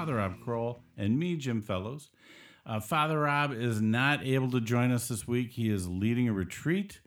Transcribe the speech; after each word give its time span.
Father 0.00 0.14
Rob 0.14 0.40
Kroll 0.42 0.82
and 0.96 1.18
me, 1.18 1.36
Jim 1.36 1.60
Fellows. 1.60 2.08
Uh, 2.64 2.80
Father 2.80 3.20
Rob 3.20 3.52
is 3.52 3.82
not 3.82 4.24
able 4.24 4.50
to 4.50 4.58
join 4.58 4.92
us 4.92 5.08
this 5.08 5.28
week. 5.28 5.50
He 5.50 5.68
is 5.68 5.86
leading 5.86 6.26
a 6.26 6.32
retreat 6.32 7.02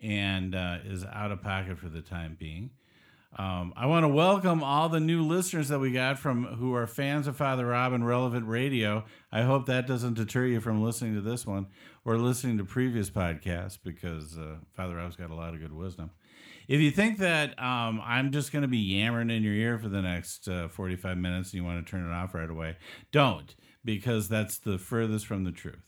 and 0.00 0.54
uh, 0.54 0.78
is 0.86 1.04
out 1.04 1.32
of 1.32 1.42
pocket 1.42 1.76
for 1.76 1.90
the 1.90 2.00
time 2.00 2.38
being. 2.40 2.70
Um, 3.36 3.74
I 3.76 3.84
want 3.84 4.04
to 4.04 4.08
welcome 4.08 4.64
all 4.64 4.88
the 4.88 5.00
new 5.00 5.22
listeners 5.22 5.68
that 5.68 5.80
we 5.80 5.92
got 5.92 6.18
from 6.18 6.44
who 6.44 6.74
are 6.74 6.86
fans 6.86 7.26
of 7.26 7.36
Father 7.36 7.66
Rob 7.66 7.92
and 7.92 8.06
Relevant 8.06 8.48
Radio. 8.48 9.04
I 9.30 9.42
hope 9.42 9.66
that 9.66 9.86
doesn't 9.86 10.14
deter 10.14 10.46
you 10.46 10.62
from 10.62 10.82
listening 10.82 11.16
to 11.16 11.20
this 11.20 11.46
one 11.46 11.66
or 12.06 12.16
listening 12.16 12.56
to 12.56 12.64
previous 12.64 13.10
podcasts 13.10 13.78
because 13.84 14.38
uh, 14.38 14.56
Father 14.72 14.96
Rob's 14.96 15.14
got 15.14 15.28
a 15.28 15.34
lot 15.34 15.52
of 15.52 15.60
good 15.60 15.74
wisdom. 15.74 16.10
If 16.70 16.80
you 16.80 16.92
think 16.92 17.18
that 17.18 17.60
um, 17.60 18.00
I'm 18.04 18.30
just 18.30 18.52
going 18.52 18.62
to 18.62 18.68
be 18.68 18.78
yammering 18.78 19.28
in 19.28 19.42
your 19.42 19.54
ear 19.54 19.76
for 19.76 19.88
the 19.88 20.02
next 20.02 20.46
uh, 20.46 20.68
45 20.68 21.18
minutes 21.18 21.48
and 21.48 21.54
you 21.54 21.64
want 21.64 21.84
to 21.84 21.90
turn 21.90 22.08
it 22.08 22.12
off 22.14 22.32
right 22.32 22.48
away, 22.48 22.76
don't 23.10 23.56
because 23.84 24.28
that's 24.28 24.58
the 24.58 24.78
furthest 24.78 25.26
from 25.26 25.42
the 25.42 25.50
truth. 25.50 25.82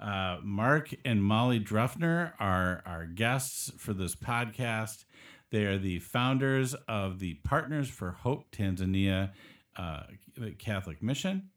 Uh, 0.00 0.36
Mark 0.44 0.94
and 1.04 1.24
Molly 1.24 1.58
Druffner 1.58 2.32
are 2.38 2.80
our 2.86 3.06
guests 3.06 3.72
for 3.76 3.92
this 3.92 4.14
podcast. 4.14 5.04
They 5.50 5.64
are 5.64 5.78
the 5.78 5.98
founders 5.98 6.74
of 6.86 7.18
the 7.18 7.34
Partners 7.42 7.90
for 7.90 8.12
Hope 8.12 8.52
Tanzania 8.52 9.32
uh, 9.76 10.04
Catholic 10.60 11.02
Mission. 11.02 11.50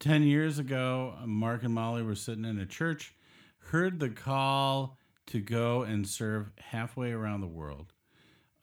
Ten 0.00 0.22
years 0.22 0.58
ago, 0.58 1.14
Mark 1.26 1.62
and 1.62 1.74
Molly 1.74 2.02
were 2.02 2.14
sitting 2.14 2.46
in 2.46 2.58
a 2.58 2.64
church, 2.64 3.14
heard 3.58 4.00
the 4.00 4.08
call 4.08 4.96
to 5.26 5.40
go 5.40 5.82
and 5.82 6.06
serve 6.06 6.50
halfway 6.58 7.12
around 7.12 7.40
the 7.40 7.46
world. 7.46 7.92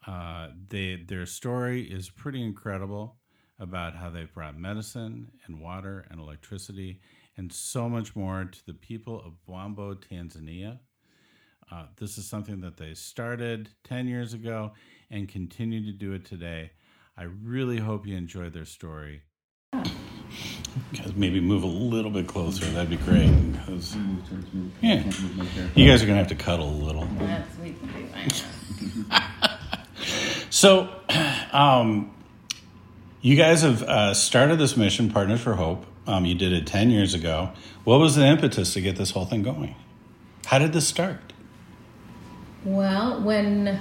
Uh, 0.06 0.48
they, 0.68 0.96
their 0.96 1.26
story 1.26 1.82
is 1.82 2.10
pretty 2.10 2.42
incredible 2.42 3.16
about 3.58 3.94
how 3.94 4.10
they've 4.10 4.32
brought 4.32 4.58
medicine 4.58 5.30
and 5.46 5.60
water 5.60 6.04
and 6.10 6.20
electricity 6.20 7.00
and 7.36 7.52
so 7.52 7.88
much 7.88 8.14
more 8.14 8.44
to 8.44 8.66
the 8.66 8.74
people 8.74 9.22
of 9.24 9.32
Bwambo, 9.46 9.94
Tanzania. 9.94 10.78
Uh, 11.70 11.86
this 11.96 12.18
is 12.18 12.26
something 12.26 12.60
that 12.60 12.76
they 12.76 12.94
started 12.94 13.70
10 13.84 14.06
years 14.06 14.34
ago 14.34 14.72
and 15.10 15.28
continue 15.28 15.84
to 15.84 15.92
do 15.92 16.12
it 16.12 16.24
today. 16.24 16.70
I 17.16 17.24
really 17.24 17.78
hope 17.78 18.06
you 18.06 18.16
enjoy 18.16 18.50
their 18.50 18.64
story. 18.64 19.22
Guys, 20.92 21.14
maybe 21.14 21.40
move 21.40 21.62
a 21.62 21.68
little 21.68 22.10
bit 22.10 22.26
closer. 22.26 22.64
That'd 22.66 22.90
be 22.90 22.96
great. 22.96 23.30
Because, 23.52 23.96
yeah, 24.80 25.04
you 25.74 25.88
guys 25.88 26.02
are 26.02 26.06
gonna 26.06 26.18
have 26.18 26.28
to 26.28 26.34
cuddle 26.34 26.68
a 26.68 26.80
little. 26.84 27.06
That's 27.18 27.58
we 27.58 27.72
can 27.72 27.88
do. 27.88 29.04
I. 29.10 29.30
So, 30.54 30.88
um, 31.52 32.14
you 33.20 33.34
guys 33.34 33.62
have 33.62 33.82
uh, 33.82 34.14
started 34.14 34.56
this 34.56 34.76
mission, 34.76 35.10
Partners 35.10 35.40
for 35.40 35.54
Hope. 35.54 35.84
Um, 36.06 36.24
you 36.24 36.36
did 36.36 36.52
it 36.52 36.64
10 36.64 36.90
years 36.90 37.12
ago. 37.12 37.50
What 37.82 37.98
was 37.98 38.14
the 38.14 38.24
impetus 38.24 38.72
to 38.74 38.80
get 38.80 38.94
this 38.94 39.10
whole 39.10 39.24
thing 39.24 39.42
going? 39.42 39.74
How 40.46 40.58
did 40.60 40.72
this 40.72 40.86
start? 40.86 41.32
Well, 42.64 43.20
when 43.20 43.80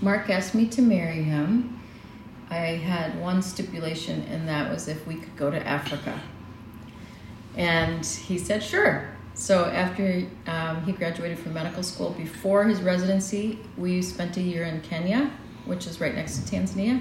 Mark 0.00 0.28
asked 0.28 0.56
me 0.56 0.66
to 0.70 0.82
marry 0.82 1.22
him, 1.22 1.80
I 2.52 2.76
had 2.76 3.18
one 3.18 3.40
stipulation, 3.40 4.22
and 4.30 4.46
that 4.46 4.70
was 4.70 4.86
if 4.86 5.06
we 5.06 5.14
could 5.14 5.36
go 5.36 5.50
to 5.50 5.66
Africa. 5.66 6.20
And 7.56 8.04
he 8.04 8.36
said, 8.36 8.62
sure. 8.62 9.08
So 9.34 9.64
after 9.64 10.26
um, 10.46 10.84
he 10.84 10.92
graduated 10.92 11.38
from 11.38 11.54
medical 11.54 11.82
school, 11.82 12.10
before 12.10 12.64
his 12.64 12.82
residency, 12.82 13.58
we 13.78 14.02
spent 14.02 14.36
a 14.36 14.42
year 14.42 14.64
in 14.64 14.82
Kenya, 14.82 15.30
which 15.64 15.86
is 15.86 15.98
right 15.98 16.14
next 16.14 16.40
to 16.40 16.54
Tanzania, 16.54 17.00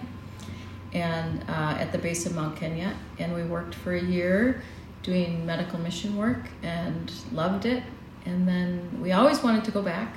and 0.94 1.44
uh, 1.50 1.76
at 1.78 1.92
the 1.92 1.98
base 1.98 2.26
of 2.26 2.34
Mount 2.34 2.56
Kenya. 2.56 2.96
And 3.20 3.36
we 3.36 3.44
worked 3.44 3.76
for 3.76 3.94
a 3.94 4.02
year 4.02 4.64
doing 5.04 5.46
medical 5.46 5.80
mission 5.80 6.16
work 6.16 6.48
and 6.64 7.12
loved 7.34 7.66
it. 7.66 7.84
And 8.26 8.48
then 8.48 9.02
we 9.02 9.12
always 9.12 9.44
wanted 9.44 9.66
to 9.66 9.72
go 9.72 9.82
back, 9.82 10.16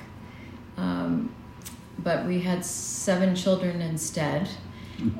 um, 0.77 1.35
but 1.99 2.25
we 2.25 2.39
had 2.39 2.63
seven 2.63 3.35
children 3.35 3.81
instead. 3.81 4.47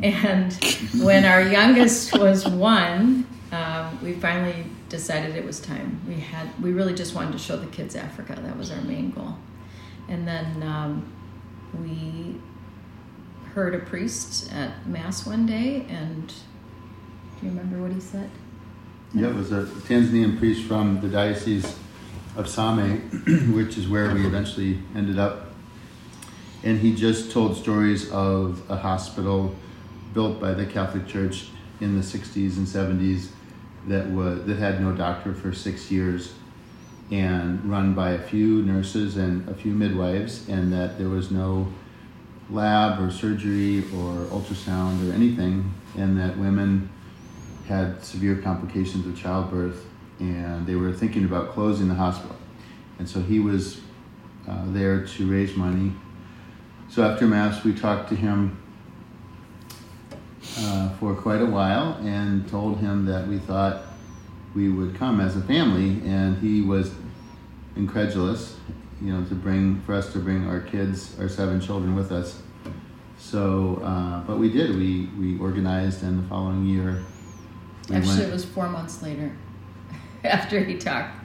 And 0.02 0.54
when 1.02 1.26
our 1.26 1.42
youngest 1.42 2.18
was 2.18 2.48
one, 2.48 3.28
um, 3.52 4.00
we 4.02 4.14
finally 4.14 4.66
decided 4.90 5.36
it 5.36 5.46
was 5.46 5.60
time. 5.60 6.02
We 6.08 6.16
had 6.16 6.48
we 6.62 6.72
really 6.72 6.94
just 6.94 7.16
wanted 7.16 7.34
to 7.34 7.40
show 7.40 7.58
the 7.58 7.68
kids 7.68 7.96
Africa. 7.96 8.40
That 8.42 8.58
was 8.58 8.72
our 8.72 8.82
main 8.82 9.12
goal. 9.12 9.36
And 10.08 10.28
then 10.28 10.64
um, 10.64 11.12
we 11.80 12.40
heard 13.54 13.74
a 13.74 13.80
priest 13.80 14.52
at 14.52 14.86
mass 14.88 15.26
one 15.26 15.46
day, 15.46 15.86
and 15.90 16.28
do 16.28 16.34
you 17.44 17.50
remember 17.50 17.82
what 17.82 17.92
he 17.92 18.00
said? 18.00 18.30
Yeah, 19.14 19.30
it 19.30 19.36
was 19.36 19.52
a 19.52 19.64
Tanzanian 19.64 20.38
priest 20.38 20.68
from 20.68 21.00
the 21.00 21.08
Diocese 21.08 21.78
of 22.36 22.50
Same, 22.50 23.00
which 23.56 23.78
is 23.78 23.88
where 23.88 24.14
we 24.14 24.26
eventually 24.26 24.80
ended 24.94 25.18
up. 25.18 25.54
And 26.64 26.80
he 26.80 26.94
just 26.94 27.32
told 27.32 27.56
stories 27.56 28.12
of 28.12 28.62
a 28.70 28.76
hospital 28.76 29.56
built 30.16 30.40
by 30.40 30.54
the 30.54 30.66
Catholic 30.66 31.06
Church 31.06 31.50
in 31.80 31.96
the 31.96 32.02
60s 32.02 32.58
and 32.58 32.66
70s 32.66 33.28
that 33.88 34.10
was 34.10 34.44
that 34.46 34.58
had 34.58 34.82
no 34.82 34.92
doctor 34.94 35.34
for 35.34 35.54
six 35.54 35.92
years 35.92 36.34
and 37.12 37.64
run 37.70 37.94
by 37.94 38.12
a 38.12 38.20
few 38.20 38.64
nurses 38.64 39.18
and 39.18 39.48
a 39.48 39.54
few 39.54 39.74
midwives 39.74 40.50
and 40.50 40.74
that 40.74 40.98
there 40.98 41.10
was 41.10 41.30
no 41.30 41.68
lab 42.50 43.00
or 43.00 43.12
surgery 43.12 43.80
or 43.96 44.26
ultrasound 44.32 45.08
or 45.08 45.14
anything 45.14 45.72
and 45.98 46.18
that 46.20 46.36
women 46.38 46.90
had 47.68 48.04
severe 48.04 48.38
complications 48.38 49.06
of 49.06 49.16
childbirth 49.16 49.86
and 50.20 50.66
they 50.66 50.76
were 50.76 50.94
thinking 50.94 51.26
about 51.26 51.52
closing 51.52 51.90
the 51.90 51.96
hospital. 51.96 52.36
And 52.98 53.08
so 53.08 53.20
he 53.20 53.40
was 53.40 53.82
uh, 54.48 54.64
there 54.68 55.06
to 55.06 55.30
raise 55.30 55.56
money. 55.56 55.92
So 56.90 57.04
after 57.04 57.28
mass 57.28 57.64
we 57.64 57.74
talked 57.74 58.10
to 58.10 58.16
him 58.16 58.58
uh, 60.60 60.90
for 61.00 61.14
quite 61.16 61.42
a 61.42 61.46
while 61.46 61.94
and 62.02 62.48
told 62.50 62.78
him 62.80 63.06
that 63.06 63.28
we 63.28 63.38
thought 63.40 63.84
we 64.56 64.70
would 64.70 64.96
come 64.96 65.20
as 65.20 65.36
a 65.36 65.42
family, 65.42 66.02
and 66.10 66.38
he 66.38 66.62
was 66.62 66.92
incredulous, 67.76 68.56
you 69.02 69.12
know, 69.12 69.26
to 69.28 69.36
bring 69.36 69.82
for 69.82 69.94
us 69.94 70.12
to 70.14 70.20
bring 70.20 70.48
our 70.48 70.62
kids, 70.62 71.18
our 71.20 71.28
seven 71.28 71.60
children, 71.60 71.96
with 71.96 72.12
us. 72.12 72.42
So, 73.18 73.82
uh, 73.84 74.22
but 74.22 74.38
we 74.38 74.50
did. 74.50 74.76
We 74.76 75.10
we 75.20 75.38
organized, 75.40 76.04
and 76.04 76.24
the 76.24 76.28
following 76.30 76.66
year, 76.66 77.04
we 77.90 77.96
Actually, 77.98 78.18
went. 78.18 78.30
it 78.30 78.34
was 78.34 78.46
four 78.46 78.70
months 78.70 79.02
later 79.02 79.32
after 80.24 80.64
he 80.64 80.78
talked. 80.78 81.16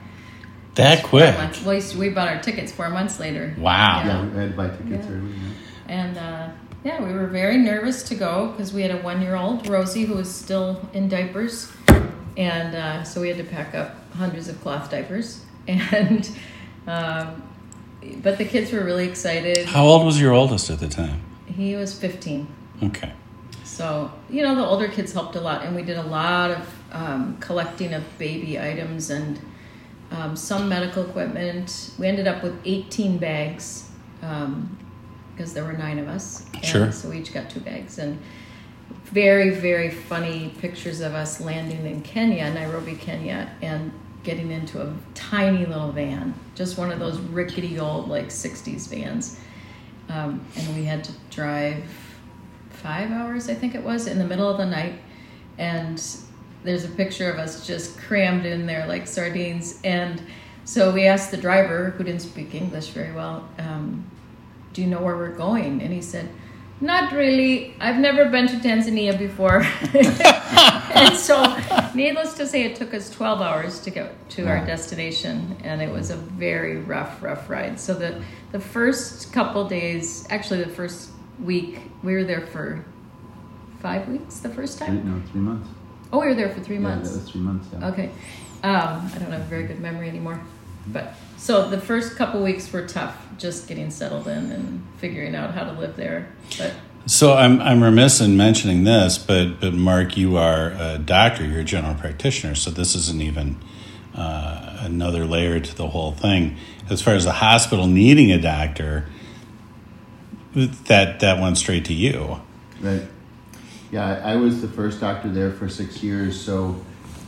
That 0.75 1.03
quick? 1.03 1.35
months. 1.37 1.63
Well, 1.65 1.81
we 1.99 2.09
bought 2.09 2.29
our 2.29 2.41
tickets 2.41 2.71
four 2.71 2.89
months 2.89 3.19
later. 3.19 3.53
Wow. 3.57 4.03
yeah, 4.05 4.25
we 4.25 4.37
had 4.37 4.51
to 4.51 4.57
buy 4.57 4.69
tickets 4.69 5.05
Yeah. 5.05 5.13
early. 5.13 5.31
yeah. 5.31 5.49
And 5.89 6.17
uh, 6.17 6.40
yeah, 6.83 7.03
we 7.03 7.13
were 7.13 7.27
very 7.27 7.57
nervous 7.57 8.03
to 8.03 8.15
go 8.15 8.47
because 8.51 8.73
we 8.73 8.81
had 8.81 8.91
a 8.91 8.97
one 8.97 9.21
year 9.21 9.35
old, 9.35 9.67
Rosie, 9.67 10.05
who 10.05 10.15
was 10.15 10.33
still 10.33 10.89
in 10.93 11.09
diapers. 11.09 11.71
And 12.37 12.75
uh, 12.75 13.03
so 13.03 13.21
we 13.21 13.27
had 13.27 13.37
to 13.37 13.43
pack 13.43 13.75
up 13.75 13.95
hundreds 14.13 14.47
of 14.47 14.59
cloth 14.61 14.89
diapers. 14.89 15.45
And, 15.67 16.27
um, 16.87 17.43
but 18.23 18.39
the 18.39 18.45
kids 18.45 18.71
were 18.71 18.83
really 18.83 19.07
excited. 19.07 19.67
How 19.67 19.85
old 19.85 20.05
was 20.05 20.19
your 20.19 20.33
oldest 20.33 20.71
at 20.71 20.79
the 20.79 20.87
time? 20.87 21.21
He 21.45 21.75
was 21.75 21.93
15. 21.93 22.47
Okay. 22.83 23.13
So, 23.63 24.11
you 24.27 24.41
know, 24.41 24.55
the 24.55 24.65
older 24.65 24.87
kids 24.87 25.13
helped 25.13 25.35
a 25.35 25.39
lot. 25.39 25.63
And 25.63 25.75
we 25.75 25.83
did 25.83 25.97
a 25.97 26.03
lot 26.03 26.49
of 26.49 26.79
um, 26.91 27.37
collecting 27.39 27.93
of 27.93 28.03
baby 28.17 28.59
items 28.59 29.11
and 29.11 29.39
um, 30.09 30.35
some 30.35 30.67
medical 30.67 31.03
equipment. 31.07 31.91
We 31.99 32.07
ended 32.07 32.27
up 32.27 32.41
with 32.41 32.59
18 32.65 33.19
bags 33.19 33.91
because 35.41 35.55
there 35.55 35.63
were 35.63 35.73
nine 35.73 35.97
of 35.97 36.07
us. 36.07 36.45
And 36.53 36.63
Sure. 36.63 36.91
So 36.91 37.09
we 37.09 37.17
each 37.17 37.33
got 37.33 37.49
two 37.49 37.61
bags. 37.61 37.97
And 37.97 38.19
very, 39.05 39.49
very 39.49 39.89
funny 39.89 40.53
pictures 40.59 41.01
of 41.01 41.15
us 41.15 41.41
landing 41.41 41.83
in 41.87 42.03
Kenya, 42.03 42.53
Nairobi, 42.53 42.93
Kenya, 42.93 43.51
and 43.63 43.91
getting 44.23 44.51
into 44.51 44.79
a 44.79 44.93
tiny 45.15 45.65
little 45.65 45.91
van, 45.91 46.35
just 46.53 46.77
one 46.77 46.91
of 46.91 46.99
those 46.99 47.17
rickety 47.17 47.79
old, 47.79 48.07
like 48.07 48.27
60s 48.27 48.87
vans. 48.87 49.39
Um, 50.09 50.45
and 50.55 50.75
we 50.75 50.83
had 50.83 51.03
to 51.05 51.11
drive 51.31 51.83
five 52.69 53.09
hours, 53.09 53.49
I 53.49 53.55
think 53.55 53.73
it 53.73 53.81
was, 53.81 54.05
in 54.05 54.19
the 54.19 54.25
middle 54.25 54.47
of 54.47 54.59
the 54.59 54.65
night. 54.67 54.93
And 55.57 55.99
there's 56.63 56.85
a 56.85 56.89
picture 56.89 57.31
of 57.31 57.39
us 57.39 57.65
just 57.65 57.97
crammed 57.97 58.45
in 58.45 58.67
there 58.67 58.85
like 58.85 59.07
sardines. 59.07 59.81
And 59.83 60.21
so 60.65 60.93
we 60.93 61.07
asked 61.07 61.31
the 61.31 61.37
driver, 61.37 61.89
who 61.97 62.03
didn't 62.03 62.21
speak 62.21 62.53
English 62.53 62.89
very 62.89 63.11
well, 63.13 63.49
um, 63.57 64.05
Do 64.73 64.81
you 64.81 64.87
know 64.87 65.01
where 65.01 65.15
we're 65.17 65.35
going? 65.35 65.81
And 65.81 65.91
he 65.93 66.01
said, 66.01 66.29
Not 66.79 67.11
really. 67.11 67.75
I've 67.79 67.97
never 67.99 68.25
been 68.29 68.47
to 68.47 68.55
Tanzania 68.55 69.17
before. 69.17 69.59
and 70.95 71.15
so, 71.17 71.57
needless 71.93 72.33
to 72.35 72.47
say, 72.47 72.63
it 72.63 72.75
took 72.75 72.93
us 72.93 73.09
12 73.09 73.41
hours 73.41 73.81
to 73.81 73.89
get 73.91 74.29
to 74.31 74.47
our 74.47 74.65
destination. 74.65 75.57
And 75.63 75.81
it 75.81 75.91
was 75.91 76.09
a 76.09 76.15
very 76.15 76.77
rough, 76.77 77.21
rough 77.21 77.49
ride. 77.49 77.79
So, 77.79 77.93
the, 77.93 78.21
the 78.51 78.59
first 78.59 79.33
couple 79.33 79.67
days, 79.67 80.25
actually, 80.29 80.63
the 80.63 80.69
first 80.71 81.09
week, 81.43 81.79
we 82.03 82.13
were 82.13 82.23
there 82.23 82.45
for 82.47 82.85
five 83.79 84.07
weeks 84.07 84.39
the 84.39 84.49
first 84.49 84.77
time. 84.77 84.95
no, 85.09 85.21
three 85.31 85.41
months. 85.41 85.67
Oh, 86.13 86.19
we 86.19 86.27
were 86.27 86.33
there 86.35 86.49
for 86.49 86.59
three 86.61 86.75
Yeah, 86.75 86.81
months. 86.81 87.11
was 87.11 87.29
three 87.29 87.41
months. 87.41 87.67
Yeah. 87.73 87.87
Okay. 87.89 88.09
Um, 88.63 89.09
I 89.13 89.17
don't 89.19 89.31
have 89.31 89.41
a 89.41 89.45
very 89.45 89.63
good 89.65 89.79
memory 89.79 90.07
anymore. 90.07 90.39
But 90.87 91.13
so 91.37 91.69
the 91.69 91.79
first 91.79 92.15
couple 92.15 92.43
weeks 92.43 92.71
were 92.71 92.87
tough, 92.87 93.17
just 93.37 93.67
getting 93.67 93.91
settled 93.91 94.27
in 94.27 94.51
and 94.51 94.85
figuring 94.97 95.35
out 95.35 95.53
how 95.53 95.63
to 95.63 95.71
live 95.73 95.95
there. 95.95 96.29
But 96.57 96.73
So 97.05 97.33
I'm, 97.33 97.59
I'm 97.61 97.83
remiss 97.83 98.21
in 98.21 98.37
mentioning 98.37 98.83
this, 98.83 99.17
but, 99.17 99.59
but 99.59 99.73
Mark, 99.73 100.17
you 100.17 100.37
are 100.37 100.71
a 100.71 100.97
doctor, 100.97 101.45
you're 101.45 101.61
a 101.61 101.63
general 101.63 101.95
practitioner, 101.95 102.55
so 102.55 102.69
this 102.69 102.95
isn't 102.95 103.21
even 103.21 103.57
uh, 104.15 104.77
another 104.81 105.25
layer 105.25 105.59
to 105.59 105.75
the 105.75 105.87
whole 105.87 106.11
thing. 106.11 106.57
As 106.89 107.01
far 107.01 107.15
as 107.15 107.25
the 107.25 107.31
hospital 107.31 107.87
needing 107.87 108.31
a 108.31 108.39
doctor, 108.39 109.07
that, 110.53 111.21
that 111.21 111.39
went 111.39 111.57
straight 111.57 111.85
to 111.85 111.93
you. 111.93 112.41
Right. 112.81 113.03
Yeah, 113.91 114.21
I 114.23 114.33
I 114.33 114.35
was 114.37 114.61
the 114.61 114.67
first 114.67 115.01
doctor 115.01 115.29
there 115.29 115.51
for 115.51 115.67
six 115.67 116.01
years, 116.01 116.39
so 116.39 116.79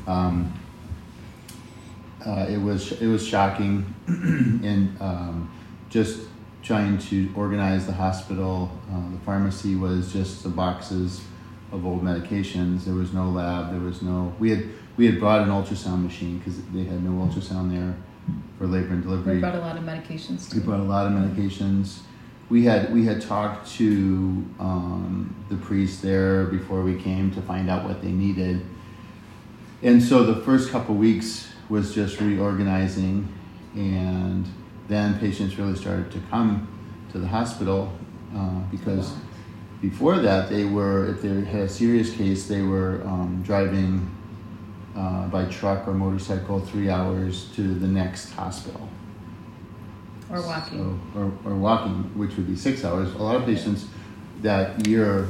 um, 0.08 0.54
uh, 2.25 2.46
it 2.50 2.58
was 2.58 2.94
it 2.94 3.08
was 3.08 3.25
shocking, 3.25 3.94
and 4.08 4.96
um, 5.02 5.52
just 5.90 6.22
trying 6.62 6.98
to 6.98 7.31
organize 7.36 7.86
the 7.86 7.94
hospital. 7.94 8.72
Uh, 8.92 9.12
the 9.12 9.20
pharmacy 9.25 9.75
was 9.75 10.14
just 10.14 10.44
the 10.44 10.50
boxes 10.50 11.22
of 11.72 11.86
old 11.86 12.04
medications. 12.04 12.86
There 12.86 12.94
was 12.94 13.14
no 13.14 13.30
lab. 13.30 13.72
There 13.72 13.81
was 13.81 14.02
no. 14.02 14.34
We 14.40 14.52
had 14.52 14.66
we 14.96 15.06
had 15.06 15.20
brought 15.20 15.42
an 15.42 15.50
ultrasound 15.50 16.04
machine 16.04 16.38
because 16.40 16.62
they 16.68 16.84
had 16.84 17.04
no 17.04 17.12
ultrasound 17.25 17.72
there 17.72 17.96
for 18.58 18.68
labor 18.68 18.94
and 18.94 19.04
delivery. 19.04 19.36
we 19.36 19.42
brought 19.42 19.56
a 19.56 19.60
lot 19.60 19.78
of 19.78 19.84
medications 19.84 20.54
We 20.54 20.62
brought 20.62 20.80
a 20.80 20.84
lot 20.84 21.08
of 21.08 21.14
medications. 21.14 22.00
We 22.50 22.64
had 22.66 22.94
we 22.94 23.06
had 23.06 23.22
talked 23.22 23.70
to 23.74 23.86
um, 24.60 25.36
the 25.50 25.58
priest 25.58 26.02
there 26.02 26.46
before 26.46 26.84
we 26.84 27.02
came 27.02 27.31
to 27.31 27.42
find 27.42 27.70
out 27.70 27.84
what 27.84 28.02
they 28.02 28.12
needed, 28.12 28.66
and 29.81 30.02
so 30.02 30.24
the 30.24 30.42
first 30.42 30.70
couple 30.70 30.96
weeks 30.96 31.53
was 31.74 31.96
just 31.96 32.22
reorganizing, 32.22 33.28
and 33.74 34.48
then 34.88 35.18
patients 35.18 35.58
really 35.58 35.75
started 35.75 36.12
to 36.12 36.20
come 36.30 36.68
to 37.12 37.18
the 37.18 37.25
hospital 37.25 37.92
uh, 38.36 38.60
because 38.70 39.16
before 39.81 40.18
that 40.20 40.50
they 40.50 40.66
were 40.66 41.08
if 41.08 41.24
they 41.24 41.30
had 41.44 41.62
a 41.62 41.70
serious 41.70 42.16
case 42.16 42.48
they 42.48 42.62
were 42.62 43.02
um, 43.06 43.42
driving 43.44 44.08
uh, 44.96 45.25
by 45.30 45.46
truck 45.46 45.88
or 45.88 45.96
motorcycle 45.96 46.60
three 46.60 46.92
hours 46.92 47.50
to 47.56 47.64
the 47.74 47.88
next 47.88 48.31
hospital. 48.34 48.88
Or 50.30 50.46
walking. 50.46 50.78
So, 51.14 51.20
or, 51.20 51.25
or 51.44 51.56
walking, 51.56 52.04
which 52.14 52.36
would 52.36 52.46
be 52.46 52.56
six 52.56 52.86
hours. 52.86 53.12
A 53.16 53.18
lot 53.18 53.36
of 53.36 53.46
patients 53.46 53.88
that 54.44 54.88
year 54.88 55.28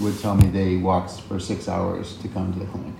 would 0.00 0.16
tell 0.20 0.36
me 0.36 0.46
they 0.46 0.76
walked 0.76 1.22
for 1.22 1.40
six 1.40 1.68
hours 1.68 2.16
to 2.18 2.28
come 2.28 2.52
to 2.52 2.60
the 2.60 2.66
clinic. 2.66 2.94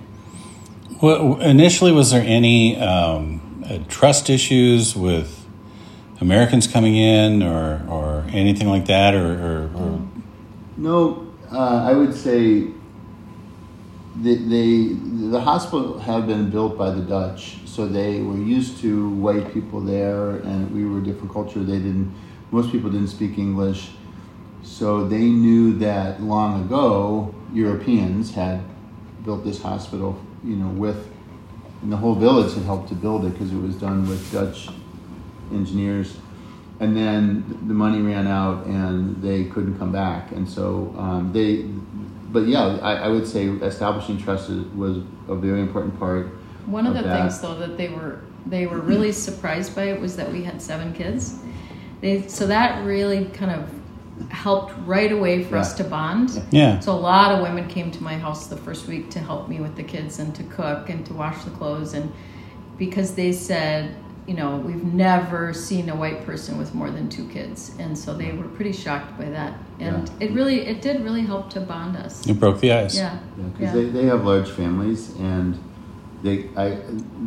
Well, 1.01 1.39
initially, 1.41 1.91
was 1.91 2.11
there 2.11 2.23
any 2.25 2.79
um, 2.79 3.63
uh, 3.65 3.79
trust 3.87 4.29
issues 4.29 4.95
with 4.95 5.45
Americans 6.19 6.67
coming 6.67 6.95
in 6.95 7.43
or, 7.43 7.85
or 7.87 8.25
anything 8.29 8.67
like 8.67 8.85
that? 8.87 9.13
Or, 9.13 9.33
or, 9.33 9.71
or 9.75 10.07
No, 10.77 11.27
uh, 11.51 11.85
I 11.87 11.93
would 11.93 12.13
say 12.13 12.67
they, 14.15 14.35
they, 14.35 14.87
the 15.29 15.39
hospital 15.39 15.99
had 15.99 16.25
been 16.25 16.49
built 16.49 16.77
by 16.77 16.89
the 16.89 17.01
Dutch, 17.01 17.59
so 17.65 17.87
they 17.87 18.21
were 18.21 18.37
used 18.37 18.79
to 18.81 19.09
white 19.09 19.53
people 19.53 19.79
there, 19.81 20.37
and 20.37 20.73
we 20.73 20.85
were 20.85 20.99
a 20.99 21.03
different 21.03 21.31
culture. 21.31 21.59
They 21.59 21.77
didn't, 21.77 22.13
most 22.51 22.71
people 22.71 22.89
didn't 22.89 23.09
speak 23.09 23.37
English, 23.37 23.91
so 24.63 25.07
they 25.07 25.23
knew 25.23 25.77
that 25.79 26.21
long 26.21 26.65
ago 26.65 27.33
Europeans 27.53 28.33
had 28.33 28.61
built 29.23 29.43
this 29.43 29.61
hospital, 29.61 30.19
you 30.43 30.55
know, 30.55 30.67
with, 30.67 31.09
and 31.81 31.91
the 31.91 31.97
whole 31.97 32.15
village 32.15 32.53
had 32.53 32.63
helped 32.63 32.89
to 32.89 32.95
build 32.95 33.25
it 33.25 33.31
because 33.33 33.51
it 33.51 33.61
was 33.61 33.75
done 33.75 34.07
with 34.07 34.31
Dutch 34.31 34.69
engineers 35.53 36.17
and 36.79 36.95
then 36.95 37.43
the 37.67 37.73
money 37.73 38.01
ran 38.01 38.27
out 38.27 38.65
and 38.65 39.21
they 39.21 39.45
couldn't 39.45 39.77
come 39.79 39.91
back 39.91 40.31
and 40.33 40.47
so 40.47 40.93
um, 40.97 41.31
they 41.33 41.63
but 42.31 42.45
yeah 42.47 42.77
I, 42.81 42.95
I 42.95 43.07
would 43.07 43.25
say 43.25 43.45
establishing 43.47 44.17
trust 44.17 44.49
is- 44.49 44.65
was 44.75 44.97
a 45.29 45.35
very 45.35 45.61
important 45.61 45.97
part 45.97 46.27
One 46.65 46.85
of 46.85 46.95
of 46.95 47.01
the 47.03 47.07
that. 47.09 47.21
things 47.21 47.39
though 47.41 47.55
that 47.55 47.77
they 47.77 47.87
were 47.89 48.19
they 48.45 48.67
were 48.67 48.79
really 48.79 49.11
surprised 49.11 49.75
by 49.75 49.83
it 49.85 49.99
was 50.01 50.15
that 50.17 50.31
we 50.31 50.43
had 50.43 50.61
seven 50.61 50.93
kids. 50.93 51.39
They 52.01 52.27
so 52.27 52.45
that 52.47 52.85
really 52.85 53.25
kind 53.25 53.51
of 53.51 53.69
helped 54.29 54.73
right 54.85 55.11
away 55.11 55.43
for 55.43 55.57
us 55.57 55.73
to 55.75 55.83
bond. 55.83 56.41
yeah. 56.51 56.79
So 56.79 56.91
a 56.91 56.93
lot 56.93 57.31
of 57.33 57.41
women 57.41 57.67
came 57.67 57.91
to 57.91 58.03
my 58.03 58.17
house 58.17 58.47
the 58.47 58.57
first 58.57 58.87
week 58.87 59.09
to 59.11 59.19
help 59.19 59.47
me 59.47 59.59
with 59.59 59.75
the 59.75 59.83
kids 59.83 60.19
and 60.19 60.33
to 60.35 60.43
cook 60.43 60.89
and 60.89 61.05
to 61.05 61.13
wash 61.13 61.43
the 61.43 61.51
clothes 61.51 61.93
and 61.93 62.11
because 62.77 63.15
they 63.15 63.31
said, 63.31 63.95
you 64.27 64.33
know, 64.33 64.57
we've 64.57 64.83
never 64.83 65.53
seen 65.53 65.89
a 65.89 65.95
white 65.95 66.25
person 66.25 66.57
with 66.57 66.75
more 66.75 66.91
than 66.91 67.09
two 67.09 67.27
kids. 67.29 67.71
And 67.79 67.97
so 67.97 68.13
they 68.13 68.33
were 68.33 68.47
pretty 68.49 68.73
shocked 68.73 69.17
by 69.17 69.25
that. 69.29 69.53
And 69.79 70.07
Yeah. 70.19 70.25
it 70.27 70.31
really 70.33 70.61
it 70.67 70.81
did 70.81 71.01
really 71.03 71.21
help 71.21 71.49
to 71.51 71.59
bond 71.61 71.95
us. 71.95 72.25
It 72.27 72.39
broke 72.39 72.59
the 72.59 72.71
ice. 72.73 72.95
Yeah. 72.97 73.17
because 73.35 73.59
Yeah. 73.61 73.71
they, 73.73 73.85
they 73.85 74.05
have 74.05 74.25
large 74.25 74.49
families 74.49 75.11
and 75.19 75.57
they 76.23 76.49
I 76.57 76.69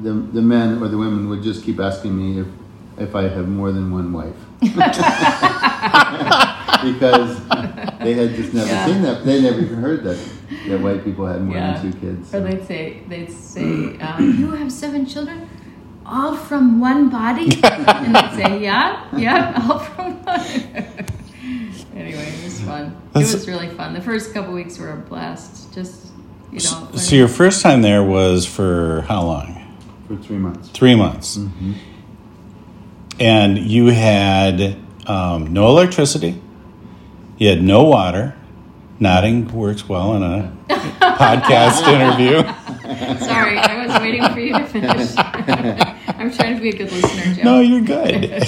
the, 0.03 0.13
the 0.13 0.43
men 0.43 0.83
or 0.83 0.89
the 0.89 0.99
women 0.99 1.29
would 1.31 1.43
just 1.43 1.63
keep 1.65 1.79
asking 1.81 2.17
me 2.17 2.41
if 2.41 2.47
if 2.99 3.15
I 3.15 3.23
have 3.29 3.49
more 3.49 3.71
than 3.73 3.91
one 3.93 4.13
wife 4.13 4.35
because 6.93 7.39
they 7.99 8.15
had 8.15 8.35
just 8.35 8.55
never 8.55 8.69
Yeah. 8.69 8.87
seen 8.87 9.03
that 9.03 9.25
they 9.25 9.41
never 9.43 9.61
even 9.61 9.79
heard 9.81 10.03
that 10.05 10.19
that 10.69 10.81
white 10.81 11.05
people 11.05 11.27
had 11.27 11.43
more 11.43 11.57
Yeah. 11.57 11.81
than 11.81 11.93
two 11.93 11.99
kids 11.99 12.35
Or 12.35 12.41
they'd 12.41 12.67
say, 12.67 13.03
they'd 13.09 13.31
say, 13.33 13.99
um, 14.01 14.37
you 14.39 14.51
have 14.51 14.71
seven 14.73 15.07
children, 15.07 15.49
all 16.05 16.35
from 16.37 16.81
one 16.81 17.09
body, 17.09 17.45
and 17.65 18.15
they'd 18.15 18.33
say, 18.35 18.61
yeah, 18.63 19.05
yeah, 19.17 19.67
all 19.69 19.79
from 19.79 20.23
one. 20.25 20.41
anyway, 21.95 22.29
it 22.39 22.45
was 22.45 22.61
fun. 22.63 22.97
That's- 23.13 23.33
it 23.33 23.37
was 23.37 23.49
really 23.49 23.69
fun. 23.69 23.95
The 23.95 24.01
first 24.01 24.33
couple 24.35 24.53
weeks 24.55 24.79
were 24.79 24.91
a 24.93 24.97
blast. 24.97 25.73
Just 25.73 26.07
you 26.49 26.55
know. 26.55 26.59
So 26.59 26.81
learning- 26.81 27.15
your 27.19 27.29
first 27.29 27.63
time 27.63 27.83
there 27.83 28.03
was 28.05 28.45
for 28.47 29.03
how 29.09 29.23
long? 29.23 29.57
for 30.09 30.17
three 30.17 30.39
months 30.39 30.69
Three 30.71 30.97
months. 30.97 31.39
And 33.21 33.59
you 33.59 33.87
had 33.87 34.77
um, 35.07 35.53
no 35.53 35.69
electricity. 35.69 36.41
You 37.41 37.49
had 37.49 37.63
no 37.63 37.85
water. 37.85 38.37
Nodding 38.99 39.51
works 39.55 39.89
well 39.89 40.15
in 40.15 40.23
a 40.23 40.53
podcast 40.69 41.89
interview. 41.89 42.43
Sorry, 43.25 43.57
I 43.57 43.87
was 43.87 43.99
waiting 43.99 44.23
for 44.29 44.41
you 44.41 44.53
to 44.53 44.67
finish. 44.67 45.15
I'm 45.17 46.31
trying 46.33 46.57
to 46.57 46.61
be 46.63 46.69
a 46.69 46.77
good 46.77 46.93
listener, 46.93 47.35
Joe. 47.35 47.43
No, 47.43 47.61
you're 47.61 47.81
good. 47.81 48.43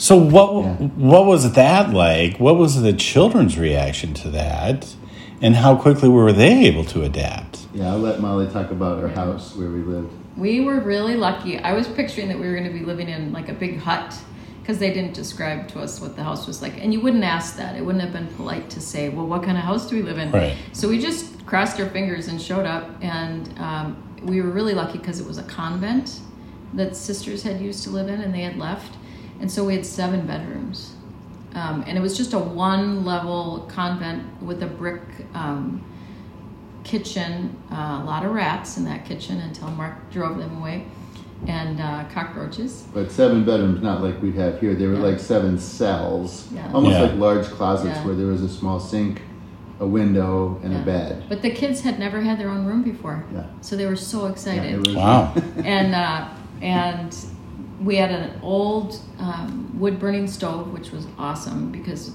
so 0.00 0.16
what 0.16 0.64
Yeah. 0.64 0.74
what 0.96 1.26
was 1.26 1.54
that 1.54 1.90
like? 1.92 2.38
What 2.38 2.56
was 2.56 2.80
the 2.82 2.92
children's 2.92 3.58
reaction 3.58 4.14
to 4.14 4.30
that? 4.30 4.94
And 5.42 5.56
how 5.56 5.74
quickly 5.74 6.08
were 6.08 6.32
they 6.32 6.66
able 6.66 6.84
to 6.86 7.02
adapt? 7.02 7.66
yeah 7.74 7.90
I'll 7.90 7.98
let 7.98 8.20
Molly 8.20 8.46
talk 8.46 8.70
about 8.70 9.02
our 9.02 9.08
house 9.08 9.54
where 9.56 9.68
we 9.70 9.80
lived 9.80 10.12
We 10.36 10.60
were 10.60 10.78
really 10.80 11.16
lucky. 11.16 11.58
I 11.58 11.72
was 11.72 11.88
picturing 11.88 12.28
that 12.28 12.38
we 12.38 12.46
were 12.46 12.54
going 12.54 12.72
to 12.72 12.78
be 12.78 12.84
living 12.84 13.08
in 13.08 13.32
like 13.32 13.48
a 13.48 13.52
big 13.54 13.78
hut 13.80 14.16
because 14.68 14.78
they 14.78 14.92
didn't 14.92 15.14
describe 15.14 15.66
to 15.66 15.80
us 15.80 15.98
what 15.98 16.14
the 16.14 16.22
house 16.22 16.46
was 16.46 16.60
like. 16.60 16.76
And 16.76 16.92
you 16.92 17.00
wouldn't 17.00 17.24
ask 17.24 17.56
that. 17.56 17.74
It 17.74 17.82
wouldn't 17.82 18.04
have 18.04 18.12
been 18.12 18.26
polite 18.36 18.68
to 18.68 18.82
say, 18.82 19.08
well, 19.08 19.26
what 19.26 19.42
kind 19.42 19.56
of 19.56 19.64
house 19.64 19.88
do 19.88 19.96
we 19.96 20.02
live 20.02 20.18
in? 20.18 20.30
Right. 20.30 20.58
So 20.74 20.90
we 20.90 20.98
just 20.98 21.46
crossed 21.46 21.80
our 21.80 21.88
fingers 21.88 22.28
and 22.28 22.38
showed 22.40 22.66
up. 22.66 22.90
And 23.00 23.58
um, 23.60 24.18
we 24.24 24.42
were 24.42 24.50
really 24.50 24.74
lucky 24.74 24.98
because 24.98 25.20
it 25.20 25.26
was 25.26 25.38
a 25.38 25.42
convent 25.44 26.20
that 26.74 26.94
sisters 26.94 27.42
had 27.42 27.62
used 27.62 27.82
to 27.84 27.90
live 27.90 28.08
in 28.08 28.20
and 28.20 28.34
they 28.34 28.42
had 28.42 28.58
left. 28.58 28.94
And 29.40 29.50
so 29.50 29.64
we 29.64 29.74
had 29.74 29.86
seven 29.86 30.26
bedrooms. 30.26 30.92
Um, 31.54 31.82
and 31.86 31.96
it 31.96 32.02
was 32.02 32.14
just 32.14 32.34
a 32.34 32.38
one 32.38 33.06
level 33.06 33.66
convent 33.72 34.42
with 34.42 34.62
a 34.62 34.66
brick 34.66 35.00
um, 35.32 35.82
kitchen, 36.84 37.56
uh, 37.72 38.00
a 38.02 38.04
lot 38.04 38.22
of 38.22 38.32
rats 38.32 38.76
in 38.76 38.84
that 38.84 39.06
kitchen 39.06 39.40
until 39.40 39.70
Mark 39.70 40.10
drove 40.10 40.36
them 40.36 40.58
away, 40.58 40.84
and 41.46 41.80
uh, 41.80 42.04
cockroaches. 42.12 42.84
But 42.92 43.10
seven 43.12 43.44
bedrooms, 43.44 43.80
not 43.82 44.02
like 44.02 44.20
we 44.20 44.32
have 44.32 44.58
here. 44.60 44.74
They 44.74 44.86
were 44.86 44.94
Yeah. 44.94 45.00
like 45.10 45.18
seven 45.20 45.58
cells, 45.58 46.48
Yeah. 46.52 46.70
almost 46.72 46.96
Yeah. 46.96 47.02
like 47.02 47.16
large 47.16 47.46
closets 47.46 47.96
Yeah. 47.98 48.06
where 48.06 48.14
there 48.14 48.26
was 48.26 48.42
a 48.42 48.48
small 48.48 48.80
sink, 48.80 49.22
a 49.80 49.86
window, 49.86 50.58
and 50.64 50.72
Yeah. 50.72 50.80
a 50.80 50.84
bed. 50.84 51.24
But 51.28 51.42
the 51.42 51.50
kids 51.50 51.80
had 51.82 51.98
never 51.98 52.20
had 52.20 52.38
their 52.38 52.50
own 52.50 52.66
room 52.66 52.82
before, 52.82 53.24
Yeah. 53.32 53.44
so 53.60 53.76
they 53.76 53.86
were 53.86 53.96
so 53.96 54.26
excited. 54.26 54.72
it 54.74 54.86
was- 54.86 54.96
Wow. 54.96 55.32
and 55.64 55.94
uh, 55.94 56.24
and 56.60 57.14
we 57.84 57.94
had 57.96 58.10
an 58.10 58.30
old 58.42 58.98
um, 59.20 59.70
wood 59.78 60.00
burning 60.00 60.26
stove, 60.26 60.72
which 60.72 60.90
was 60.90 61.06
awesome 61.18 61.70
because 61.70 62.10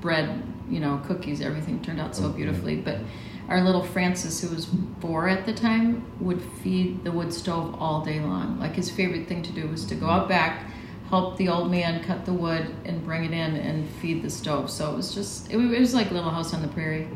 bread, 0.00 0.42
you 0.68 0.80
know, 0.80 1.00
cookies, 1.06 1.40
everything 1.40 1.78
turned 1.80 2.00
out 2.00 2.16
so 2.16 2.24
Okay. 2.26 2.38
beautifully. 2.38 2.76
But 2.76 2.98
our 3.48 3.62
little 3.62 3.82
Francis, 3.82 4.40
who 4.40 4.54
was 4.54 4.68
four 5.00 5.28
at 5.28 5.44
the 5.44 5.52
time, 5.52 6.10
would 6.20 6.40
feed 6.62 7.04
the 7.04 7.12
wood 7.12 7.32
stove 7.32 7.74
all 7.78 8.04
day 8.04 8.20
long. 8.20 8.58
Like 8.58 8.74
his 8.74 8.90
favorite 8.90 9.28
thing 9.28 9.42
to 9.42 9.52
do 9.52 9.68
was 9.68 9.84
to 9.86 9.94
go 9.94 10.06
out 10.06 10.28
back, 10.28 10.66
help 11.10 11.36
the 11.36 11.48
old 11.48 11.70
man 11.70 12.02
cut 12.02 12.24
the 12.24 12.32
wood 12.32 12.74
and 12.84 13.04
bring 13.04 13.24
it 13.24 13.32
in 13.32 13.56
and 13.56 13.88
feed 13.88 14.22
the 14.22 14.30
stove. 14.30 14.70
So 14.70 14.92
it 14.92 14.96
was 14.96 15.14
just 15.14 15.52
it 15.52 15.56
was, 15.56 15.94
like 15.94 16.10
Little 16.10 16.30
House 16.30 16.54
on 16.54 16.62
the 16.62 16.68
Prairie. 16.68 17.08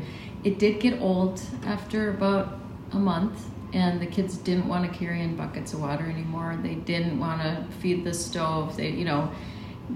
It 0.43 0.59
did 0.59 0.79
get 0.79 1.01
old 1.01 1.41
after 1.65 2.11
about 2.11 2.59
a 2.91 2.99
month, 2.99 3.49
and 3.73 3.99
the 3.99 4.05
kids 4.05 4.37
didn't 4.37 4.67
want 4.67 4.91
to 4.91 4.97
carry 4.97 5.21
in 5.21 5.35
buckets 5.35 5.73
of 5.73 5.81
water 5.81 6.05
anymore. 6.05 6.57
They 6.61 6.75
didn't 6.75 7.19
want 7.19 7.41
to 7.41 7.65
feed 7.79 8.03
the 8.03 8.13
stove. 8.13 8.77
They 8.77 8.91
you 8.91 9.05
know 9.05 9.31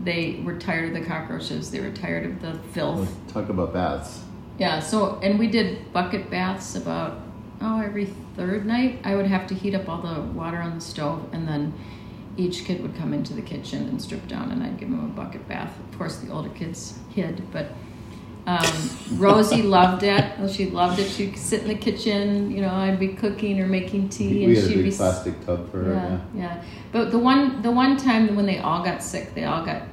they 0.03 0.41
were 0.43 0.57
tired 0.57 0.95
of 0.95 0.99
the 0.99 1.07
cockroaches. 1.07 1.69
They 1.69 1.79
were 1.79 1.91
tired 1.91 2.25
of 2.25 2.41
the 2.41 2.57
filth. 2.69 3.15
Talk 3.31 3.49
about 3.49 3.71
baths. 3.71 4.23
Yeah, 4.59 4.79
so 4.79 5.19
and 5.23 5.39
we 5.39 5.47
did 5.47 5.91
bucket 5.93 6.29
baths 6.29 6.75
about 6.75 7.19
oh 7.61 7.81
every 7.81 8.05
third 8.35 8.65
night. 8.65 8.99
I 9.03 9.15
would 9.15 9.25
have 9.27 9.47
to 9.47 9.55
heat 9.55 9.73
up 9.75 9.89
all 9.89 10.01
the 10.01 10.21
water 10.21 10.57
on 10.57 10.75
the 10.75 10.81
stove, 10.81 11.27
and 11.33 11.47
then 11.47 11.73
each 12.37 12.65
kid 12.65 12.81
would 12.81 12.95
come 12.95 13.13
into 13.13 13.33
the 13.33 13.41
kitchen 13.41 13.87
and 13.87 14.01
strip 14.01 14.27
down, 14.27 14.51
and 14.51 14.63
I'd 14.63 14.77
give 14.77 14.89
them 14.89 15.03
a 15.03 15.07
bucket 15.07 15.47
bath. 15.47 15.73
Of 15.91 15.97
course, 15.97 16.17
the 16.17 16.31
older 16.31 16.49
kids 16.49 16.97
hid, 17.15 17.41
but 17.51 17.71
um, 18.45 18.89
Rosie 19.13 19.61
loved 19.63 20.03
it. 20.03 20.37
Well, 20.37 20.47
she 20.47 20.69
loved 20.69 20.99
it. 20.99 21.09
She'd 21.09 21.37
sit 21.37 21.61
in 21.63 21.67
the 21.69 21.75
kitchen. 21.75 22.51
You 22.51 22.61
know, 22.61 22.73
I'd 22.73 22.99
be 22.99 23.09
cooking 23.09 23.59
or 23.59 23.67
making 23.67 24.09
tea, 24.09 24.45
We 24.47 24.57
and 24.59 24.67
she'd 24.71 24.83
be 24.83 24.91
plastic 24.91 25.45
tub 25.45 25.69
for 25.71 25.83
her. 25.83 25.93
yeah, 25.93 26.09
Yeah. 26.09 26.19
yeah. 26.55 26.63
But 26.91 27.11
the 27.11 27.19
one 27.19 27.61
the 27.63 27.71
one 27.71 27.97
time 27.97 28.35
when 28.35 28.45
they 28.45 28.59
all 28.59 28.83
got 28.83 29.01
sick, 29.03 29.33
they 29.33 29.45
all 29.45 29.65
got 29.65 29.83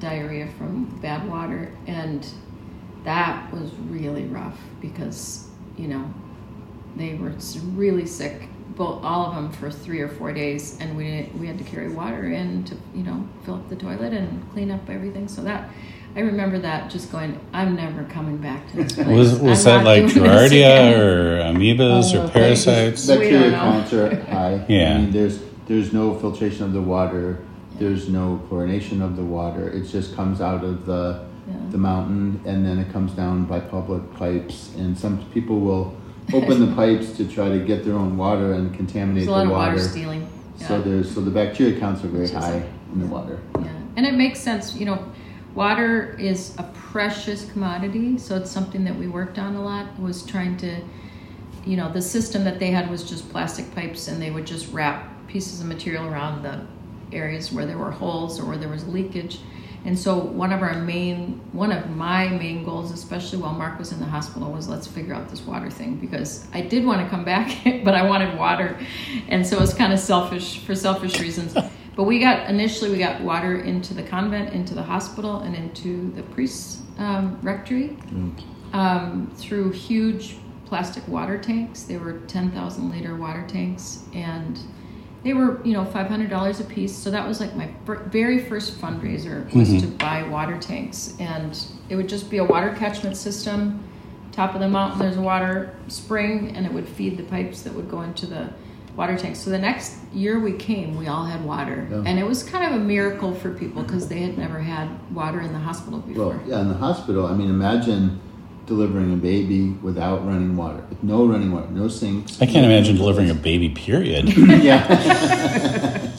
diarrhea 0.00 0.48
from 0.58 0.84
bad 1.00 1.26
water, 1.28 1.72
and 1.86 2.26
that 3.06 3.50
was 3.52 3.70
really 3.88 4.24
rough 4.24 4.58
because 4.80 5.48
you 5.78 5.88
know 5.88 6.04
they 6.96 7.14
were 7.14 7.32
really 7.74 8.06
sick, 8.06 8.48
both 8.74 9.02
all 9.04 9.26
of 9.26 9.34
them 9.34 9.50
for 9.52 9.70
three 9.70 10.00
or 10.00 10.08
four 10.08 10.32
days, 10.32 10.76
and 10.80 10.96
we 10.96 11.30
we 11.38 11.46
had 11.46 11.56
to 11.58 11.64
carry 11.64 11.88
water 11.88 12.26
in 12.30 12.64
to 12.64 12.76
you 12.94 13.02
know 13.04 13.26
fill 13.44 13.54
up 13.54 13.68
the 13.70 13.76
toilet 13.76 14.12
and 14.12 14.52
clean 14.52 14.70
up 14.70 14.88
everything. 14.90 15.26
So 15.28 15.42
that. 15.42 15.70
I 16.14 16.20
remember 16.20 16.58
that 16.60 16.90
just 16.90 17.12
going, 17.12 17.38
I'm 17.52 17.76
never 17.76 18.04
coming 18.04 18.38
back 18.38 18.66
to 18.70 18.76
this 18.76 18.92
place. 18.94 19.06
Was 19.06 19.38
was 19.38 19.64
that 19.64 19.84
like 19.84 20.10
doing 20.14 20.22
this 20.22 20.50
Giardia 20.50 20.98
or 20.98 21.40
amoebas 21.52 22.14
Oh, 22.14 22.24
or 22.24 22.28
parasites? 22.30 23.06
Bacteria 23.06 23.50
know. 23.50 23.58
counts 23.58 23.92
are 23.92 24.20
high. 24.24 24.64
Yeah. 24.68 24.94
I 24.94 24.98
mean, 25.02 25.10
there's 25.10 25.40
there's 25.66 25.92
no 25.92 26.18
filtration 26.18 26.64
of 26.64 26.72
the 26.72 26.80
water. 26.80 27.44
There's 27.78 28.08
no 28.08 28.40
chlorination 28.48 29.02
of 29.02 29.16
the 29.16 29.24
water. 29.24 29.68
It 29.68 29.84
just 29.88 30.16
comes 30.16 30.40
out 30.40 30.64
of 30.64 30.86
the 30.86 31.26
Yeah. 31.48 31.54
the 31.70 31.78
mountain 31.78 32.40
and 32.44 32.64
then 32.66 32.78
it 32.78 32.92
comes 32.92 33.12
down 33.12 33.44
by 33.44 33.60
public 33.60 34.12
pipes. 34.14 34.74
And 34.76 34.98
some 34.98 35.24
people 35.32 35.60
will 35.60 35.96
open 36.32 36.68
the 36.68 36.74
pipes 36.74 37.12
to 37.18 37.26
try 37.28 37.48
to 37.48 37.60
get 37.60 37.84
their 37.84 37.94
own 37.94 38.16
water 38.16 38.52
and 38.54 38.74
contaminate 38.74 39.26
There's 39.26 39.28
a 39.28 39.30
lot 39.30 39.38
the 39.44 39.50
of 39.50 39.56
water 39.56 39.72
water. 39.76 39.82
stealing. 39.82 40.26
So 40.56 40.76
Yeah. 40.76 40.82
there's 40.82 41.14
so 41.14 41.20
the 41.20 41.30
bacteria 41.30 41.78
counts 41.78 42.02
are 42.04 42.08
very 42.08 42.28
high 42.28 42.54
like- 42.54 42.64
in 42.92 43.00
the 43.00 43.06
water. 43.06 43.38
Yeah, 43.60 43.68
and 43.96 44.06
it 44.06 44.14
makes 44.14 44.40
sense. 44.40 44.74
You 44.74 44.86
know, 44.86 44.98
water 45.54 46.16
is 46.18 46.54
a 46.58 46.64
precious 46.74 47.44
commodity, 47.52 48.18
so 48.18 48.36
it's 48.36 48.50
something 48.50 48.82
that 48.84 48.98
we 48.98 49.06
worked 49.06 49.38
on 49.38 49.54
a 49.54 49.62
lot. 49.62 49.86
Was 50.00 50.22
trying 50.24 50.56
to, 50.58 50.80
you 51.64 51.76
know, 51.76 51.92
the 51.92 52.02
system 52.02 52.42
that 52.44 52.58
they 52.58 52.70
had 52.72 52.90
was 52.90 53.04
just 53.04 53.28
plastic 53.30 53.72
pipes, 53.74 54.08
and 54.08 54.20
they 54.20 54.30
would 54.30 54.46
just 54.46 54.72
wrap 54.72 55.12
pieces 55.28 55.60
of 55.60 55.66
material 55.66 56.06
around 56.06 56.42
the 56.42 56.60
areas 57.12 57.52
where 57.52 57.66
there 57.66 57.78
were 57.78 57.90
holes 57.92 58.40
or 58.40 58.46
where 58.46 58.56
there 58.58 58.68
was 58.70 58.86
leakage. 58.88 59.38
And 59.86 59.96
so 59.96 60.18
one 60.18 60.52
of 60.52 60.62
our 60.62 60.74
main, 60.74 61.40
one 61.52 61.70
of 61.70 61.88
my 61.90 62.26
main 62.26 62.64
goals, 62.64 62.90
especially 62.90 63.38
while 63.38 63.52
Mark 63.52 63.78
was 63.78 63.92
in 63.92 64.00
the 64.00 64.06
hospital, 64.06 64.50
was 64.50 64.68
let's 64.68 64.88
figure 64.88 65.14
out 65.14 65.28
this 65.28 65.42
water 65.42 65.70
thing 65.70 65.94
because 65.94 66.44
I 66.52 66.62
did 66.62 66.84
want 66.84 67.02
to 67.02 67.08
come 67.08 67.24
back, 67.24 67.56
but 67.84 67.94
I 67.94 68.02
wanted 68.02 68.36
water, 68.36 68.76
and 69.28 69.46
so 69.46 69.62
it's 69.62 69.72
kind 69.72 69.92
of 69.92 70.00
selfish 70.00 70.58
for 70.64 70.74
selfish 70.74 71.20
reasons. 71.20 71.56
But 71.96 72.02
we 72.02 72.18
got 72.18 72.50
initially 72.50 72.90
we 72.90 72.98
got 72.98 73.22
water 73.22 73.58
into 73.58 73.94
the 73.94 74.02
convent, 74.02 74.52
into 74.52 74.74
the 74.74 74.82
hospital, 74.82 75.38
and 75.38 75.56
into 75.56 76.12
the 76.12 76.22
priest's 76.24 76.82
um, 76.98 77.38
rectory 77.40 77.96
um, 78.74 79.32
through 79.34 79.70
huge 79.70 80.36
plastic 80.66 81.08
water 81.08 81.38
tanks. 81.38 81.84
They 81.84 81.96
were 81.96 82.18
ten 82.26 82.50
thousand 82.50 82.90
liter 82.90 83.16
water 83.16 83.46
tanks, 83.48 84.04
and 84.12 84.60
they 85.26 85.34
were 85.34 85.60
you 85.64 85.72
know 85.72 85.84
five 85.84 86.06
hundred 86.06 86.30
dollars 86.30 86.60
a 86.60 86.64
piece. 86.64 86.96
So 86.96 87.10
that 87.10 87.26
was 87.26 87.40
like 87.40 87.56
my 87.56 87.68
very 87.86 88.38
first 88.38 88.80
fundraiser 88.80 89.52
was 89.52 89.68
mm-hmm. 89.68 89.80
to 89.80 89.86
buy 89.98 90.22
water 90.22 90.56
tanks, 90.56 91.16
and 91.18 91.60
it 91.88 91.96
would 91.96 92.08
just 92.08 92.30
be 92.30 92.38
a 92.38 92.44
water 92.44 92.72
catchment 92.78 93.16
system. 93.16 93.82
Top 94.30 94.54
of 94.54 94.60
the 94.60 94.68
mountain, 94.68 95.00
there's 95.00 95.16
a 95.16 95.20
water 95.20 95.74
spring, 95.88 96.54
and 96.56 96.64
it 96.64 96.72
would 96.72 96.88
feed 96.88 97.16
the 97.16 97.24
pipes 97.24 97.62
that 97.62 97.72
would 97.72 97.90
go 97.90 98.02
into 98.02 98.26
the 98.26 98.50
water 98.94 99.16
tanks. 99.16 99.40
So 99.40 99.50
the 99.50 99.58
next 99.58 99.96
year 100.12 100.38
we 100.38 100.52
came, 100.52 100.96
we 100.96 101.08
all 101.08 101.24
had 101.24 101.44
water, 101.44 101.88
Yeah. 101.90 102.02
and 102.06 102.18
it 102.18 102.26
was 102.26 102.42
kind 102.42 102.64
of 102.72 102.80
a 102.80 102.84
miracle 102.84 103.34
for 103.34 103.50
people 103.50 103.82
because 103.82 104.08
they 104.08 104.20
had 104.20 104.38
never 104.38 104.60
had 104.60 104.88
water 105.12 105.40
in 105.40 105.52
the 105.52 105.58
hospital 105.58 106.00
before. 106.00 106.28
Well, 106.28 106.40
yeah, 106.46 106.60
in 106.60 106.68
the 106.68 106.74
hospital, 106.74 107.26
I 107.26 107.34
mean, 107.34 107.50
imagine 107.50 108.20
delivering 108.66 109.12
a 109.12 109.16
baby 109.16 109.70
without 109.82 110.26
running 110.26 110.56
water, 110.56 110.84
with 110.88 111.02
no 111.02 111.24
running 111.26 111.52
water, 111.52 111.68
no 111.68 111.88
sinks. 111.88 112.40
I 112.42 112.46
can't 112.46 112.66
imagine 112.66 112.96
delivering 112.96 113.30
a 113.30 113.34
baby. 113.34 113.68
Period. 113.68 114.36
yeah. 114.36 116.12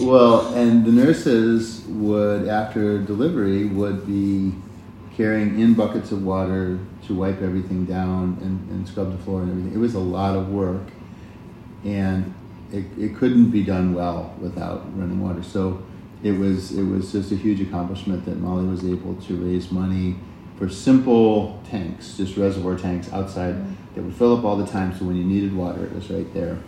well, 0.00 0.54
and 0.54 0.84
the 0.84 0.92
nurses 0.92 1.84
would, 1.88 2.48
after 2.48 2.98
delivery, 2.98 3.66
would 3.66 4.06
be 4.06 4.52
carrying 5.16 5.60
in 5.60 5.74
buckets 5.74 6.12
of 6.12 6.24
water 6.24 6.78
to 7.06 7.14
wipe 7.14 7.42
everything 7.42 7.84
down 7.84 8.38
and, 8.40 8.70
and 8.70 8.88
scrub 8.88 9.10
the 9.12 9.18
floor 9.24 9.42
and 9.42 9.50
everything. 9.50 9.74
It 9.74 9.78
was 9.78 9.94
a 9.94 10.00
lot 10.00 10.36
of 10.36 10.48
work, 10.50 10.86
and 11.84 12.32
it, 12.72 12.84
it 12.98 13.16
couldn't 13.16 13.50
be 13.50 13.64
done 13.64 13.94
well 13.94 14.34
without 14.40 14.96
running 14.96 15.20
water. 15.20 15.42
So 15.42 15.82
it 16.22 16.32
was 16.32 16.72
it 16.72 16.84
was 16.84 17.12
just 17.12 17.32
a 17.32 17.36
huge 17.36 17.60
accomplishment 17.60 18.24
that 18.26 18.38
Molly 18.38 18.66
was 18.66 18.84
able 18.84 19.16
to 19.16 19.36
raise 19.36 19.72
money 19.72 20.16
for 20.60 20.68
simple 20.68 21.58
tanks, 21.70 22.18
just 22.18 22.36
reservoir 22.36 22.76
tanks 22.76 23.10
outside 23.14 23.56
that 23.94 24.02
would 24.02 24.14
fill 24.14 24.36
up 24.36 24.44
all 24.44 24.56
the 24.56 24.66
time. 24.66 24.96
So 24.96 25.06
when 25.06 25.16
you 25.16 25.24
needed 25.24 25.56
water, 25.56 25.82
it 25.82 25.94
was 25.94 26.10
right 26.10 26.32
there. 26.34 26.58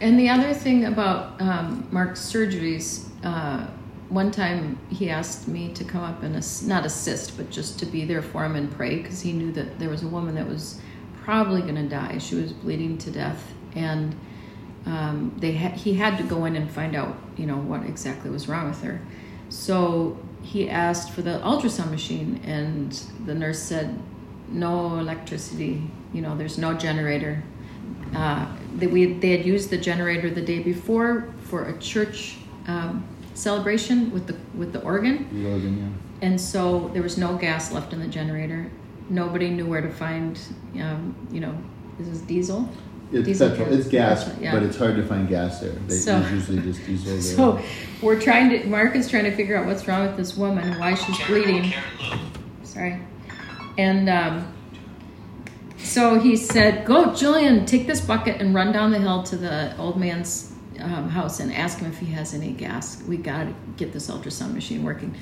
And 0.00 0.18
the 0.18 0.30
other 0.30 0.54
thing 0.54 0.86
about 0.86 1.38
um, 1.38 1.86
Mark's 1.90 2.20
surgeries, 2.20 3.10
uh, 3.22 3.66
one 4.08 4.30
time 4.30 4.78
he 4.88 5.10
asked 5.10 5.48
me 5.48 5.70
to 5.74 5.84
come 5.84 6.02
up 6.02 6.22
and 6.22 6.34
ass- 6.34 6.62
not 6.62 6.86
assist, 6.86 7.36
but 7.36 7.50
just 7.50 7.78
to 7.80 7.86
be 7.86 8.06
there 8.06 8.22
for 8.22 8.42
him 8.42 8.56
and 8.56 8.72
pray 8.72 8.96
because 8.96 9.20
he 9.20 9.34
knew 9.34 9.52
that 9.52 9.78
there 9.78 9.90
was 9.90 10.02
a 10.02 10.08
woman 10.08 10.34
that 10.36 10.48
was 10.48 10.80
probably 11.22 11.60
going 11.60 11.74
to 11.74 11.88
die. 11.88 12.16
She 12.16 12.36
was 12.36 12.54
bleeding 12.54 12.96
to 12.96 13.10
death, 13.10 13.52
and 13.74 14.18
um, 14.86 15.36
they 15.36 15.54
ha- 15.54 15.76
he 15.76 15.92
had 15.92 16.16
to 16.16 16.24
go 16.24 16.46
in 16.46 16.56
and 16.56 16.70
find 16.70 16.96
out, 16.96 17.18
you 17.36 17.44
know, 17.44 17.58
what 17.58 17.84
exactly 17.84 18.30
was 18.30 18.48
wrong 18.48 18.70
with 18.70 18.80
her. 18.80 19.02
So 19.50 20.18
he 20.42 20.68
asked 20.68 21.10
for 21.10 21.22
the 21.22 21.38
ultrasound 21.40 21.90
machine, 21.90 22.40
and 22.44 22.92
the 23.26 23.34
nurse 23.34 23.62
said, 23.62 23.98
"No 24.48 24.98
electricity. 24.98 25.90
You 26.12 26.22
know, 26.22 26.36
there's 26.36 26.58
no 26.58 26.74
generator." 26.74 27.42
uh, 28.14 28.46
that 28.76 28.90
we 28.90 29.14
they 29.14 29.30
had 29.30 29.46
used 29.46 29.70
the 29.70 29.78
generator 29.78 30.30
the 30.30 30.42
day 30.42 30.58
before 30.58 31.32
for 31.44 31.68
a 31.68 31.78
church 31.78 32.38
um, 32.66 33.04
celebration 33.34 34.10
with 34.10 34.26
the 34.26 34.36
with 34.56 34.72
the 34.72 34.80
organ, 34.82 35.28
Logan, 35.32 35.98
and 36.22 36.40
so 36.40 36.90
there 36.92 37.02
was 37.02 37.16
no 37.16 37.36
gas 37.36 37.72
left 37.72 37.92
in 37.92 38.00
the 38.00 38.08
generator. 38.08 38.70
Nobody 39.08 39.50
knew 39.50 39.66
where 39.66 39.80
to 39.80 39.90
find, 39.90 40.38
um, 40.76 41.14
you 41.32 41.40
know, 41.40 41.56
this 41.98 42.06
is 42.06 42.20
diesel. 42.22 42.68
Yeah. 43.10 43.18
It's 43.20 43.26
Diesel 43.26 43.50
petrol. 43.50 43.68
gas. 43.68 43.78
It's 43.78 43.88
gas, 43.88 44.24
Petrol, 44.24 44.42
yeah. 44.42 44.52
but 44.54 44.62
it's 44.62 44.76
hard 44.76 44.96
to 44.96 45.06
find 45.06 45.28
gas 45.28 45.60
there. 45.60 45.72
They, 45.72 45.96
So- 45.96 46.18
usually 46.32 46.60
just 46.60 46.84
diesel 46.86 47.12
there. 47.12 47.20
So 47.22 47.60
we're 48.02 48.20
trying 48.20 48.50
to. 48.50 48.66
Mark 48.66 48.94
is 48.96 49.08
trying 49.08 49.24
to 49.24 49.34
figure 49.34 49.56
out 49.56 49.66
what's 49.66 49.86
wrong 49.88 50.06
with 50.06 50.16
this 50.16 50.36
woman, 50.36 50.78
why 50.78 50.94
she's 50.94 51.18
bleeding. 51.26 51.72
Sorry, 52.62 53.00
and 53.78 54.08
um, 54.08 54.54
so 55.78 56.18
he 56.18 56.36
said, 56.36 56.84
"Go, 56.86 57.14
Julian, 57.14 57.66
take 57.66 57.86
this 57.86 58.00
bucket 58.00 58.40
and 58.40 58.54
run 58.54 58.72
down 58.72 58.90
the 58.92 58.98
hill 58.98 59.22
to 59.24 59.36
the 59.36 59.76
old 59.76 59.98
man's 59.98 60.52
um, 60.80 61.08
house 61.08 61.40
and 61.40 61.52
ask 61.52 61.78
him 61.78 61.90
if 61.90 61.98
he 61.98 62.06
has 62.06 62.32
any 62.34 62.52
gas. 62.52 63.02
We 63.02 63.16
got 63.16 63.44
to 63.44 63.54
get 63.76 63.92
this 63.92 64.10
ultrasound 64.10 64.54
machine 64.54 64.82
working." 64.84 65.14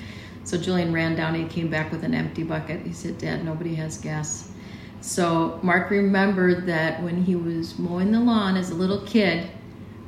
So 0.45 0.57
Julian 0.57 0.92
ran 0.95 1.14
down. 1.14 1.35
He 1.35 1.45
came 1.47 1.68
back 1.68 1.90
with 1.92 2.04
an 2.04 2.14
empty 2.14 2.42
bucket. 2.42 2.83
He 2.87 2.92
said, 2.92 3.18
"Dad, 3.18 3.45
nobody 3.45 3.75
has 3.76 3.99
gas." 3.99 4.50
So 5.00 5.58
Mark 5.62 5.90
remembered 5.90 6.66
that 6.66 7.02
when 7.02 7.22
he 7.24 7.34
was 7.36 7.78
mowing 7.78 8.12
the 8.12 8.20
lawn 8.20 8.56
as 8.56 8.70
a 8.70 8.74
little 8.74 9.00
kid, 9.02 9.50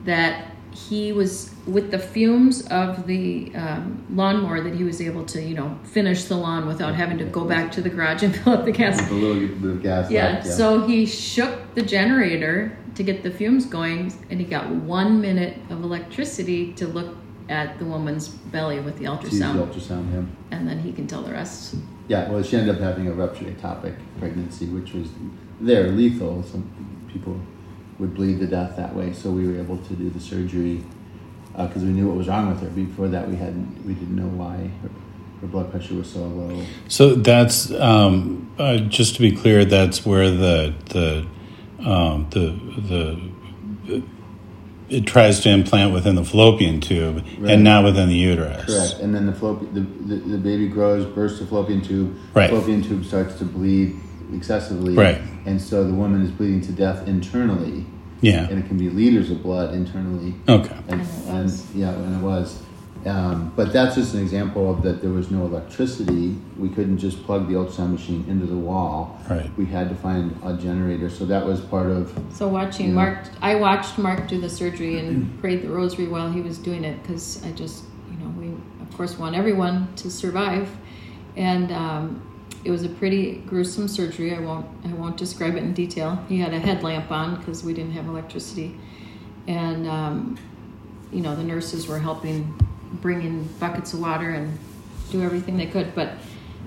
that 0.04 0.46
he 0.72 1.12
was 1.12 1.50
with 1.66 1.90
the 1.90 1.98
fumes 1.98 2.66
of 2.68 3.06
the 3.06 3.52
um, 3.54 4.04
lawnmower 4.10 4.60
that 4.60 4.74
he 4.74 4.84
was 4.84 5.00
able 5.00 5.24
to, 5.26 5.42
you 5.42 5.54
know, 5.54 5.78
finish 5.82 6.24
the 6.24 6.36
lawn 6.36 6.66
without 6.66 6.94
having 6.94 7.18
to 7.18 7.24
go 7.24 7.44
back 7.44 7.72
to 7.72 7.80
the 7.80 7.88
garage 7.90 8.22
and 8.22 8.36
fill 8.44 8.54
up 8.54 8.64
the 8.64 8.72
gas. 8.72 9.00
A 9.10 9.12
little 9.12 9.48
bit 9.56 9.70
of 9.70 9.82
gas 9.82 10.10
Yeah. 10.10 10.36
Yeah. 10.36 10.42
so 10.42 10.86
he 10.86 11.06
shook 11.06 11.74
the 11.74 11.82
generator 11.82 12.76
to 12.94 13.02
get 13.02 13.22
the 13.22 13.30
fumes 13.30 13.66
going, 13.66 14.12
and 14.30 14.40
he 14.40 14.46
got 14.46 14.68
one 14.68 15.20
minute 15.20 15.56
of 15.70 15.82
electricity 15.82 16.72
to 16.74 16.86
look 16.86 17.16
at 17.48 17.78
the 17.78 17.84
woman's 17.84 18.28
belly 18.28 18.78
with 18.80 18.96
the 18.98 19.04
use 19.04 19.20
the 19.20 19.28
ultrasound, 19.28 19.66
ultrasound. 19.66 20.12
Yeah. 20.12 20.56
and 20.56 20.68
then 20.68 20.78
he 20.78 20.92
can 20.92 21.06
tell 21.06 21.22
the 21.22 21.32
rest. 21.32 21.74
Yeah, 22.10 22.28
well, 22.28 22.42
she 22.42 22.56
ended 22.56 22.74
up 22.74 22.80
having 22.80 23.06
a 23.06 23.12
ruptured 23.12 23.56
ectopic 23.56 23.94
pregnancy, 24.18 24.66
which 24.66 24.92
was 24.92 25.10
there 25.60 25.86
lethal. 25.92 26.42
Some 26.42 26.68
people 27.06 27.40
would 28.00 28.14
bleed 28.14 28.40
to 28.40 28.48
death 28.48 28.76
that 28.78 28.96
way, 28.96 29.12
so 29.12 29.30
we 29.30 29.46
were 29.46 29.56
able 29.56 29.78
to 29.78 29.94
do 29.94 30.10
the 30.10 30.18
surgery 30.18 30.82
because 31.56 31.84
we 31.84 31.90
knew 31.90 32.08
what 32.08 32.16
was 32.16 32.26
wrong 32.26 32.48
with 32.48 32.62
her. 32.62 32.68
Before 32.70 33.06
that, 33.06 33.28
we 33.28 33.36
hadn't 33.36 33.86
we 33.86 33.94
didn't 33.94 34.16
know 34.16 34.26
why 34.26 34.56
her, 34.82 34.90
her 35.40 35.46
blood 35.46 35.70
pressure 35.70 35.94
was 35.94 36.10
so 36.10 36.26
low. 36.26 36.66
So 36.88 37.14
that's 37.14 37.70
um, 37.74 38.52
uh, 38.58 38.78
just 38.78 39.14
to 39.14 39.20
be 39.20 39.30
clear. 39.30 39.64
That's 39.64 40.04
where 40.04 40.32
the 40.32 40.74
the 40.86 41.26
um, 41.88 42.26
the 42.30 42.58
the 42.88 44.02
it 44.90 45.06
tries 45.06 45.40
to 45.40 45.48
implant 45.48 45.92
within 45.92 46.14
the 46.16 46.24
fallopian 46.24 46.80
tube 46.80 47.24
Right. 47.38 47.52
and 47.52 47.64
not 47.64 47.84
within 47.84 48.08
the 48.08 48.14
uterus. 48.16 48.64
Correct. 48.66 49.02
And 49.02 49.14
then 49.14 49.26
the, 49.26 49.32
fallopi- 49.32 49.72
the, 49.72 49.80
the 49.80 50.16
the 50.16 50.38
baby 50.38 50.68
grows, 50.68 51.06
bursts 51.06 51.38
the 51.38 51.46
fallopian 51.46 51.80
tube. 51.80 52.16
Right. 52.34 52.50
Fallopian 52.50 52.82
tube 52.82 53.04
starts 53.04 53.34
to 53.38 53.44
bleed 53.44 53.96
excessively. 54.34 54.94
Right. 54.94 55.20
And 55.46 55.60
so 55.60 55.84
the 55.84 55.92
woman 55.94 56.22
is 56.22 56.30
bleeding 56.30 56.60
to 56.62 56.72
death 56.72 57.06
internally, 57.08 57.86
Yeah. 58.20 58.48
and 58.48 58.62
it 58.62 58.66
can 58.68 58.76
be 58.78 58.90
liters 58.90 59.30
of 59.30 59.42
blood 59.42 59.74
internally. 59.74 60.34
Okay. 60.48 60.76
And, 60.88 61.00
And 61.00 61.48
and 61.50 61.62
yeah, 61.74 61.90
and 61.90 62.16
it 62.16 62.22
was. 62.24 62.62
Um, 63.06 63.52
but 63.56 63.72
that's 63.72 63.94
just 63.94 64.12
an 64.12 64.20
example 64.20 64.70
of 64.70 64.82
that 64.82 65.00
there 65.00 65.10
was 65.10 65.30
no 65.30 65.46
electricity. 65.46 66.36
We 66.58 66.68
couldn't 66.68 66.98
just 66.98 67.22
plug 67.24 67.48
the 67.48 67.54
ultrasound 67.54 67.92
machine 67.92 68.24
into 68.28 68.44
the 68.46 68.56
wall. 68.56 69.18
Right. 69.28 69.50
We 69.56 69.64
had 69.64 69.88
to 69.88 69.94
find 69.94 70.38
a 70.44 70.54
generator. 70.56 71.08
So 71.08 71.24
that 71.26 71.44
was 71.44 71.60
part 71.60 71.86
of. 71.90 72.12
So 72.32 72.48
watching 72.48 72.88
Yeah. 72.88 72.94
Mark, 72.94 73.18
I 73.40 73.54
watched 73.54 73.96
Mark 73.96 74.28
do 74.28 74.38
the 74.38 74.50
surgery 74.50 74.98
and 74.98 75.38
prayed 75.40 75.62
the 75.62 75.70
rosary 75.70 76.08
while 76.08 76.30
he 76.30 76.42
was 76.42 76.58
doing 76.58 76.84
it 76.84 77.02
because 77.02 77.42
I 77.44 77.52
just, 77.52 77.84
you 78.10 78.18
know, 78.22 78.30
we 78.38 78.48
of 78.82 78.94
course 78.96 79.18
want 79.18 79.34
everyone 79.34 79.88
to 79.96 80.10
survive, 80.10 80.68
and 81.36 81.72
um, 81.72 82.22
it 82.64 82.70
was 82.70 82.82
a 82.82 82.88
pretty 82.90 83.36
gruesome 83.46 83.88
surgery. 83.88 84.34
I 84.34 84.40
won't, 84.40 84.66
I 84.84 84.92
won't 84.92 85.16
describe 85.16 85.54
it 85.54 85.62
in 85.62 85.72
detail. 85.72 86.22
He 86.28 86.38
had 86.38 86.52
a 86.52 86.58
headlamp 86.58 87.10
on 87.10 87.36
because 87.36 87.64
we 87.64 87.72
didn't 87.72 87.92
have 87.92 88.06
electricity, 88.08 88.78
and 89.46 89.86
um, 89.88 90.38
you 91.10 91.22
know 91.22 91.34
the 91.34 91.44
nurses 91.44 91.86
were 91.86 91.98
helping 91.98 92.54
bring 92.94 93.22
in 93.22 93.44
buckets 93.58 93.92
of 93.92 94.00
water 94.00 94.30
and 94.30 94.58
do 95.10 95.22
everything 95.22 95.56
they 95.56 95.66
could, 95.66 95.94
but. 95.94 96.12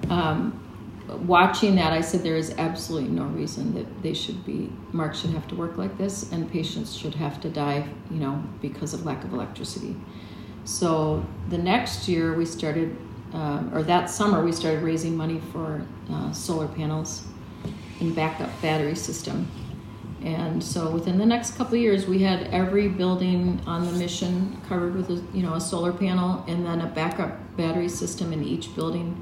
Um, 0.09 0.59
watching 1.07 1.75
that, 1.75 1.93
I 1.93 2.01
said 2.01 2.23
there 2.23 2.35
is 2.35 2.55
absolutely 2.57 3.09
no 3.09 3.25
reason 3.25 3.73
that 3.75 4.03
they 4.03 4.13
should 4.13 4.45
be, 4.45 4.71
Mark 4.91 5.15
should 5.15 5.31
have 5.31 5.47
to 5.49 5.55
work 5.55 5.77
like 5.77 5.97
this, 5.97 6.31
and 6.31 6.49
patients 6.51 6.95
should 6.95 7.15
have 7.15 7.41
to 7.41 7.49
die, 7.49 7.87
you 8.09 8.17
know, 8.17 8.43
because 8.61 8.93
of 8.93 9.05
lack 9.05 9.23
of 9.23 9.33
electricity. 9.33 9.95
So 10.65 11.25
the 11.49 11.57
next 11.57 12.07
year 12.07 12.33
we 12.33 12.45
started, 12.45 12.95
uh, 13.33 13.63
or 13.73 13.83
that 13.83 14.09
summer 14.09 14.43
we 14.43 14.51
started 14.51 14.81
raising 14.81 15.15
money 15.15 15.41
for 15.51 15.85
uh, 16.09 16.31
solar 16.31 16.67
panels 16.67 17.25
and 17.99 18.15
backup 18.15 18.49
battery 18.61 18.95
system. 18.95 19.47
And 20.23 20.63
so 20.63 20.89
within 20.89 21.17
the 21.17 21.25
next 21.25 21.57
couple 21.57 21.75
of 21.75 21.81
years, 21.81 22.07
we 22.07 22.19
had 22.19 22.47
every 22.47 22.87
building 22.87 23.61
on 23.67 23.85
the 23.85 23.91
mission 23.91 24.61
covered 24.69 24.95
with 24.95 25.09
a, 25.09 25.21
you 25.35 25.43
know, 25.43 25.55
a 25.55 25.61
solar 25.61 25.91
panel 25.91 26.45
and 26.47 26.65
then 26.65 26.81
a 26.81 26.87
backup 26.87 27.57
battery 27.57 27.89
system 27.89 28.31
in 28.31 28.43
each 28.43 28.73
building 28.73 29.21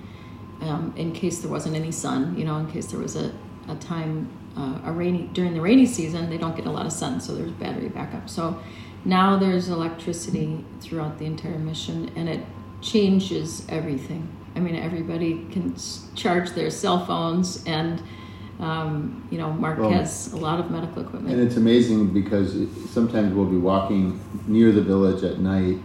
um, 0.62 0.93
in 0.96 1.12
case 1.12 1.39
there 1.39 1.50
wasn't 1.50 1.75
any 1.75 1.91
sun, 1.91 2.38
you 2.38 2.46
know, 2.46 2.58
in 2.58 2.67
case 2.72 2.88
there 2.88 3.00
was 3.00 3.15
a, 3.15 3.34
a 3.67 3.75
time, 3.75 4.29
uh, 4.55 4.79
a 4.86 4.91
rainy, 4.91 5.29
during 5.34 5.55
the 5.55 5.62
rainy 5.62 5.88
season, 5.88 6.29
they 6.29 6.38
don't 6.38 6.55
get 6.55 6.67
a 6.67 6.72
lot 6.72 6.86
of 6.86 6.91
sun, 6.91 7.20
so 7.20 7.34
there's 7.34 7.51
battery 7.51 7.89
backup. 7.89 8.29
So 8.29 8.60
now 9.03 9.38
there's 9.38 9.70
electricity 9.70 10.63
throughout 10.79 11.17
the 11.17 11.25
entire 11.25 11.57
mission 11.57 12.11
and 12.16 12.29
it 12.29 12.46
changes 12.81 13.66
everything. 13.70 14.29
I 14.55 14.59
mean, 14.59 14.75
everybody 14.75 15.48
can 15.51 15.75
charge 16.14 16.51
their 16.51 16.70
cell 16.70 17.05
phones 17.05 17.64
and, 17.66 18.03
um, 18.62 19.28
you 19.32 19.40
know, 19.40 19.52
Mark 19.52 19.80
Well, 19.80 19.90
has 19.90 20.32
a 20.34 20.38
lot 20.38 20.60
of 20.60 20.70
medical 20.70 21.02
equipment. 21.02 21.34
And 21.34 21.42
it's 21.46 21.58
amazing 21.58 22.14
because 22.14 22.56
sometimes 22.92 23.34
we'll 23.34 23.48
be 23.48 23.58
walking 23.58 24.20
near 24.48 24.72
the 24.72 24.84
village 24.84 25.24
at 25.24 25.40
night. 25.40 25.80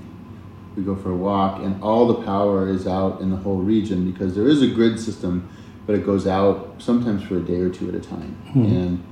We 0.77 0.83
go 0.83 0.95
for 0.95 1.11
a 1.11 1.17
walk, 1.17 1.63
and 1.63 1.83
all 1.83 2.07
the 2.07 2.23
power 2.23 2.69
is 2.69 2.87
out 2.87 3.23
in 3.23 3.31
the 3.31 3.37
whole 3.39 3.57
region 3.57 4.11
because 4.11 4.35
there 4.35 4.47
is 4.47 4.61
a 4.61 4.67
grid 4.69 5.01
system, 5.01 5.49
but 5.87 5.95
it 5.95 6.05
goes 6.05 6.27
out 6.27 6.75
sometimes 6.79 7.23
for 7.23 7.39
a 7.39 7.41
day 7.41 7.61
or 7.61 7.71
two 7.71 7.89
at 7.89 7.95
a 7.95 8.01
time. 8.01 8.37
And 8.55 9.03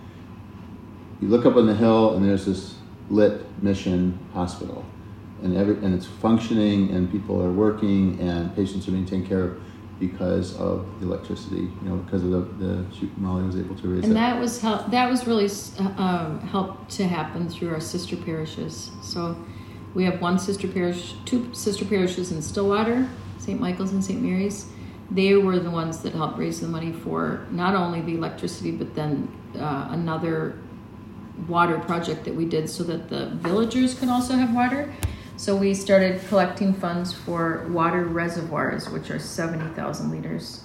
you 1.22 1.29
look 1.29 1.46
up 1.46 1.57
on 1.57 1.66
the 1.66 1.74
hill, 1.74 2.14
and 2.14 2.22
there's 2.29 2.44
this 2.44 2.74
lit 3.09 3.46
mission 3.62 4.18
hospital, 4.35 4.85
and 5.42 5.57
every 5.57 5.77
and 5.77 5.94
it's 5.94 6.05
functioning, 6.05 6.90
and 6.90 7.11
people 7.11 7.42
are 7.42 7.50
working, 7.53 8.20
and 8.20 8.55
patients 8.55 8.87
are 8.87 8.90
being 8.90 9.07
taken 9.07 9.27
care 9.27 9.44
of 9.44 9.62
because 10.00 10.57
of 10.57 10.87
the 11.00 11.07
electricity. 11.07 11.70
You 11.83 11.88
know, 11.88 11.96
because 11.96 12.22
of 12.24 12.30
the 12.30 12.66
the 12.66 12.94
shoot 12.94 13.16
Molly 13.18 13.44
was 13.44 13.57
able 13.57 13.76
to 13.76 13.88
raise 13.88 14.04
And 14.04 14.12
it. 14.12 14.16
that 14.16 14.38
was 14.40 14.61
help. 14.61 14.90
That 14.90 15.11
was 15.11 15.26
really 15.26 15.48
um, 15.98 16.40
helped 16.40 16.90
to 16.92 17.07
happen 17.07 17.48
through 17.48 17.70
our 17.72 17.80
sister 17.80 18.16
parishes. 18.16 18.90
So 19.02 19.37
we 19.94 20.04
have 20.04 20.20
one 20.20 20.38
sister 20.38 20.66
parish, 20.68 21.14
two 21.24 21.52
sister 21.54 21.85
parishes 21.85 22.33
in 22.33 22.42
Stillwater, 22.42 23.09
St. 23.38 23.61
Michael's 23.61 23.92
and 23.92 24.04
St. 24.04 24.20
Mary's. 24.20 24.66
They 25.11 25.35
were 25.35 25.59
the 25.59 25.70
ones 25.70 26.02
that 26.02 26.14
helped 26.14 26.38
raise 26.38 26.61
the 26.61 26.66
money 26.66 26.92
for 26.92 27.46
not 27.50 27.74
only 27.74 28.00
the 28.00 28.14
electricity, 28.14 28.70
but 28.72 28.94
then 28.94 29.28
uh, 29.57 29.88
another 29.90 30.59
water 31.46 31.78
project 31.78 32.24
that 32.24 32.35
we 32.35 32.44
did 32.46 32.68
so 32.70 32.83
that 32.85 33.09
the 33.09 33.26
villagers 33.37 33.98
could 33.98 34.09
also 34.09 34.35
have 34.35 34.54
water. 34.54 34.92
So 35.36 35.56
we 35.56 35.74
started 35.74 36.20
collecting 36.28 36.72
funds 36.74 37.12
for 37.12 37.66
water 37.68 38.04
reservoirs, 38.04 38.88
which 38.88 39.10
are 39.10 39.18
70,000 39.18 40.10
liters. 40.10 40.62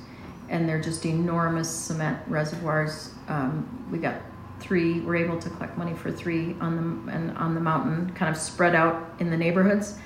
And 0.47 0.69
they're 0.69 0.81
just 0.81 1.05
enormous 1.05 1.69
cement 1.69 2.19
reservoirs. 2.27 3.11
Um, 3.27 3.87
we 3.91 3.97
got 3.97 4.21
three, 4.59 4.99
we're 4.99 5.15
able 5.15 5.39
to 5.39 5.49
collect 5.49 5.77
money 5.77 5.95
for 5.95 6.11
three 6.11 6.55
on 6.59 7.05
the, 7.05 7.11
and 7.11 7.37
on 7.37 7.55
the 7.55 7.61
mountain, 7.61 8.13
kind 8.13 8.33
of 8.33 8.39
spread 8.39 8.75
out 8.75 9.15
in 9.19 9.31
the 9.31 9.37
neighborhoods. 9.37 9.97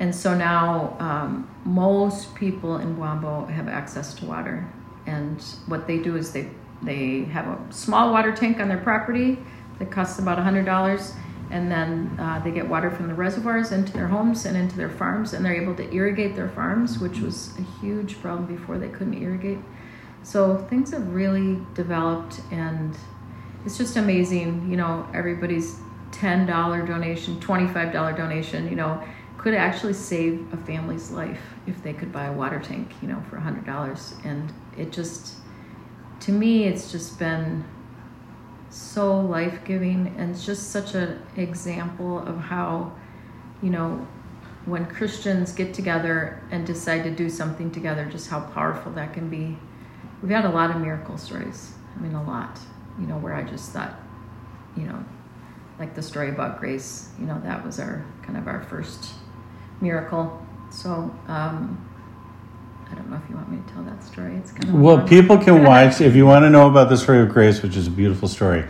And 0.00 0.14
so 0.14 0.34
now 0.34 0.96
um, 1.00 1.50
most 1.64 2.34
people 2.34 2.78
in 2.78 2.96
Bwambo 2.96 3.46
have 3.46 3.68
access 3.68 4.14
to 4.14 4.26
water. 4.26 4.66
And 5.06 5.42
what 5.66 5.86
they 5.86 5.98
do 5.98 6.16
is 6.16 6.32
they, 6.32 6.48
they 6.82 7.24
have 7.24 7.46
a 7.46 7.72
small 7.72 8.12
water 8.12 8.34
tank 8.34 8.58
on 8.58 8.68
their 8.68 8.78
property 8.78 9.38
that 9.78 9.90
costs 9.90 10.18
about 10.18 10.38
$100 10.38 11.14
and 11.50 11.70
then 11.70 12.14
uh, 12.18 12.40
they 12.44 12.50
get 12.50 12.68
water 12.68 12.90
from 12.90 13.08
the 13.08 13.14
reservoirs 13.14 13.72
into 13.72 13.92
their 13.92 14.08
homes 14.08 14.44
and 14.44 14.56
into 14.56 14.76
their 14.76 14.90
farms 14.90 15.32
and 15.32 15.44
they're 15.44 15.60
able 15.60 15.74
to 15.74 15.94
irrigate 15.94 16.36
their 16.36 16.48
farms 16.48 16.98
which 16.98 17.20
was 17.20 17.52
a 17.58 17.80
huge 17.80 18.20
problem 18.20 18.46
before 18.46 18.78
they 18.78 18.88
couldn't 18.88 19.22
irrigate. 19.22 19.58
So 20.22 20.58
things 20.68 20.90
have 20.90 21.08
really 21.08 21.58
developed 21.74 22.40
and 22.50 22.96
it's 23.64 23.78
just 23.78 23.96
amazing 23.96 24.70
you 24.70 24.76
know 24.76 25.08
everybody's 25.14 25.76
$10 26.10 26.86
donation 26.86 27.38
$25 27.40 28.16
donation 28.16 28.68
you 28.68 28.76
know 28.76 29.02
could 29.36 29.54
actually 29.54 29.92
save 29.92 30.52
a 30.52 30.56
family's 30.56 31.10
life 31.10 31.40
if 31.66 31.82
they 31.82 31.92
could 31.92 32.12
buy 32.12 32.26
a 32.26 32.32
water 32.32 32.58
tank 32.58 32.92
you 33.00 33.08
know 33.08 33.22
for 33.28 33.36
$100 33.36 34.24
and 34.24 34.52
it 34.76 34.90
just 34.92 35.34
to 36.20 36.32
me 36.32 36.64
it's 36.64 36.90
just 36.90 37.18
been 37.18 37.64
so 38.70 39.20
life 39.20 39.64
giving 39.64 40.14
and 40.18 40.30
it's 40.30 40.44
just 40.44 40.70
such 40.70 40.94
an 40.94 41.22
example 41.36 42.18
of 42.20 42.36
how, 42.38 42.92
you 43.62 43.70
know, 43.70 44.06
when 44.66 44.84
Christians 44.86 45.52
get 45.52 45.72
together 45.72 46.42
and 46.50 46.66
decide 46.66 47.02
to 47.04 47.10
do 47.10 47.30
something 47.30 47.70
together, 47.70 48.04
just 48.04 48.28
how 48.28 48.40
powerful 48.40 48.92
that 48.92 49.14
can 49.14 49.30
be. 49.30 49.56
We've 50.20 50.30
had 50.30 50.44
a 50.44 50.50
lot 50.50 50.70
of 50.70 50.82
miracle 50.82 51.16
stories. 51.16 51.72
I 51.96 52.00
mean, 52.00 52.14
a 52.14 52.22
lot, 52.22 52.58
you 52.98 53.06
know, 53.06 53.16
where 53.16 53.34
I 53.34 53.44
just 53.44 53.72
thought, 53.72 53.94
you 54.76 54.82
know, 54.82 55.02
like 55.78 55.94
the 55.94 56.02
story 56.02 56.28
about 56.28 56.60
Grace, 56.60 57.10
you 57.18 57.24
know, 57.24 57.40
that 57.44 57.64
was 57.64 57.80
our 57.80 58.04
kind 58.22 58.36
of 58.36 58.46
our 58.46 58.62
first 58.64 59.12
miracle. 59.80 60.44
So, 60.70 61.14
um, 61.28 61.87
I 62.90 62.94
don't 62.94 63.10
know 63.10 63.16
if 63.22 63.28
you 63.28 63.36
want 63.36 63.50
me 63.50 63.58
to 63.66 63.72
tell 63.72 63.82
that 63.84 64.02
story. 64.02 64.34
It's 64.36 64.52
kind 64.52 64.64
of 64.68 64.74
Well, 64.80 64.96
long- 64.96 65.08
people 65.08 65.38
can 65.38 65.62
watch 65.64 66.00
if 66.00 66.14
you 66.16 66.26
want 66.26 66.44
to 66.44 66.50
know 66.50 66.68
about 66.68 66.88
the 66.88 66.96
story 66.96 67.20
of 67.20 67.28
Grace, 67.28 67.62
which 67.62 67.76
is 67.76 67.86
a 67.86 67.90
beautiful 67.90 68.28
story. 68.28 68.64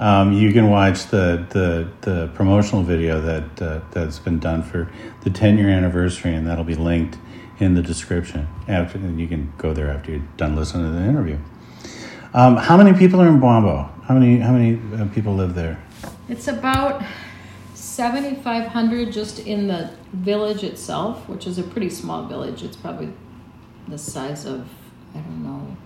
Um, 0.00 0.32
you 0.32 0.52
can 0.52 0.68
watch 0.68 1.06
the, 1.06 1.46
the 1.50 1.88
the 2.00 2.26
promotional 2.34 2.82
video 2.82 3.20
that 3.20 3.62
uh, 3.62 3.80
that's 3.92 4.18
been 4.18 4.40
done 4.40 4.62
for 4.64 4.90
the 5.22 5.30
10 5.30 5.58
year 5.58 5.68
anniversary, 5.68 6.34
and 6.34 6.46
that'll 6.46 6.64
be 6.64 6.74
linked 6.74 7.18
in 7.60 7.74
the 7.74 7.82
description. 7.82 8.48
After 8.66 8.98
and 8.98 9.20
you 9.20 9.28
can 9.28 9.52
go 9.58 9.72
there 9.72 9.90
after 9.90 10.10
you're 10.12 10.26
done 10.36 10.56
listening 10.56 10.90
to 10.92 10.98
the 10.98 11.04
interview. 11.04 11.38
Um, 12.34 12.56
how 12.56 12.76
many 12.76 12.98
people 12.98 13.20
are 13.20 13.28
in 13.28 13.38
Bwambo? 13.40 13.88
How 14.04 14.14
many 14.14 14.38
how 14.38 14.52
many 14.52 14.80
uh, 15.00 15.06
people 15.14 15.34
live 15.36 15.54
there? 15.54 15.80
It's 16.28 16.48
about 16.48 17.02
7,500 17.74 19.12
just 19.12 19.40
in 19.40 19.66
the 19.66 19.90
village 20.12 20.64
itself, 20.64 21.28
which 21.28 21.46
is 21.46 21.58
a 21.58 21.62
pretty 21.62 21.90
small 21.90 22.24
village. 22.26 22.62
It's 22.62 22.76
probably 22.76 23.12
the 23.88 23.98
size 23.98 24.44
of, 24.44 24.66
I 25.14 25.18
don't 25.18 25.42
know, 25.42 25.76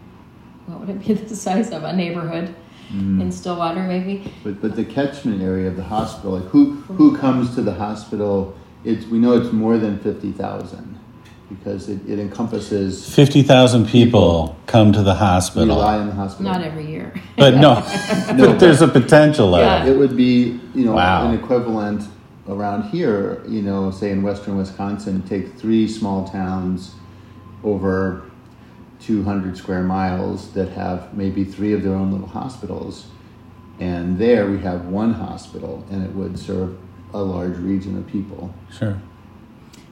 what 0.67 0.81
would 0.81 0.91
it 0.91 1.07
be 1.07 1.13
the 1.29 1.37
size 1.37 1.71
of 1.71 1.85
a 1.85 1.93
neighborhood 1.93 2.55
mm. 2.91 3.21
in 3.21 3.33
Stillwater, 3.33 3.83
maybe? 3.83 4.33
But 4.45 4.61
but 4.61 4.77
the 4.77 4.85
catchment 4.85 5.43
area 5.43 5.69
of 5.69 5.77
the 5.77 5.85
hospital, 5.85 6.39
like 6.39 6.49
who 6.51 6.75
who 6.83 7.17
comes 7.17 7.55
to 7.55 7.63
the 7.63 7.75
hospital? 7.75 8.57
It's 8.85 9.07
we 9.07 9.19
know 9.19 9.33
it's 9.33 9.53
more 9.53 9.79
than 9.79 9.99
fifty 10.01 10.33
thousand 10.33 10.99
because 11.49 11.89
it, 11.89 12.01
it 12.09 12.19
encompasses. 12.19 13.15
50,000 13.15 13.87
people 13.87 14.57
come 14.67 14.93
to 14.93 15.03
the 15.03 15.15
hospital. 15.15 15.77
rely 15.77 15.99
on 15.99 16.09
the 16.09 16.13
hospital. 16.13 16.51
Not 16.51 16.63
every 16.63 16.87
year. 16.87 17.15
But 17.37 17.55
no, 17.55 17.75
but 18.37 18.59
there's 18.59 18.83
a 18.83 18.89
potential 18.89 19.55
of 19.55 19.61
Yeah. 19.61 19.85
it. 19.85 19.91
It 19.91 19.97
would 19.97 20.17
be 20.17 20.61
you 20.75 20.85
know 20.85 20.95
Wow. 20.95 21.29
an 21.29 21.39
equivalent 21.39 22.03
around 22.49 22.91
here, 22.91 23.43
you 23.49 23.63
know, 23.63 23.91
say 23.91 24.11
in 24.11 24.23
western 24.23 24.57
Wisconsin, 24.57 25.23
take 25.23 25.55
three 25.55 25.89
small 25.89 26.29
towns 26.29 26.95
over 27.67 28.23
200 29.01 29.59
square 29.59 29.83
miles 29.83 30.53
that 30.53 30.71
have 30.71 31.13
maybe 31.15 31.45
three 31.45 31.73
of 31.73 31.83
their 31.83 31.95
own 31.95 32.13
little 32.13 32.29
hospitals. 32.29 33.09
And 33.79 34.17
there 34.19 34.49
we 34.51 34.59
have 34.61 34.87
one 34.87 35.13
hospital, 35.13 35.85
and 35.91 36.03
it 36.03 36.11
would 36.13 36.39
serve 36.39 36.79
a 37.13 37.23
large 37.23 37.59
region 37.59 37.99
of 37.99 38.07
people. 38.07 38.55
Sure. 38.71 39.01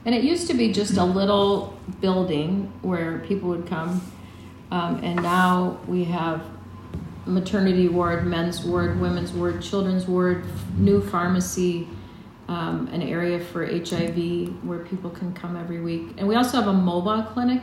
And 0.05 0.15
it 0.15 0.23
used 0.23 0.47
to 0.47 0.53
be 0.53 0.71
just 0.71 0.97
a 0.97 1.03
little 1.03 1.77
building 1.99 2.71
where 2.81 3.19
people 3.19 3.49
would 3.49 3.67
come, 3.67 4.01
um, 4.71 5.03
and 5.03 5.21
now 5.21 5.79
we 5.87 6.05
have 6.05 6.43
maternity 7.25 7.87
ward, 7.87 8.25
men's 8.25 8.63
ward, 8.63 8.99
women's 8.99 9.31
ward, 9.33 9.61
children's 9.61 10.07
ward, 10.07 10.45
new 10.77 11.01
pharmacy, 11.01 11.87
um, 12.47 12.87
an 12.87 13.01
area 13.01 13.39
for 13.39 13.65
HIV 13.65 14.63
where 14.63 14.79
people 14.79 15.09
can 15.09 15.33
come 15.33 15.55
every 15.55 15.81
week, 15.81 16.13
and 16.17 16.27
we 16.27 16.35
also 16.35 16.57
have 16.57 16.67
a 16.67 16.73
mobile 16.73 17.23
clinic. 17.23 17.61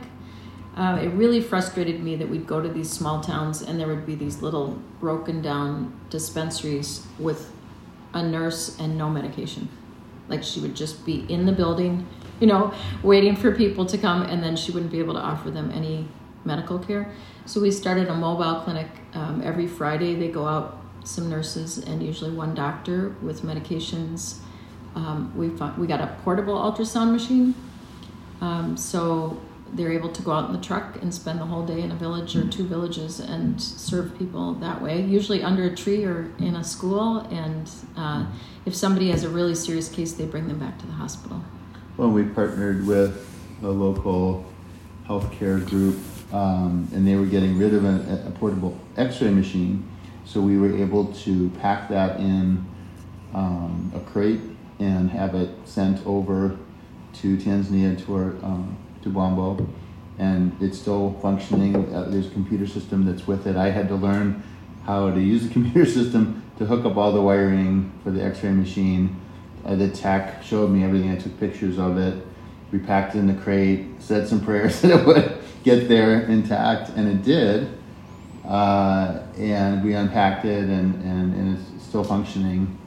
Uh, 0.75 0.99
it 1.01 1.07
really 1.09 1.39
frustrated 1.39 2.03
me 2.03 2.15
that 2.15 2.27
we'd 2.27 2.47
go 2.47 2.59
to 2.59 2.67
these 2.67 2.89
small 2.89 3.21
towns 3.21 3.61
and 3.61 3.79
there 3.79 3.87
would 3.87 4.07
be 4.07 4.15
these 4.15 4.41
little 4.41 4.79
broken 4.99 5.39
down 5.39 5.93
dispensaries 6.09 7.05
with 7.19 7.51
a 8.15 8.23
nurse 8.23 8.79
and 8.79 8.97
no 8.97 9.07
medication. 9.07 9.69
Like 10.29 10.41
she 10.41 10.59
would 10.61 10.75
just 10.75 11.05
be 11.05 11.25
in 11.29 11.45
the 11.45 11.51
building, 11.51 12.07
you 12.39 12.47
know, 12.47 12.73
waiting 13.03 13.35
for 13.35 13.53
people 13.53 13.85
to 13.85 13.97
come, 13.97 14.23
and 14.23 14.43
then 14.43 14.55
she 14.55 14.71
wouldn't 14.71 14.91
be 14.91 14.99
able 14.99 15.13
to 15.13 15.19
offer 15.19 15.51
them 15.51 15.71
any 15.71 16.07
medical 16.45 16.79
care. 16.79 17.11
So 17.45 17.61
we 17.61 17.71
started 17.71 18.07
a 18.07 18.15
mobile 18.15 18.61
clinic. 18.61 18.87
Um, 19.13 19.41
every 19.43 19.67
Friday, 19.67 20.15
they 20.15 20.29
go 20.29 20.47
out, 20.47 20.79
some 21.03 21.29
nurses 21.29 21.79
and 21.79 22.01
usually 22.01 22.31
one 22.31 22.55
doctor 22.55 23.15
with 23.21 23.41
medications. 23.41 24.39
Um, 24.95 25.33
we, 25.35 25.49
found, 25.49 25.77
we 25.77 25.87
got 25.87 26.01
a 26.01 26.15
portable 26.23 26.55
ultrasound 26.55 27.11
machine. 27.11 27.55
Um, 28.41 28.77
so 28.77 29.41
they're 29.73 29.91
able 29.91 30.11
to 30.11 30.21
go 30.21 30.31
out 30.31 30.47
in 30.47 30.55
the 30.55 30.61
truck 30.61 31.01
and 31.01 31.13
spend 31.13 31.39
the 31.39 31.45
whole 31.45 31.65
day 31.65 31.81
in 31.81 31.91
a 31.91 31.95
village 31.95 32.35
or 32.35 32.47
two 32.47 32.65
villages 32.65 33.19
and 33.19 33.59
serve 33.61 34.17
people 34.17 34.53
that 34.55 34.81
way, 34.81 35.01
usually 35.01 35.41
under 35.41 35.63
a 35.63 35.75
tree 35.75 36.03
or 36.03 36.31
in 36.37 36.55
a 36.55 36.63
school. 36.63 37.19
And 37.31 37.69
uh, 37.97 38.25
if 38.65 38.75
somebody 38.75 39.09
has 39.09 39.23
a 39.23 39.29
really 39.29 39.55
serious 39.55 39.89
case, 39.89 40.13
they 40.13 40.25
bring 40.25 40.47
them 40.47 40.59
back 40.59 40.77
to 40.79 40.85
the 40.85 40.93
hospital. 40.93 41.43
Well, 41.97 42.09
we 42.09 42.23
partnered 42.23 42.85
with 42.85 43.27
a 43.63 43.69
local 43.69 44.45
healthcare 45.07 45.67
group, 45.67 45.97
um, 46.31 46.87
and 46.93 47.07
they 47.07 47.15
were 47.15 47.25
getting 47.25 47.57
rid 47.57 47.73
of 47.73 47.85
a, 47.85 48.25
a 48.27 48.31
portable 48.31 48.77
X-ray 48.97 49.29
machine, 49.29 49.89
so 50.25 50.39
we 50.41 50.57
were 50.57 50.75
able 50.77 51.13
to 51.13 51.49
pack 51.61 51.89
that 51.89 52.19
in 52.19 52.65
um, 53.33 53.91
a 53.95 53.99
crate 53.99 54.39
and 54.79 55.09
have 55.11 55.35
it 55.35 55.49
sent 55.65 56.05
over 56.05 56.57
to 57.13 57.37
Tanzania 57.37 58.03
to 58.05 58.15
our 58.15 58.29
um, 58.43 58.77
to 59.03 59.09
Bwambo, 59.09 59.67
and 60.17 60.55
it's 60.61 60.79
still 60.79 61.17
functioning. 61.21 61.75
Uh, 61.93 62.09
there's 62.09 62.27
a 62.27 62.31
computer 62.31 62.65
system 62.65 63.05
that's 63.05 63.27
with 63.27 63.45
it. 63.47 63.55
I 63.55 63.69
had 63.69 63.87
to 63.89 63.95
learn 63.95 64.43
how 64.85 65.11
to 65.11 65.19
use 65.19 65.47
the 65.47 65.53
computer 65.53 65.89
system 65.89 66.43
to 66.57 66.65
hook 66.65 66.85
up 66.85 66.97
all 66.97 67.11
the 67.11 67.21
wiring 67.21 67.91
for 68.03 68.11
the 68.11 68.23
X-ray 68.23 68.51
machine. 68.51 69.19
Uh, 69.65 69.75
the 69.75 69.89
tech 69.89 70.43
showed 70.43 70.69
me 70.69 70.83
everything. 70.83 71.11
I 71.11 71.15
took 71.15 71.39
pictures 71.39 71.79
of 71.79 71.97
it. 71.97 72.25
We 72.71 72.79
packed 72.79 73.15
it 73.15 73.19
in 73.19 73.27
the 73.27 73.41
crate, 73.41 73.85
said 73.99 74.27
some 74.27 74.43
prayers 74.43 74.81
that 74.81 74.99
it 75.01 75.05
would 75.05 75.37
get 75.63 75.87
there 75.87 76.21
intact, 76.23 76.89
and 76.89 77.07
it 77.07 77.23
did. 77.23 77.77
Uh, 78.45 79.21
and 79.37 79.83
we 79.83 79.93
unpacked 79.93 80.43
it, 80.45 80.65
and, 80.65 80.95
and, 81.03 81.33
and 81.33 81.57
it's 81.57 81.83
still 81.83 82.03
functioning. 82.03 82.77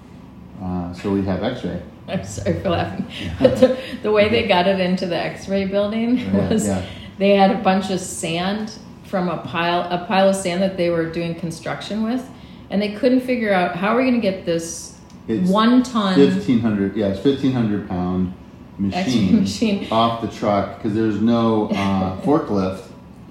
Uh, 0.63 0.93
so 0.95 1.13
we 1.13 1.23
have 1.25 1.43
X-ray. 1.43 1.83
I'm 2.09 2.25
sorry 2.25 2.61
for 2.61 2.71
laughing. 2.71 3.07
But 3.41 3.57
the, 3.61 3.79
the 4.03 4.13
way 4.13 4.29
they 4.29 4.47
got 4.47 4.67
it 4.67 4.81
into 4.81 5.07
the 5.07 5.17
X-ray 5.17 5.67
building 5.67 6.19
Yeah, 6.19 6.49
was 6.51 6.67
yeah. 6.67 6.85
they 7.19 7.31
had 7.37 7.51
a 7.51 7.59
bunch 7.63 7.91
of 7.91 8.01
sand 8.01 8.79
from 9.05 9.29
a 9.29 9.39
pile 9.39 9.83
a 9.91 10.05
pile 10.07 10.29
of 10.29 10.37
sand 10.37 10.63
that 10.63 10.77
they 10.77 10.91
were 10.91 11.07
doing 11.11 11.35
construction 11.35 12.03
with, 12.03 12.29
and 12.71 12.81
they 12.83 12.93
couldn't 12.95 13.21
figure 13.21 13.53
out 13.53 13.77
how 13.77 13.89
are 13.95 13.97
we 13.99 14.03
going 14.03 14.15
to 14.15 14.21
get 14.21 14.45
this 14.47 14.99
It's 15.29 15.49
one 15.51 15.83
ton 15.83 16.15
Fifteen 16.17 16.61
hundred, 16.61 16.97
yeah, 16.97 17.09
it's 17.09 17.21
fifteen 17.21 17.53
hundred 17.53 17.89
pound 17.89 18.33
machine, 18.79 19.41
machine. 19.41 19.87
off 19.91 20.21
the 20.23 20.29
truck 20.29 20.77
because 20.77 20.95
there's 20.95 21.21
no 21.21 21.69
uh, 21.71 22.21
forklift. 22.23 22.83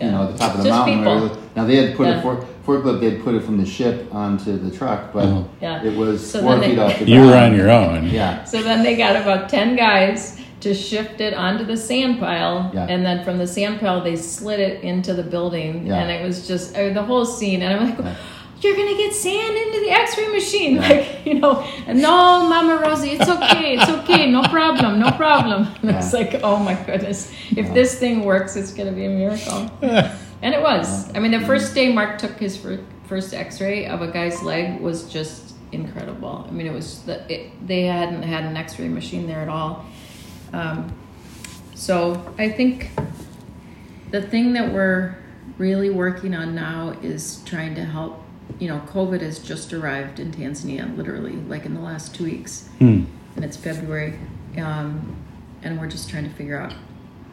You 0.01 0.11
know, 0.11 0.23
at 0.27 0.31
the 0.33 0.37
top 0.37 0.51
of 0.55 0.57
the 0.63 0.69
Just 0.69 0.87
mountain. 0.87 1.23
people. 1.29 1.41
Where 1.55 1.65
it 1.65 1.67
was- 1.67 1.77
now 1.77 1.81
they 1.81 1.87
had 1.87 1.95
put 1.97 2.07
Yeah. 2.07 2.19
a 2.19 2.21
fork, 2.21 2.45
forklift. 2.65 2.99
They 3.01 3.09
had 3.11 3.23
put 3.23 3.35
it 3.35 3.43
from 3.43 3.57
the 3.57 3.65
ship 3.65 4.07
onto 4.13 4.57
the 4.57 4.75
truck, 4.75 5.13
but 5.13 5.25
Mhm. 5.25 5.45
Yeah. 5.61 5.83
it 5.83 5.95
was 5.97 6.25
So 6.31 6.41
four 6.41 6.51
then 6.51 6.61
they- 6.61 6.69
feet 6.69 6.79
off 6.79 6.99
the 6.99 7.05
You 7.05 7.21
were 7.21 7.35
on 7.35 7.55
your 7.55 7.69
own. 7.71 8.09
Yeah, 8.11 8.43
So 8.43 8.61
then 8.61 8.83
they 8.83 8.95
got 8.95 9.15
about 9.15 9.49
10 9.49 9.75
guys 9.75 10.37
to 10.61 10.73
shift 10.73 11.21
it 11.21 11.33
onto 11.35 11.63
the 11.63 11.77
sand 11.77 12.19
pile. 12.19 12.71
Yeah. 12.73 12.87
And 12.89 13.05
then 13.05 13.23
from 13.23 13.37
the 13.37 13.45
sand 13.47 13.79
pile, 13.79 14.01
they 14.01 14.15
slid 14.15 14.59
it 14.59 14.81
into 14.83 15.13
the 15.13 15.23
building. 15.23 15.85
Yeah. 15.85 15.95
And 15.99 16.09
it 16.11 16.25
was 16.25 16.47
just 16.47 16.75
uh, 16.75 16.89
the 16.93 17.03
whole 17.03 17.25
scene. 17.25 17.61
And 17.61 17.79
I'm 17.79 17.85
like, 17.89 17.99
Yeah. 17.99 18.13
you're 18.61 18.75
going 18.75 18.87
to 18.89 18.97
get 19.03 19.13
sand 19.13 19.55
into 19.55 19.79
the 19.81 19.91
x 19.91 20.17
ray 20.17 20.27
machine. 20.27 20.75
Yeah. 20.81 20.89
Like, 20.89 21.05
you 21.25 21.35
know, 21.35 21.63
and 21.87 22.01
no, 22.01 22.47
Mama 22.49 22.81
Rosie, 22.83 23.11
it's 23.11 23.29
okay. 23.29 23.75
It's 23.77 23.89
okay. 23.89 24.31
No 24.31 24.41
problem. 24.43 24.99
No 24.99 25.11
problem. 25.11 25.67
And 25.83 25.91
it's 25.91 26.11
Yeah. 26.11 26.19
like, 26.19 26.39
oh 26.43 26.57
my 26.57 26.73
goodness. 26.73 27.31
If 27.51 27.67
Yeah. 27.67 27.73
this 27.73 27.95
thing 27.99 28.25
works, 28.25 28.55
it's 28.55 28.71
going 28.73 28.89
to 28.89 28.95
be 28.95 29.05
a 29.05 29.09
miracle. 29.09 29.69
And 30.45 30.53
it 30.53 30.61
was. 30.61 31.11
I 31.15 31.19
mean, 31.19 31.31
the 31.31 31.39
first 31.39 31.73
day 31.73 31.91
Mark 31.91 32.19
took 32.19 32.37
his 32.37 32.55
first 33.07 33.33
X-ray 33.33 33.87
of 33.87 34.03
a 34.03 34.11
guy's 34.11 34.43
leg 34.43 34.79
was 34.79 35.09
just 35.11 35.55
incredible. 35.71 36.45
I 36.47 36.51
mean, 36.51 36.67
it 36.67 36.71
was 36.71 37.01
the, 37.01 37.25
it, 37.33 37.67
they 37.67 37.85
hadn't 37.85 38.21
had 38.21 38.43
an 38.43 38.55
X-ray 38.55 38.87
machine 38.87 39.25
there 39.25 39.39
at 39.39 39.49
all. 39.49 39.87
Um, 40.53 40.93
so 41.73 42.31
I 42.37 42.49
think 42.49 42.91
the 44.11 44.21
thing 44.21 44.53
that 44.53 44.71
we're 44.71 45.15
really 45.57 45.89
working 45.89 46.35
on 46.35 46.53
now 46.53 46.91
is 47.01 47.41
trying 47.45 47.73
to 47.73 47.83
help. 47.83 48.21
You 48.59 48.67
know, 48.67 48.81
COVID 48.81 49.21
has 49.21 49.39
just 49.39 49.73
arrived 49.73 50.19
in 50.19 50.31
Tanzania, 50.31 50.95
literally, 50.95 51.37
like 51.47 51.65
in 51.65 51.73
the 51.73 51.81
last 51.81 52.13
two 52.13 52.25
weeks, 52.25 52.69
Hmm. 52.77 53.05
and 53.35 53.43
it's 53.43 53.57
February, 53.57 54.19
um, 54.59 55.15
and 55.63 55.79
we're 55.79 55.87
just 55.87 56.07
trying 56.07 56.25
to 56.29 56.35
figure 56.35 56.59
out 56.61 56.75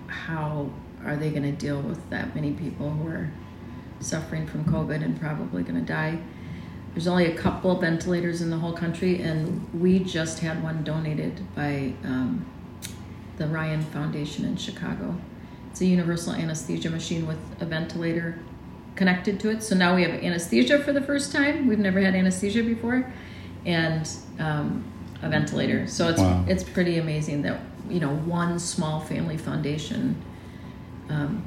how 0.06 0.70
are 1.04 1.16
they 1.16 1.30
going 1.30 1.42
to 1.42 1.52
deal 1.52 1.80
with 1.80 2.08
that 2.10 2.34
many 2.34 2.52
people 2.52 2.90
who 2.90 3.08
are 3.08 3.30
suffering 4.00 4.46
from 4.46 4.64
COVID 4.64 5.02
and 5.02 5.18
probably 5.20 5.62
going 5.62 5.74
to 5.76 5.80
die. 5.86 6.18
There's 6.94 7.06
only 7.06 7.26
a 7.26 7.34
couple 7.34 7.70
of 7.70 7.80
ventilators 7.80 8.42
in 8.42 8.50
the 8.50 8.58
whole 8.58 8.72
country, 8.74 9.22
and 9.22 9.66
we 9.72 9.98
just 10.00 10.40
had 10.40 10.62
one 10.62 10.84
donated 10.84 11.40
by 11.54 11.94
um, 12.04 12.44
the 13.38 13.46
Ryan 13.46 13.82
Foundation 13.82 14.44
in 14.44 14.56
Chicago. 14.56 15.16
It's 15.70 15.80
a 15.80 15.86
universal 15.86 16.34
anesthesia 16.34 16.90
machine 16.90 17.26
with 17.26 17.38
a 17.60 17.64
ventilator 17.64 18.38
connected 18.94 19.40
to 19.40 19.48
it. 19.50 19.62
So 19.62 19.74
now 19.74 19.96
we 19.96 20.02
have 20.02 20.10
anesthesia 20.10 20.80
for 20.80 20.92
the 20.92 21.00
first 21.00 21.32
time. 21.32 21.66
We've 21.66 21.78
never 21.78 21.98
had 22.00 22.14
anesthesia 22.14 22.62
before, 22.62 23.10
and 23.64 24.06
um, 24.38 24.84
a 25.22 25.30
ventilator. 25.30 25.86
So 25.86 26.08
it's 26.08 26.20
Wow. 26.20 26.44
it's 26.46 26.62
pretty 26.62 26.98
amazing 26.98 27.40
that 27.42 27.60
you 27.88 28.00
know 28.00 28.14
one 28.14 28.58
small 28.58 29.00
family 29.00 29.38
foundation. 29.38 30.16
Um, 31.08 31.42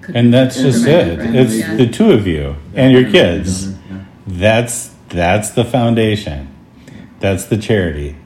could 0.00 0.16
And 0.16 0.32
that's 0.34 0.56
just 0.56 0.86
it. 0.86 1.18
Right. 1.18 1.34
It's 1.34 1.56
Yeah. 1.58 1.76
the 1.76 1.86
two 1.86 2.10
of 2.12 2.26
you 2.26 2.56
and 2.74 2.92
your 2.92 3.10
kids. 3.10 3.68
Yeah. 3.68 3.98
That's 4.26 4.90
that's 5.08 5.50
the 5.50 5.64
foundation. 5.64 6.48
That's 7.20 7.44
the 7.44 7.56
charity. 7.56 8.16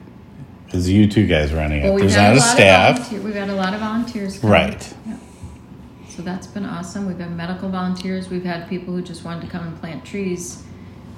Is 0.73 0.89
you 0.89 1.07
two 1.07 1.27
guys 1.27 1.53
running 1.53 1.83
Well, 1.83 1.95
it. 1.97 1.99
There's 1.99 2.15
not 2.15 2.25
a 2.25 2.29
lot 2.29 2.37
of 2.37 2.43
staff. 2.43 3.11
We've 3.11 3.33
had 3.35 3.49
a 3.49 3.55
lot 3.55 3.73
of 3.73 3.79
volunteers. 3.79 4.39
come. 4.39 4.49
Right. 4.51 4.93
Yeah. 5.07 5.15
So 6.09 6.21
that's 6.23 6.47
been 6.47 6.65
awesome. 6.65 7.05
We've 7.05 7.19
had 7.19 7.35
medical 7.35 7.69
volunteers. 7.69 8.29
We've 8.29 8.43
had 8.43 8.67
people 8.67 8.93
who 8.93 9.01
just 9.01 9.23
wanted 9.23 9.41
to 9.41 9.47
come 9.47 9.67
and 9.67 9.79
plant 9.79 10.03
trees. 10.03 10.63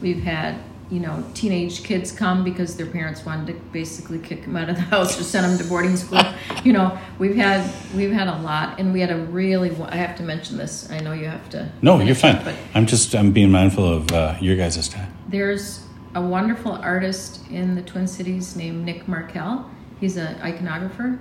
We've 0.01 0.21
had, 0.23 0.55
you 0.89 0.99
know, 0.99 1.23
teenage 1.36 1.84
kids 1.84 2.12
come 2.12 2.43
because 2.43 2.75
their 2.75 2.88
parents 2.88 3.23
wanted 3.23 3.54
to 3.54 3.60
basically 3.71 4.17
kick 4.17 4.43
them 4.43 4.56
out 4.56 4.69
of 4.69 4.75
the 4.75 4.82
house 4.82 5.19
or 5.19 5.23
send 5.23 5.45
them 5.45 5.58
to 5.58 5.63
boarding 5.63 5.95
school. 5.95 6.21
you 6.63 6.73
know, 6.73 6.97
we've 7.19 7.36
had 7.36 7.71
we've 7.95 8.12
had 8.12 8.28
a 8.28 8.38
lot, 8.39 8.80
and 8.80 8.91
we 8.91 8.99
had 8.99 9.12
a 9.12 9.17
really. 9.17 9.75
I 9.86 9.95
have 9.97 10.15
to 10.17 10.23
mention 10.23 10.58
this. 10.58 10.89
I 10.89 10.99
know 10.99 11.13
you 11.13 11.25
have 11.25 11.47
to. 11.52 11.71
No, 11.82 11.99
you're 11.99 12.15
fine. 12.15 12.38
it, 12.38 12.45
but 12.45 12.56
I'm 12.73 12.86
just 12.86 13.13
I'm 13.15 13.32
being 13.32 13.52
mindful 13.52 13.88
of 13.88 14.12
uh, 14.12 14.36
your 14.41 14.56
guys' 14.56 14.89
time. 14.89 15.13
there's 15.28 15.86
a 16.15 16.21
wonderful 16.21 16.71
artist 16.71 17.47
in 17.52 17.75
the 17.75 17.84
Twin 17.84 18.08
Cities 18.08 18.56
named 18.56 18.84
Nick 18.84 19.06
Markell. 19.06 19.69
He's 19.99 20.17
an 20.17 20.36
iconographer, 20.38 21.19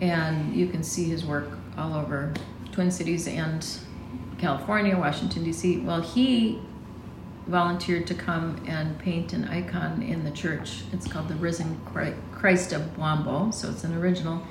and 0.00 0.54
you 0.54 0.66
can 0.66 0.82
see 0.82 1.04
his 1.04 1.24
work 1.24 1.50
all 1.78 1.94
over 1.94 2.34
Twin 2.72 2.90
Cities 2.90 3.28
and 3.28 3.64
California, 4.38 4.96
Washington, 4.96 5.44
D.C. 5.44 5.78
Well, 5.78 6.00
he 6.00 6.60
volunteered 7.46 8.06
to 8.08 8.14
come 8.14 8.60
and 8.66 8.98
paint 8.98 9.32
an 9.32 9.44
icon 9.48 10.02
in 10.02 10.24
the 10.24 10.30
church. 10.30 10.82
It's 10.92 11.06
called 11.06 11.28
the 11.28 11.36
Risen 11.36 11.80
Christ 12.32 12.72
of 12.72 12.82
Bwambo, 12.96 13.52
so 13.52 13.70
it's 13.70 13.84
an 13.84 13.94
original. 13.94 14.42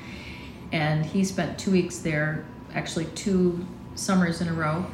And 0.72 1.06
he 1.06 1.24
spent 1.24 1.60
two 1.60 1.72
weeks 1.72 2.00
there, 2.00 2.46
actually 2.74 3.06
two 3.06 3.66
summers 3.96 4.42
in 4.42 4.48
a 4.48 4.54
row, 4.54 4.86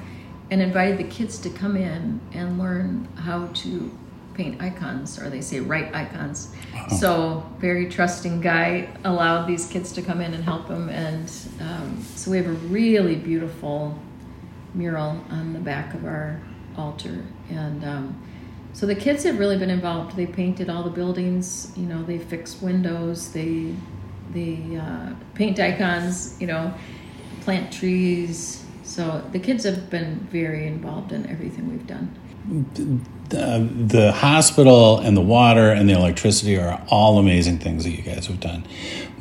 and 0.50 0.62
invited 0.62 0.98
the 0.98 1.06
kids 1.06 1.40
to 1.40 1.50
come 1.50 1.78
in 1.78 2.20
and 2.34 2.60
learn 2.60 3.08
how 3.16 3.48
to 3.48 3.92
paint 4.34 4.62
icons, 4.62 5.20
or 5.20 5.30
they 5.30 5.42
say 5.42 5.60
write 5.60 5.94
icons. 5.94 6.54
So 7.00 7.46
very 7.60 7.88
trusting 7.90 8.42
guy 8.42 8.90
allowed 9.04 9.46
these 9.46 9.68
kids 9.68 9.92
to 9.94 10.02
come 10.02 10.22
in 10.22 10.34
and 10.34 10.44
help 10.44 10.68
him, 10.68 10.90
and 10.90 11.32
um, 11.60 12.02
so 12.16 12.32
we 12.32 12.38
have 12.38 12.48
a 12.48 12.54
really 12.68 13.16
beautiful 13.16 13.98
mural 14.74 15.24
on 15.30 15.54
the 15.54 15.60
back 15.60 15.94
of 15.94 16.06
our 16.06 16.40
altar, 16.78 17.24
and 17.50 17.84
um, 17.84 18.22
so 18.74 18.86
the 18.86 18.96
kids 18.96 19.24
have 19.24 19.38
really 19.38 19.58
been 19.58 19.70
involved. 19.70 20.16
They 20.16 20.26
painted 20.26 20.70
all 20.70 20.84
the 20.84 20.90
buildings, 20.90 21.74
you 21.76 21.86
know, 21.86 22.04
they 22.04 22.18
fixed 22.18 22.62
windows, 22.62 23.32
they 23.34 23.76
they 24.34 24.78
uh, 24.78 25.14
paint 25.36 25.60
icons, 25.60 26.40
you 26.40 26.48
know, 26.48 26.74
plant 27.42 27.72
trees. 27.72 28.64
So 28.84 29.24
the 29.32 29.40
kids 29.40 29.64
have 29.66 29.90
been 29.90 30.28
very 30.32 30.68
involved 30.68 31.12
in 31.12 31.28
everything 31.28 31.70
we've 31.70 31.88
done. 31.88 32.18
The, 32.48 34.12
hospital 34.14 35.00
and 35.00 35.16
the 35.16 35.22
water 35.22 35.70
and 35.70 35.88
the 35.88 35.94
electricity 35.94 36.58
are 36.58 36.84
all 36.90 37.18
amazing 37.18 37.60
things 37.60 37.84
that 37.86 37.92
you 37.92 38.02
guys 38.02 38.28
have 38.28 38.40
done. 38.40 38.66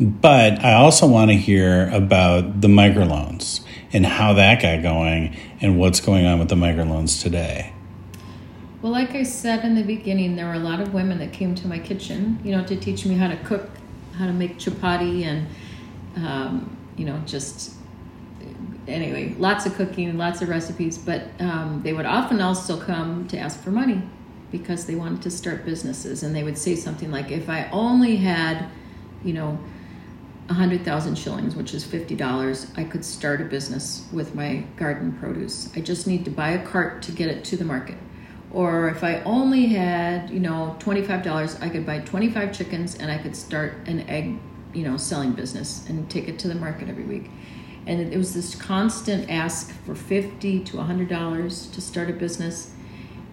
But 0.00 0.64
I 0.64 0.74
also 0.74 1.06
want 1.06 1.30
to 1.30 1.36
hear 1.36 1.88
about 1.90 2.60
the 2.60 2.68
microloans 2.68 3.60
and 3.92 4.04
how 4.04 4.32
that 4.34 4.62
got 4.62 4.82
going 4.82 5.36
and 5.60 5.78
what's 5.78 6.00
going 6.00 6.26
on 6.26 6.38
with 6.38 6.48
the 6.48 6.56
microloans 6.56 7.22
today. 7.22 7.72
Well, 8.82 8.92
like 8.92 9.14
I 9.14 9.24
said 9.24 9.64
in 9.64 9.74
the 9.74 9.82
beginning, 9.82 10.36
there 10.36 10.46
were 10.46 10.54
a 10.54 10.58
lot 10.58 10.80
of 10.80 10.94
women 10.94 11.18
that 11.18 11.32
came 11.32 11.54
to 11.56 11.68
my 11.68 11.78
kitchen, 11.78 12.40
you 12.42 12.56
know, 12.56 12.64
to 12.64 12.76
teach 12.76 13.04
me 13.04 13.14
how 13.14 13.28
to 13.28 13.36
cook, 13.44 13.68
how 14.16 14.26
to 14.26 14.32
make 14.32 14.58
chapati, 14.58 15.24
and 15.24 15.46
um, 16.16 16.76
you 16.96 17.04
know, 17.04 17.18
just 17.26 17.74
anyway, 18.90 19.34
lots 19.38 19.66
of 19.66 19.74
cooking, 19.74 20.16
lots 20.18 20.42
of 20.42 20.48
recipes. 20.48 20.98
But 20.98 21.22
um, 21.38 21.80
they 21.82 21.92
would 21.92 22.06
often 22.06 22.40
also 22.40 22.78
come 22.78 23.26
to 23.28 23.38
ask 23.38 23.62
for 23.62 23.70
money 23.70 24.02
because 24.50 24.86
they 24.86 24.94
wanted 24.94 25.22
to 25.22 25.30
start 25.30 25.64
businesses, 25.64 26.22
and 26.22 26.34
they 26.34 26.42
would 26.42 26.58
say 26.58 26.74
something 26.74 27.10
like, 27.10 27.30
"If 27.30 27.48
I 27.48 27.68
only 27.70 28.16
had, 28.16 28.66
you 29.24 29.32
know." 29.32 29.58
a 30.48 30.52
hundred 30.52 30.84
thousand 30.84 31.16
shillings, 31.16 31.54
which 31.54 31.72
is 31.74 31.84
fifty 31.84 32.16
dollars, 32.16 32.72
I 32.76 32.82
could 32.82 33.04
start 33.04 33.40
a 33.40 33.44
business 33.44 34.08
with 34.12 34.34
my 34.34 34.64
garden 34.76 35.12
produce. 35.12 35.70
I 35.76 35.80
just 35.80 36.08
need 36.08 36.24
to 36.24 36.30
buy 36.32 36.50
a 36.50 36.66
cart 36.66 37.02
to 37.02 37.12
get 37.12 37.28
it 37.28 37.44
to 37.44 37.56
the 37.56 37.64
market 37.64 37.94
or 38.52 38.88
if 38.88 39.04
I 39.04 39.20
only 39.22 39.66
had, 39.66 40.30
you 40.30 40.40
know, 40.40 40.76
$25, 40.80 41.62
I 41.62 41.68
could 41.68 41.86
buy 41.86 42.00
25 42.00 42.52
chickens 42.52 42.96
and 42.96 43.10
I 43.10 43.18
could 43.18 43.36
start 43.36 43.74
an 43.86 44.00
egg, 44.08 44.38
you 44.74 44.82
know, 44.82 44.96
selling 44.96 45.32
business 45.32 45.88
and 45.88 46.10
take 46.10 46.28
it 46.28 46.38
to 46.40 46.48
the 46.48 46.56
market 46.56 46.88
every 46.88 47.04
week. 47.04 47.30
And 47.86 48.12
it 48.12 48.16
was 48.16 48.34
this 48.34 48.54
constant 48.54 49.30
ask 49.30 49.72
for 49.84 49.94
50 49.94 50.60
to 50.64 50.76
$100 50.76 51.72
to 51.72 51.80
start 51.80 52.10
a 52.10 52.12
business. 52.12 52.72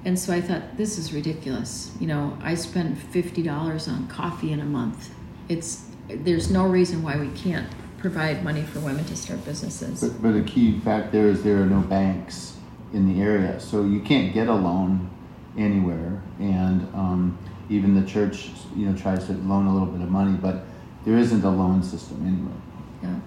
And 0.05 0.17
so 0.17 0.33
I 0.33 0.41
thought, 0.41 0.77
this 0.77 0.97
is 0.97 1.13
ridiculous. 1.13 1.91
You 1.99 2.07
know, 2.07 2.37
I 2.41 2.55
spend 2.55 2.97
$50 2.97 3.87
on 3.87 4.07
coffee 4.07 4.51
in 4.51 4.61
a 4.61 4.65
month. 4.65 5.09
It's, 5.49 5.85
there's 6.07 6.49
no 6.49 6.65
reason 6.65 7.03
why 7.03 7.17
we 7.17 7.29
can't 7.29 7.67
provide 7.97 8.43
money 8.43 8.61
for 8.61 8.79
women 8.79 9.03
to 9.05 9.15
start 9.15 9.43
businesses. 9.43 10.01
But, 10.01 10.21
but 10.21 10.35
a 10.35 10.43
key 10.43 10.79
fact 10.79 11.11
there 11.11 11.27
is 11.27 11.43
there 11.43 11.61
are 11.61 11.65
no 11.65 11.81
banks 11.81 12.55
in 12.93 13.11
the 13.13 13.21
area, 13.21 13.59
so 13.59 13.83
you 13.83 13.99
can't 13.99 14.33
get 14.33 14.47
a 14.47 14.53
loan 14.53 15.09
anywhere. 15.57 16.21
And 16.39 16.81
um, 16.93 17.37
even 17.69 17.99
the 17.99 18.07
church, 18.07 18.49
you 18.75 18.85
know, 18.85 18.97
tries 18.97 19.25
to 19.25 19.33
loan 19.33 19.65
a 19.67 19.73
little 19.73 19.87
bit 19.87 20.01
of 20.01 20.09
money, 20.09 20.37
but 20.37 20.63
there 21.05 21.17
isn't 21.17 21.43
a 21.43 21.49
loan 21.49 21.83
system 21.83 22.25
anywhere. 22.25 22.61
Yeah. 23.03 23.19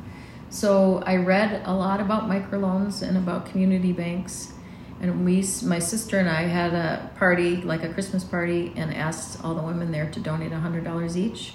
So 0.51 1.01
I 1.07 1.17
read 1.17 1.63
a 1.65 1.73
lot 1.73 2.01
about 2.01 2.25
microloans 2.25 3.03
and 3.03 3.17
about 3.17 3.47
community 3.47 3.93
banks. 3.93 4.53
And 5.01 5.25
we, 5.25 5.47
my 5.63 5.79
sister 5.79 6.19
and 6.19 6.29
I 6.29 6.43
had 6.43 6.75
a 6.75 7.09
party, 7.17 7.59
like 7.59 7.85
a 7.85 7.93
Christmas 7.95 8.25
party, 8.25 8.73
and 8.75 8.93
asked 8.93 9.43
all 9.45 9.55
the 9.55 9.63
women 9.63 9.93
there 9.93 10.11
to 10.11 10.21
donate 10.21 10.51
$100 10.51 11.17
each. 11.17 11.55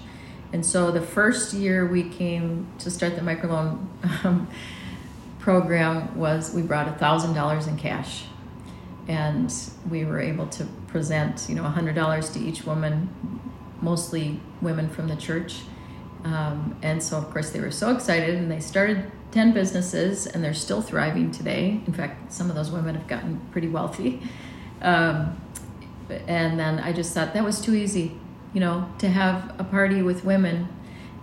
And 0.53 0.65
so 0.65 0.91
the 0.91 1.01
first 1.01 1.53
year 1.53 1.85
we 1.85 2.09
came 2.09 2.67
to 2.79 2.89
start 2.89 3.15
the 3.15 3.21
microloan 3.21 3.85
um, 4.23 4.47
program 5.39 6.17
was 6.17 6.53
we 6.53 6.61
brought 6.61 6.87
$1,000 6.97 7.67
in 7.67 7.77
cash. 7.77 8.23
And 9.09 9.53
we 9.89 10.05
were 10.05 10.21
able 10.21 10.47
to 10.47 10.63
present, 10.87 11.47
you 11.49 11.55
know, 11.55 11.63
$100 11.63 12.33
to 12.33 12.39
each 12.39 12.63
woman, 12.63 13.41
mostly 13.81 14.39
women 14.61 14.89
from 14.89 15.09
the 15.09 15.17
church. 15.17 15.63
Um, 16.25 16.75
and 16.81 17.01
so, 17.01 17.17
of 17.17 17.29
course, 17.29 17.51
they 17.51 17.61
were 17.61 17.71
so 17.71 17.93
excited 17.93 18.35
and 18.35 18.51
they 18.51 18.59
started 18.59 19.11
10 19.31 19.53
businesses 19.53 20.25
and 20.25 20.43
they're 20.43 20.55
still 20.55 20.81
thriving 20.81 21.31
today. 21.31 21.81
In 21.85 21.93
fact, 21.93 22.33
some 22.33 22.49
of 22.49 22.55
those 22.55 22.71
women 22.71 22.95
have 22.95 23.07
gotten 23.07 23.39
pretty 23.51 23.67
wealthy. 23.67 24.21
Um, 24.81 25.39
and 26.27 26.59
then 26.59 26.79
I 26.79 26.93
just 26.93 27.13
thought 27.13 27.33
that 27.35 27.43
was 27.43 27.61
too 27.61 27.75
easy, 27.75 28.19
you 28.53 28.59
know, 28.59 28.89
to 28.97 29.09
have 29.09 29.53
a 29.59 29.63
party 29.63 30.01
with 30.01 30.25
women 30.25 30.67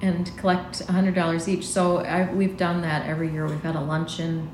and 0.01 0.37
collect 0.37 0.87
$100 0.87 1.49
each. 1.49 1.67
So 1.67 1.99
I, 1.99 2.33
we've 2.33 2.57
done 2.57 2.81
that 2.83 3.07
every 3.07 3.33
year. 3.33 3.47
We've 3.47 3.63
had 3.63 3.75
a 3.77 3.81
luncheon, 3.81 4.51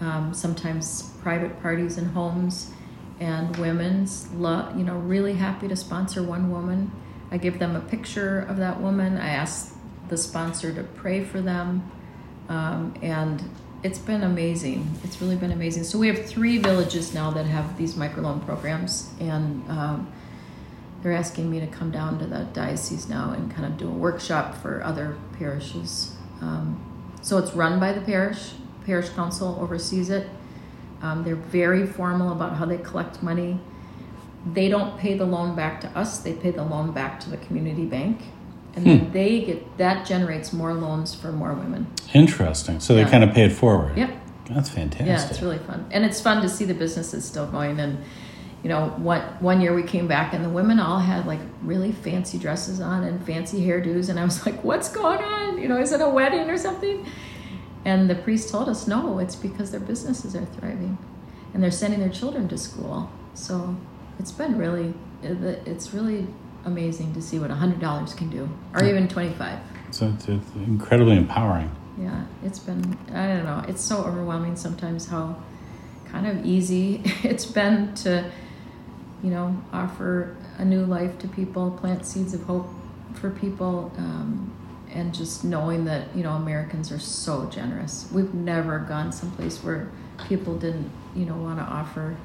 um, 0.00 0.32
sometimes 0.32 1.10
private 1.22 1.60
parties 1.60 1.98
in 1.98 2.06
homes, 2.10 2.70
and 3.18 3.56
women's, 3.56 4.30
lo- 4.32 4.72
you 4.76 4.84
know, 4.84 4.96
really 4.96 5.34
happy 5.34 5.66
to 5.66 5.74
sponsor 5.74 6.22
one 6.22 6.52
woman. 6.52 6.92
I 7.30 7.36
give 7.36 7.58
them 7.58 7.74
a 7.74 7.80
picture 7.80 8.40
of 8.40 8.58
that 8.58 8.80
woman. 8.80 9.18
I 9.18 9.30
ask 9.30 9.74
the 10.08 10.16
sponsor 10.16 10.72
to 10.74 10.82
pray 10.82 11.24
for 11.24 11.40
them, 11.40 11.90
um, 12.48 12.94
and 13.02 13.42
it's 13.82 13.98
been 13.98 14.22
amazing. 14.22 14.90
It's 15.04 15.20
really 15.20 15.36
been 15.36 15.52
amazing. 15.52 15.84
So 15.84 15.98
we 15.98 16.08
have 16.08 16.26
three 16.26 16.58
villages 16.58 17.14
now 17.14 17.30
that 17.30 17.46
have 17.46 17.76
these 17.78 17.94
microloan 17.94 18.44
programs, 18.44 19.12
and 19.20 19.68
um, 19.70 20.12
they're 21.02 21.12
asking 21.12 21.50
me 21.50 21.60
to 21.60 21.66
come 21.66 21.90
down 21.90 22.18
to 22.18 22.26
the 22.26 22.44
diocese 22.52 23.08
now 23.08 23.32
and 23.32 23.50
kind 23.54 23.66
of 23.66 23.76
do 23.76 23.88
a 23.88 23.92
workshop 23.92 24.60
for 24.60 24.82
other 24.82 25.16
parishes. 25.38 26.16
Um, 26.40 26.84
so 27.22 27.38
it's 27.38 27.52
run 27.52 27.78
by 27.78 27.92
the 27.92 28.00
parish. 28.00 28.52
Parish 28.84 29.10
council 29.10 29.58
oversees 29.60 30.10
it. 30.10 30.28
Um, 31.02 31.22
they're 31.22 31.36
very 31.36 31.86
formal 31.86 32.32
about 32.32 32.56
how 32.56 32.64
they 32.64 32.78
collect 32.78 33.22
money. 33.22 33.60
They 34.52 34.68
don't 34.68 34.98
pay 34.98 35.16
the 35.16 35.26
loan 35.26 35.54
back 35.54 35.80
to 35.82 35.88
us. 35.88 36.18
They 36.20 36.32
pay 36.32 36.50
the 36.50 36.64
loan 36.64 36.92
back 36.92 37.20
to 37.20 37.30
the 37.30 37.36
community 37.36 37.84
bank, 37.84 38.22
and 38.76 38.84
then 38.86 38.98
Hmm. 39.00 39.12
they 39.12 39.40
get 39.42 39.78
that 39.78 40.06
generates 40.06 40.52
more 40.52 40.72
loans 40.74 41.14
for 41.14 41.32
more 41.32 41.52
women. 41.54 41.86
Interesting. 42.14 42.80
So 42.80 42.94
they 42.94 43.00
Yeah. 43.02 43.10
kind 43.10 43.24
of 43.24 43.32
pay 43.32 43.44
it 43.44 43.52
forward. 43.52 43.96
Yep. 43.96 44.10
That's 44.50 44.70
fantastic. 44.70 45.06
Yeah, 45.06 45.26
it's 45.28 45.42
really 45.42 45.58
fun, 45.58 45.84
and 45.90 46.04
it's 46.04 46.20
fun 46.20 46.40
to 46.42 46.48
see 46.48 46.64
the 46.64 46.72
businesses 46.74 47.24
still 47.24 47.46
going. 47.46 47.78
And 47.80 47.98
you 48.62 48.68
know, 48.68 48.92
one 48.96 49.22
one 49.40 49.60
year 49.60 49.74
we 49.74 49.82
came 49.82 50.08
back, 50.08 50.32
and 50.34 50.44
the 50.44 50.48
women 50.48 50.80
all 50.80 50.98
had 51.00 51.26
like 51.26 51.40
really 51.62 51.92
fancy 51.92 52.38
dresses 52.38 52.80
on 52.80 53.04
and 53.04 53.24
fancy 53.24 53.64
hairdos, 53.66 54.08
and 54.08 54.18
I 54.18 54.24
was 54.24 54.36
like, 54.46 54.62
"What's 54.64 54.88
going 54.88 55.18
on? 55.22 55.58
You 55.58 55.68
know, 55.68 55.78
is 55.78 55.92
it 55.92 56.00
a 56.00 56.08
wedding 56.08 56.48
or 56.50 56.56
something?" 56.56 57.04
And 57.84 58.08
the 58.10 58.14
priest 58.16 58.50
told 58.50 58.68
us, 58.68 58.86
"No, 58.88 59.18
it's 59.18 59.36
because 59.36 59.70
their 59.70 59.80
businesses 59.80 60.34
are 60.34 60.44
thriving, 60.58 60.96
and 61.54 61.62
they're 61.62 61.70
sending 61.70 62.00
their 62.00 62.08
children 62.08 62.48
to 62.48 62.58
school." 62.58 63.10
So 63.34 63.76
it's 64.18 64.32
been 64.32 64.56
really, 64.58 64.94
it's 65.22 65.92
really 65.94 66.26
amazing 66.64 67.14
to 67.14 67.22
see 67.22 67.38
what 67.38 67.50
a 67.50 67.54
hundred 67.54 67.80
dollars 67.80 68.14
can 68.14 68.30
do, 68.30 68.48
or 68.74 68.84
even 68.84 69.08
twenty 69.08 69.34
five. 69.34 69.58
So 69.90 70.08
it's, 70.14 70.28
it's 70.28 70.54
incredibly 70.54 71.16
empowering. 71.16 71.70
Yeah, 71.98 72.24
it's 72.44 72.58
been, 72.58 72.96
I 73.12 73.26
don't 73.26 73.44
know, 73.44 73.64
it's 73.66 73.82
so 73.82 74.04
overwhelming 74.04 74.54
sometimes 74.54 75.06
how 75.06 75.42
kind 76.06 76.26
of 76.26 76.46
easy 76.46 77.02
it's 77.24 77.44
been 77.44 77.94
to, 77.96 78.30
you 79.22 79.30
know, 79.30 79.60
offer 79.72 80.36
a 80.58 80.64
new 80.64 80.84
life 80.84 81.18
to 81.18 81.28
people, 81.28 81.70
plant 81.72 82.06
seeds 82.06 82.34
of 82.34 82.42
hope 82.44 82.68
for 83.14 83.30
people, 83.30 83.92
um, 83.96 84.54
and 84.92 85.14
just 85.14 85.44
knowing 85.44 85.84
that, 85.86 86.14
you 86.14 86.22
know, 86.22 86.32
Americans 86.32 86.92
are 86.92 86.98
so 86.98 87.46
generous. 87.46 88.08
We've 88.12 88.32
never 88.32 88.78
gone 88.78 89.12
someplace 89.12 89.62
where 89.62 89.90
people 90.28 90.56
didn't, 90.56 90.90
you 91.16 91.24
know, 91.24 91.36
want 91.36 91.58
to 91.58 91.64
offer. 91.64 92.16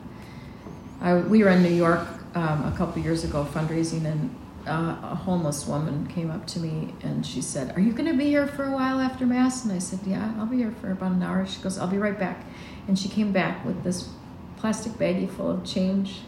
I, 1.01 1.15
we 1.15 1.43
were 1.43 1.49
in 1.49 1.63
New 1.63 1.73
York 1.73 2.07
um, 2.35 2.65
a 2.65 2.73
couple 2.77 3.01
years 3.01 3.23
ago 3.23 3.47
fundraising, 3.53 4.05
and 4.05 4.35
uh, 4.67 4.97
a 5.03 5.15
homeless 5.15 5.67
woman 5.67 6.07
came 6.07 6.31
up 6.31 6.47
to 6.47 6.59
me 6.59 6.93
and 7.01 7.25
she 7.25 7.41
said, 7.41 7.75
Are 7.75 7.81
you 7.81 7.91
going 7.91 8.09
to 8.09 8.17
be 8.17 8.25
here 8.25 8.47
for 8.47 8.63
a 8.63 8.71
while 8.71 8.99
after 8.99 9.25
Mass? 9.25 9.63
And 9.65 9.73
I 9.73 9.79
said, 9.79 9.99
Yeah, 10.05 10.33
I'll 10.37 10.45
be 10.45 10.57
here 10.57 10.73
for 10.79 10.91
about 10.91 11.11
an 11.11 11.23
hour. 11.23 11.45
She 11.45 11.61
goes, 11.61 11.77
I'll 11.77 11.87
be 11.87 11.97
right 11.97 12.17
back. 12.17 12.45
And 12.87 12.97
she 12.97 13.09
came 13.09 13.31
back 13.31 13.65
with 13.65 13.83
this 13.83 14.09
plastic 14.57 14.93
baggie 14.93 15.29
full 15.29 15.51
of 15.51 15.65
change. 15.65 16.19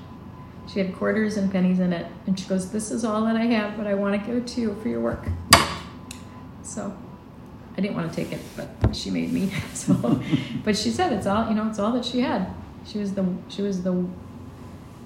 She 0.72 0.80
had 0.80 0.96
quarters 0.96 1.38
and 1.38 1.52
pennies 1.52 1.80
in 1.80 1.94
it. 1.94 2.08
And 2.28 2.38
she 2.38 2.48
goes, 2.48 2.72
This 2.72 2.92
is 2.92 3.06
all 3.06 3.24
that 3.26 3.38
I 3.38 3.46
have, 3.46 3.78
but 3.78 3.88
I 3.88 3.94
want 3.94 4.20
to 4.20 4.28
give 4.28 4.36
it 4.36 4.48
to 4.48 4.62
you 4.62 4.76
for 4.82 4.90
your 4.90 5.00
work. 5.00 5.26
So 6.62 6.94
I 7.78 7.82
didn't 7.82 7.96
want 7.96 8.12
to 8.12 8.16
take 8.16 8.34
it, 8.34 8.42
but 8.58 8.96
she 8.96 9.12
made 9.12 9.32
me. 9.32 9.52
So, 9.74 10.22
but 10.64 10.76
she 10.76 10.90
said 10.90 11.14
it's 11.14 11.28
all, 11.28 11.48
you 11.48 11.56
know, 11.56 11.70
it's 11.70 11.80
all 11.80 11.92
that 11.92 12.04
she 12.06 12.22
had. 12.22 12.54
She 12.86 12.98
was 12.98 13.14
the, 13.14 13.26
she 13.50 13.62
was 13.62 13.84
the, 13.84 14.06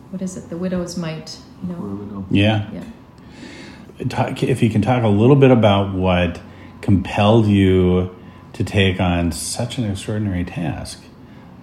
what 0.09 0.21
is 0.21 0.37
it? 0.37 0.49
The 0.49 0.57
widow's 0.57 0.97
mite, 0.97 1.37
you 1.61 1.69
know? 1.69 2.25
Yeah. 2.29 2.69
Yeah. 2.71 4.05
Talk, 4.07 4.43
if 4.43 4.63
you 4.63 4.69
can 4.69 4.81
talk 4.81 5.03
a 5.03 5.07
little 5.09 5.35
bit 5.35 5.51
about 5.51 5.93
what 5.93 6.41
compelled 6.81 7.47
you 7.47 8.15
to 8.53 8.63
take 8.63 8.99
on 8.99 9.31
such 9.31 9.77
an 9.77 9.89
extraordinary 9.89 10.43
task. 10.43 11.03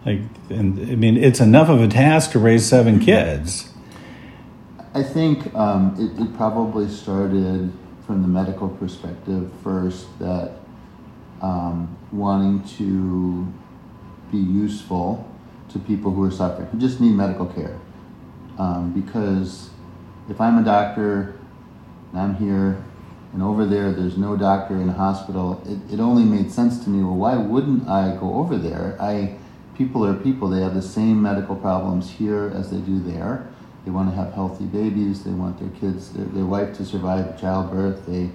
Like, 0.05 0.21
and 0.51 0.79
I 0.91 0.95
mean, 0.95 1.17
it's 1.17 1.41
enough 1.41 1.69
of 1.69 1.81
a 1.81 1.89
task 1.89 2.33
to 2.33 2.39
raise 2.39 2.65
seven 2.67 3.01
kids. 3.01 3.73
I 4.95 5.03
think 5.03 5.53
um, 5.55 5.95
it, 5.99 6.23
it 6.23 6.37
probably 6.37 6.89
started 6.89 7.73
from 8.07 8.23
the 8.23 8.29
medical 8.29 8.69
perspective 8.69 9.51
first 9.65 10.07
that 10.21 10.53
um, 11.43 11.97
wanting 12.13 12.63
to 12.79 13.53
be 14.31 14.39
useful 14.39 15.31
to 15.71 15.79
people 15.81 16.13
who 16.13 16.23
are 16.23 16.31
suffering, 16.31 16.69
who 16.69 16.79
just 16.79 17.01
need 17.01 17.13
medical 17.13 17.47
care. 17.47 17.79
Um, 18.59 18.93
because 18.93 19.71
if 20.29 20.41
I'm 20.41 20.59
a 20.59 20.65
doctor 20.65 21.39
and 22.13 22.21
I'm 22.21 22.35
here 22.37 22.83
and 23.33 23.43
over 23.43 23.67
there 23.67 23.93
there's 23.93 24.17
no 24.17 24.37
doctor 24.37 24.75
in 24.81 24.89
a 24.89 24.93
hospital, 24.93 25.63
it, 25.67 25.95
it 25.95 26.01
only 26.01 26.25
made 26.25 26.51
sense 26.51 26.83
to 26.85 26.91
me, 26.91 27.05
well, 27.05 27.17
why 27.17 27.37
wouldn't 27.37 27.89
I 27.89 28.17
go 28.17 28.35
over 28.35 28.57
there? 28.57 28.97
I 29.01 29.37
people 29.77 30.07
are 30.07 30.15
people, 30.15 30.49
they 30.49 30.63
have 30.63 30.75
the 30.75 30.83
same 30.83 31.21
medical 31.21 31.55
problems 31.55 32.11
here 32.11 32.51
as 32.55 32.71
they 32.71 32.79
do 32.79 32.99
there. 32.99 33.47
They 33.85 33.91
want 33.91 34.11
to 34.11 34.17
have 34.17 34.33
healthy 34.33 34.65
babies, 34.65 35.23
they 35.23 35.31
want 35.31 35.61
their 35.61 35.69
kids, 35.79 36.13
their, 36.13 36.25
their 36.25 36.47
wife 36.47 36.77
to 36.79 36.85
survive 36.85 37.39
childbirth, 37.41 38.07
they 38.07 38.31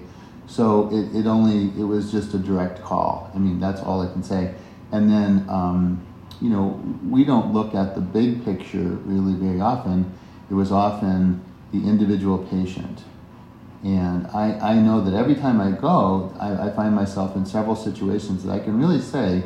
so 0.46 0.88
it, 0.92 1.14
it 1.16 1.26
only 1.26 1.78
it 1.80 1.84
was 1.84 2.12
just 2.12 2.34
a 2.34 2.38
direct 2.38 2.82
call. 2.82 3.30
I 3.34 3.38
mean 3.38 3.58
that's 3.58 3.80
all 3.80 4.02
I 4.02 4.12
can 4.12 4.22
say. 4.22 4.54
And 4.92 5.10
then 5.10 5.46
um, 5.48 6.04
you 6.42 6.50
know 6.50 6.82
we 7.08 7.24
don't 7.24 7.52
look 7.54 7.74
at 7.74 7.94
the 7.94 8.00
big 8.00 8.44
picture 8.44 8.98
really 9.06 9.34
very 9.34 9.60
often. 9.60 10.12
It 10.50 10.54
was 10.54 10.72
often 10.72 11.42
the 11.72 11.78
individual 11.78 12.38
patient. 12.38 13.04
And 13.84 14.26
I, 14.28 14.74
I 14.74 14.74
know 14.74 15.02
that 15.04 15.14
every 15.14 15.34
time 15.34 15.60
I 15.60 15.72
go, 15.72 16.32
I, 16.38 16.68
I 16.68 16.70
find 16.70 16.94
myself 16.94 17.34
in 17.34 17.46
several 17.46 17.74
situations 17.74 18.44
that 18.44 18.52
I 18.52 18.60
can 18.60 18.78
really 18.78 19.00
say, 19.00 19.42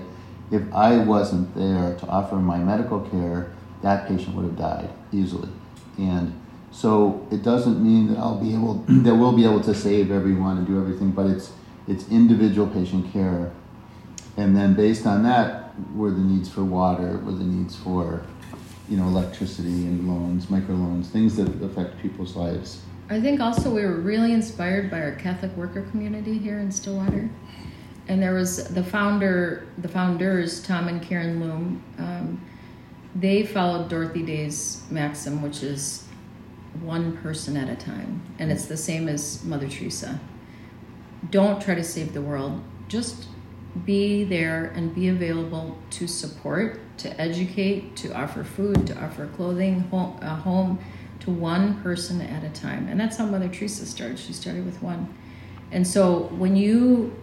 if 0.50 0.62
I 0.74 0.98
wasn't 0.98 1.54
there 1.54 1.96
to 1.98 2.06
offer 2.06 2.36
my 2.36 2.58
medical 2.58 3.00
care, 3.00 3.52
that 3.82 4.08
patient 4.08 4.34
would 4.36 4.44
have 4.44 4.58
died 4.58 4.90
easily. 5.12 5.48
And 5.98 6.38
so 6.70 7.26
it 7.30 7.42
doesn't 7.42 7.82
mean 7.82 8.08
that 8.08 8.18
I'll 8.18 8.40
be 8.40 8.52
able 8.52 8.74
that 8.88 9.14
we'll 9.14 9.36
be 9.36 9.44
able 9.44 9.62
to 9.62 9.74
save 9.74 10.10
everyone 10.10 10.58
and 10.58 10.66
do 10.66 10.78
everything, 10.78 11.12
but 11.12 11.26
it's 11.26 11.52
it's 11.88 12.08
individual 12.08 12.66
patient 12.66 13.12
care. 13.12 13.52
And 14.36 14.56
then 14.56 14.74
based 14.74 15.06
on 15.06 15.22
that 15.22 15.65
were 15.94 16.10
the 16.10 16.20
needs 16.20 16.48
for 16.48 16.64
water, 16.64 17.18
were 17.18 17.32
the 17.32 17.44
needs 17.44 17.76
for 17.76 18.22
you 18.88 18.96
know 18.96 19.04
electricity 19.04 19.86
and 19.86 20.08
loans, 20.08 20.46
microloans, 20.46 21.06
things 21.06 21.36
that 21.36 21.48
affect 21.62 22.00
people's 22.00 22.36
lives. 22.36 22.80
I 23.08 23.20
think 23.20 23.40
also 23.40 23.72
we 23.72 23.84
were 23.84 24.00
really 24.00 24.32
inspired 24.32 24.90
by 24.90 25.00
our 25.00 25.12
Catholic 25.12 25.56
worker 25.56 25.82
community 25.82 26.38
here 26.38 26.58
in 26.58 26.72
Stillwater. 26.72 27.30
And 28.08 28.22
there 28.22 28.34
was 28.34 28.68
the 28.68 28.82
founder, 28.82 29.66
the 29.78 29.88
founders, 29.88 30.62
Tom 30.62 30.88
and 30.88 31.02
Karen 31.02 31.40
Loom. 31.40 31.82
Um, 31.98 32.44
they 33.14 33.44
followed 33.44 33.88
Dorothy 33.88 34.22
Day's 34.22 34.82
maxim, 34.90 35.40
which 35.40 35.62
is 35.62 36.04
one 36.80 37.16
person 37.18 37.56
at 37.56 37.68
a 37.68 37.76
time. 37.76 38.22
And 38.38 38.50
it's 38.52 38.66
the 38.66 38.76
same 38.76 39.08
as 39.08 39.42
Mother 39.44 39.68
Teresa. 39.68 40.20
Don't 41.30 41.62
try 41.62 41.74
to 41.74 41.84
save 41.84 42.12
the 42.12 42.22
world. 42.22 42.62
Just 42.88 43.28
be 43.84 44.24
there 44.24 44.66
and 44.74 44.94
be 44.94 45.08
available 45.08 45.76
to 45.90 46.06
support, 46.06 46.80
to 46.98 47.20
educate, 47.20 47.96
to 47.96 48.12
offer 48.12 48.44
food, 48.44 48.86
to 48.86 49.04
offer 49.04 49.26
clothing, 49.36 49.80
home, 49.80 50.18
a 50.22 50.34
home 50.34 50.78
to 51.20 51.30
one 51.30 51.82
person 51.82 52.20
at 52.20 52.44
a 52.44 52.50
time. 52.50 52.88
And 52.88 52.98
that's 52.98 53.16
how 53.16 53.26
Mother 53.26 53.48
Teresa 53.48 53.86
started. 53.86 54.18
She 54.18 54.32
started 54.32 54.64
with 54.64 54.82
one. 54.82 55.14
And 55.72 55.86
so 55.86 56.28
when 56.36 56.56
you 56.56 57.14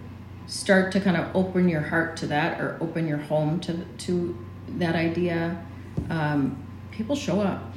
start 0.48 0.92
to 0.92 1.00
kind 1.00 1.18
of 1.18 1.34
open 1.36 1.70
your 1.70 1.82
heart 1.82 2.18
to 2.18 2.28
that 2.28 2.60
or 2.60 2.78
open 2.82 3.08
your 3.08 3.18
home 3.18 3.60
to 3.62 3.86
to 4.00 4.38
that 4.68 4.96
idea, 4.96 5.64
um, 6.10 6.62
people 6.92 7.16
show 7.16 7.42
up 7.42 7.74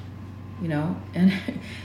you 0.60 0.68
know 0.68 0.96
and 1.14 1.32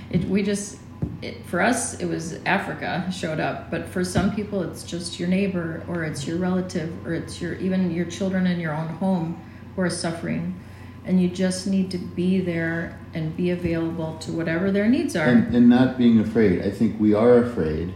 it, 0.09 0.23
we 0.25 0.43
just 0.43 0.77
it, 1.21 1.45
for 1.45 1.61
us 1.61 1.99
it 1.99 2.05
was 2.05 2.39
africa 2.45 3.07
showed 3.11 3.39
up 3.39 3.69
but 3.69 3.87
for 3.87 4.03
some 4.03 4.35
people 4.35 4.61
it's 4.63 4.83
just 4.83 5.19
your 5.19 5.27
neighbor 5.27 5.83
or 5.87 6.03
it's 6.03 6.25
your 6.25 6.37
relative 6.37 7.05
or 7.05 7.13
it's 7.13 7.39
your 7.41 7.55
even 7.55 7.91
your 7.91 8.05
children 8.05 8.47
in 8.47 8.59
your 8.59 8.73
own 8.73 8.87
home 8.87 9.39
who 9.75 9.81
are 9.81 9.89
suffering. 9.89 10.59
And 11.03 11.21
you 11.21 11.29
just 11.29 11.65
need 11.65 11.89
to 11.91 11.97
be 11.97 12.39
there 12.39 12.99
and 13.13 13.35
be 13.35 13.49
available 13.49 14.17
to 14.19 14.31
whatever 14.31 14.71
their 14.71 14.87
needs 14.87 15.15
are. 15.15 15.25
And, 15.25 15.55
and 15.55 15.67
not 15.67 15.97
being 15.97 16.19
afraid. 16.19 16.61
I 16.61 16.69
think 16.69 16.99
we 16.99 17.13
are 17.13 17.37
afraid. 17.43 17.93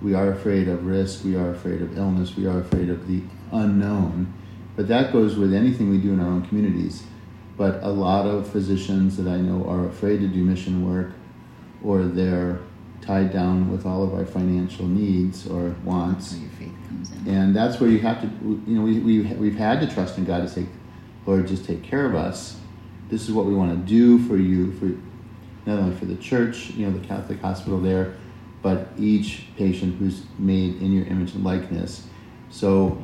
We 0.00 0.14
are 0.14 0.32
afraid 0.32 0.68
of 0.68 0.86
risk. 0.86 1.24
We 1.24 1.36
are 1.36 1.50
afraid 1.50 1.82
of 1.82 1.98
illness. 1.98 2.36
We 2.36 2.46
are 2.46 2.60
afraid 2.60 2.88
of 2.88 3.06
the 3.06 3.22
unknown. 3.52 4.32
But 4.76 4.88
that 4.88 5.12
goes 5.12 5.36
with 5.36 5.52
anything 5.52 5.90
we 5.90 5.98
do 5.98 6.12
in 6.12 6.20
our 6.20 6.26
own 6.26 6.46
communities. 6.46 7.02
But 7.56 7.82
a 7.82 7.88
lot 7.88 8.26
of 8.26 8.48
physicians 8.48 9.16
that 9.16 9.28
I 9.28 9.36
know 9.36 9.68
are 9.68 9.86
afraid 9.86 10.20
to 10.20 10.28
do 10.28 10.42
mission 10.44 10.88
work 10.88 11.12
or 11.82 12.02
they're 12.04 12.58
tied 13.00 13.32
down 13.32 13.70
with 13.70 13.86
all 13.86 14.02
of 14.02 14.12
our 14.14 14.26
financial 14.26 14.86
needs 14.86 15.46
or 15.46 15.74
wants. 15.84 16.34
And 17.26 17.54
that's 17.54 17.80
where 17.80 17.88
you 17.88 18.00
have 18.00 18.20
to, 18.20 18.28
you 18.66 18.74
know, 18.78 18.82
we, 18.82 18.98
we, 19.00 19.22
we've 19.34 19.56
had 19.56 19.80
to 19.80 19.86
trust 19.86 20.18
in 20.18 20.24
God 20.24 20.42
to 20.42 20.48
say, 20.48 20.66
Lord, 21.26 21.46
just 21.46 21.64
take 21.64 21.82
care 21.82 22.06
of 22.06 22.14
us. 22.14 22.58
This 23.08 23.22
is 23.28 23.32
what 23.32 23.46
we 23.46 23.54
want 23.54 23.70
to 23.70 23.86
do 23.90 24.18
for 24.26 24.36
you, 24.36 24.72
for 24.72 24.86
not 25.68 25.78
only 25.78 25.96
for 25.96 26.06
the 26.06 26.16
church, 26.16 26.70
you 26.70 26.86
know, 26.86 26.98
the 26.98 27.06
Catholic 27.06 27.40
hospital 27.40 27.80
there, 27.80 28.14
but 28.62 28.88
each 28.98 29.44
patient 29.56 29.96
who's 29.98 30.22
made 30.38 30.80
in 30.82 30.92
your 30.92 31.06
image 31.06 31.34
and 31.34 31.44
likeness. 31.44 32.06
So, 32.50 33.02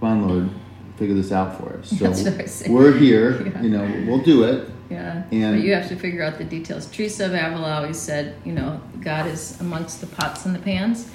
come 0.00 0.08
on, 0.08 0.28
Lord, 0.28 0.50
figure 0.96 1.14
this 1.14 1.32
out 1.32 1.58
for 1.58 1.76
us. 1.78 1.92
So 2.48 2.72
we're 2.72 2.92
here. 2.92 3.42
Yeah. 3.46 3.62
You 3.62 3.70
know, 3.70 4.04
we'll 4.06 4.22
do 4.22 4.44
it. 4.44 4.68
Yeah. 4.92 5.24
And 5.30 5.56
but 5.56 5.64
you 5.64 5.74
have 5.74 5.88
to 5.88 5.96
figure 5.96 6.22
out 6.22 6.38
the 6.38 6.44
details. 6.44 6.86
Teresa 6.86 7.26
of 7.26 7.32
Avila 7.32 7.76
always 7.76 7.98
said, 7.98 8.36
you 8.44 8.52
know, 8.52 8.80
God 9.00 9.26
is 9.26 9.60
amongst 9.60 10.00
the 10.00 10.06
pots 10.06 10.46
and 10.46 10.54
the 10.54 10.58
pans. 10.58 11.10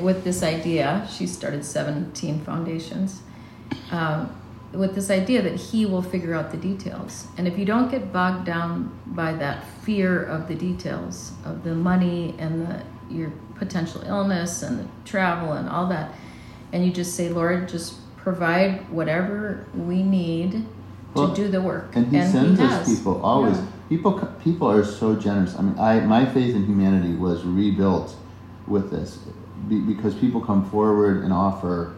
With 0.00 0.24
this 0.24 0.42
idea, 0.42 1.08
she 1.10 1.26
started 1.26 1.64
17 1.64 2.40
foundations. 2.44 3.22
Um, 3.90 4.34
with 4.72 4.94
this 4.94 5.10
idea 5.10 5.40
that 5.42 5.56
he 5.56 5.86
will 5.86 6.02
figure 6.02 6.34
out 6.34 6.50
the 6.50 6.56
details. 6.58 7.26
And 7.38 7.48
if 7.48 7.58
you 7.58 7.64
don't 7.64 7.90
get 7.90 8.12
bogged 8.12 8.44
down 8.44 8.98
by 9.06 9.32
that 9.34 9.64
fear 9.82 10.22
of 10.22 10.46
the 10.46 10.54
details, 10.54 11.32
of 11.44 11.64
the 11.64 11.74
money 11.74 12.34
and 12.38 12.66
the 12.66 12.82
your 13.10 13.32
potential 13.54 14.02
illness 14.02 14.62
and 14.62 14.80
the 14.80 14.88
travel 15.06 15.54
and 15.54 15.66
all 15.68 15.86
that, 15.88 16.12
and 16.72 16.84
you 16.84 16.92
just 16.92 17.16
say, 17.16 17.30
Lord, 17.30 17.66
just 17.68 17.94
provide 18.18 18.90
whatever 18.90 19.66
we 19.74 20.02
need 20.02 20.66
well, 21.14 21.34
to 21.34 21.34
do 21.34 21.48
the 21.48 21.60
work. 21.60 21.94
And 21.94 22.08
he 22.08 22.18
and 22.18 22.30
sends 22.30 22.60
he 22.60 22.66
us 22.66 22.88
people 22.88 23.20
always. 23.22 23.56
Yeah. 23.56 23.66
People 23.88 24.12
people 24.42 24.70
are 24.70 24.84
so 24.84 25.16
generous. 25.16 25.56
I 25.56 25.62
mean, 25.62 25.78
I 25.78 26.00
my 26.00 26.26
faith 26.26 26.54
in 26.54 26.66
humanity 26.66 27.14
was 27.14 27.44
rebuilt 27.44 28.14
with 28.66 28.90
this 28.90 29.18
because 29.68 30.14
people 30.14 30.40
come 30.40 30.68
forward 30.70 31.24
and 31.24 31.32
offer, 31.32 31.94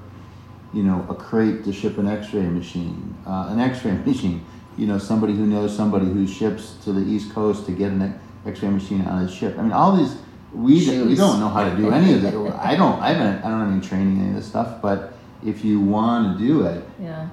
you 0.73 0.83
know, 0.83 1.05
a 1.11 1.15
crate 1.15 1.65
to 1.65 1.73
ship 1.73 1.99
an 1.99 2.07
X-ray 2.07 2.43
machine, 2.43 3.17
uh, 3.27 3.49
an 3.51 3.61
X-ray 3.61 3.93
machine. 4.07 4.45
You 4.79 4.87
know, 4.87 4.99
somebody 4.99 5.35
who 5.35 5.47
knows 5.47 5.77
somebody 5.77 6.07
who 6.07 6.27
ships 6.27 6.77
to 6.85 6.93
the 6.93 7.03
East 7.03 7.33
Coast 7.35 7.67
to 7.67 7.73
get 7.73 7.91
an 7.91 8.19
X-ray 8.47 8.71
machine 8.71 9.03
on 9.03 9.25
a 9.25 9.31
ship. 9.31 9.59
I 9.59 9.63
mean, 9.63 9.73
all 9.73 9.97
these 9.97 10.17
we 10.53 10.75
we 11.05 11.15
don't 11.15 11.39
know 11.39 11.49
how 11.49 11.69
to 11.69 11.77
do 11.77 11.91
any 11.91 12.15
of 12.15 12.25
it. 12.25 12.35
I 12.59 12.77
don't 12.77 13.01
I 13.01 13.13
haven't 13.13 13.45
I 13.45 13.51
don't 13.51 13.61
have 13.61 13.73
any 13.73 13.81
training 13.81 14.17
in 14.17 14.23
any 14.23 14.31
of 14.31 14.37
this 14.37 14.47
stuff, 14.47 14.81
but 14.83 15.13
if 15.45 15.65
you 15.65 15.81
want 15.81 16.39
to 16.39 16.45
do 16.45 16.67
it, 16.67 16.85
yeah, 17.01 17.29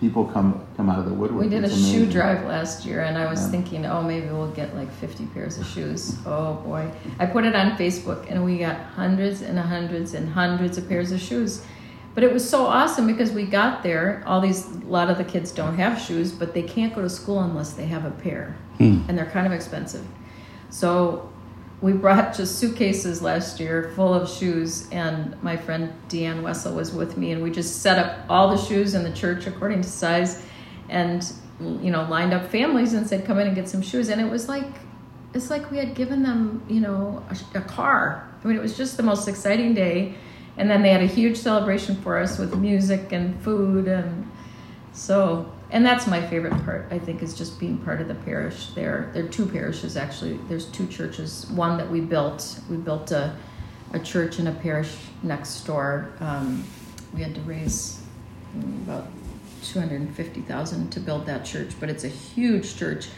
people 0.00 0.24
come 0.24 0.64
come 0.76 0.90
out 0.90 0.98
of 0.98 1.06
the 1.06 1.14
woodwork. 1.14 1.42
We 1.44 1.48
did 1.48 1.64
it's 1.64 1.72
a 1.72 1.76
amazing. 1.76 2.06
shoe 2.06 2.12
drive 2.12 2.44
last 2.44 2.84
year, 2.84 3.02
and 3.02 3.16
I 3.16 3.30
was 3.30 3.42
yeah. 3.42 3.50
thinking, 3.50 3.86
oh, 3.86 4.02
maybe 4.02 4.26
we'll 4.26 4.50
get 4.50 4.74
like 4.74 4.92
50 4.92 5.26
pairs 5.26 5.58
of 5.58 5.66
shoes. 5.66 6.16
Oh 6.26 6.54
boy, 6.54 6.90
I 7.18 7.26
put 7.26 7.44
it 7.44 7.54
on 7.54 7.76
Facebook, 7.76 8.30
and 8.30 8.44
we 8.44 8.58
got 8.58 8.76
hundreds 8.76 9.42
and 9.42 9.58
hundreds 9.58 10.14
and 10.14 10.28
hundreds 10.28 10.78
of 10.78 10.88
pairs 10.88 11.12
of 11.12 11.20
shoes. 11.20 11.64
But 12.14 12.22
it 12.22 12.32
was 12.32 12.48
so 12.48 12.66
awesome 12.66 13.06
because 13.08 13.32
we 13.32 13.44
got 13.44 13.82
there. 13.82 14.22
All 14.24 14.40
these, 14.40 14.68
a 14.68 14.78
lot 14.86 15.10
of 15.10 15.18
the 15.18 15.24
kids 15.24 15.50
don't 15.50 15.76
have 15.76 16.00
shoes, 16.00 16.30
but 16.30 16.54
they 16.54 16.62
can't 16.62 16.94
go 16.94 17.02
to 17.02 17.10
school 17.10 17.40
unless 17.40 17.72
they 17.72 17.86
have 17.86 18.04
a 18.04 18.10
pair, 18.12 18.56
hmm. 18.78 19.02
and 19.08 19.18
they're 19.18 19.26
kind 19.26 19.46
of 19.46 19.52
expensive. 19.52 20.06
So 20.70 21.32
we 21.84 21.92
brought 21.92 22.34
just 22.34 22.58
suitcases 22.58 23.20
last 23.20 23.60
year 23.60 23.92
full 23.94 24.14
of 24.14 24.26
shoes, 24.26 24.88
and 24.90 25.36
my 25.42 25.54
friend 25.54 25.92
Deanne 26.08 26.40
Wessel 26.40 26.74
was 26.74 26.94
with 26.94 27.18
me, 27.18 27.32
and 27.32 27.42
we 27.42 27.50
just 27.50 27.82
set 27.82 27.98
up 27.98 28.24
all 28.30 28.56
the 28.56 28.56
shoes 28.56 28.94
in 28.94 29.02
the 29.02 29.12
church 29.12 29.46
according 29.46 29.82
to 29.82 29.88
size, 29.90 30.46
and 30.88 31.30
you 31.60 31.90
know 31.90 32.06
lined 32.08 32.32
up 32.32 32.50
families 32.50 32.94
and 32.94 33.06
said, 33.06 33.26
"Come 33.26 33.38
in 33.38 33.48
and 33.48 33.54
get 33.54 33.68
some 33.68 33.82
shoes," 33.82 34.08
and 34.08 34.18
it 34.18 34.30
was 34.30 34.48
like 34.48 34.64
it's 35.34 35.50
like 35.50 35.70
we 35.70 35.76
had 35.76 35.94
given 35.94 36.22
them 36.22 36.62
you 36.70 36.80
know 36.80 37.22
a, 37.28 37.58
a 37.58 37.60
car. 37.60 38.26
I 38.42 38.48
mean, 38.48 38.56
it 38.56 38.62
was 38.62 38.78
just 38.78 38.96
the 38.96 39.02
most 39.02 39.28
exciting 39.28 39.74
day, 39.74 40.14
and 40.56 40.70
then 40.70 40.80
they 40.80 40.88
had 40.88 41.02
a 41.02 41.12
huge 41.20 41.36
celebration 41.36 41.96
for 41.96 42.16
us 42.16 42.38
with 42.38 42.56
music 42.56 43.12
and 43.12 43.38
food, 43.42 43.88
and 43.88 44.26
so 44.94 45.52
and 45.74 45.84
that's 45.84 46.06
my 46.06 46.24
favorite 46.26 46.56
part 46.64 46.86
i 46.90 46.98
think 46.98 47.22
is 47.22 47.34
just 47.34 47.60
being 47.60 47.76
part 47.78 48.00
of 48.00 48.08
the 48.08 48.14
parish 48.14 48.68
there. 48.68 49.10
There 49.12 49.24
are 49.24 49.28
two 49.28 49.46
parishes 49.46 49.96
actually. 49.96 50.38
There's 50.48 50.66
two 50.66 50.86
churches. 50.86 51.46
One 51.50 51.76
that 51.78 51.90
we 51.90 52.00
built 52.00 52.60
we 52.70 52.76
built 52.76 53.10
a, 53.12 53.36
a 53.92 53.98
church 53.98 54.38
and 54.38 54.48
a 54.48 54.52
parish 54.52 54.96
next 55.22 55.60
door. 55.66 56.12
Um, 56.20 56.64
we 57.12 57.22
had 57.22 57.34
to 57.34 57.40
raise 57.42 58.00
about 58.84 59.06
250000 59.62 60.90
to 60.90 61.00
build 61.00 61.26
that 61.26 61.44
church 61.44 61.72
but 61.80 61.88
it's 61.88 62.04
a 62.04 62.08
huge 62.08 62.76
church. 62.76 63.08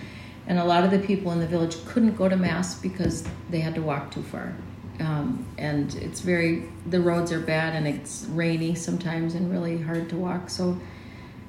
And 0.49 0.59
a 0.59 0.65
lot 0.65 0.85
of 0.85 0.91
the 0.93 1.01
people 1.01 1.33
in 1.33 1.41
the 1.41 1.47
village 1.47 1.85
couldn't 1.87 2.17
go 2.17 2.29
to 2.29 2.37
mass 2.37 2.77
because 2.77 3.27
they 3.51 3.61
had 3.61 3.75
to 3.75 3.83
walk 3.83 4.13
too 4.13 4.23
far. 4.23 4.55
Um, 5.01 5.45
and 5.59 5.95
it's 5.97 6.21
very 6.21 6.69
the 6.87 7.01
roads 7.01 7.33
are 7.33 7.41
bad 7.41 7.75
and 7.75 7.87
it's 7.87 8.27
rainy 8.31 8.75
sometimes 8.75 9.35
and 9.35 9.51
really 9.51 9.79
hard 9.79 10.09
to 10.11 10.17
walk. 10.17 10.49
So 10.49 10.79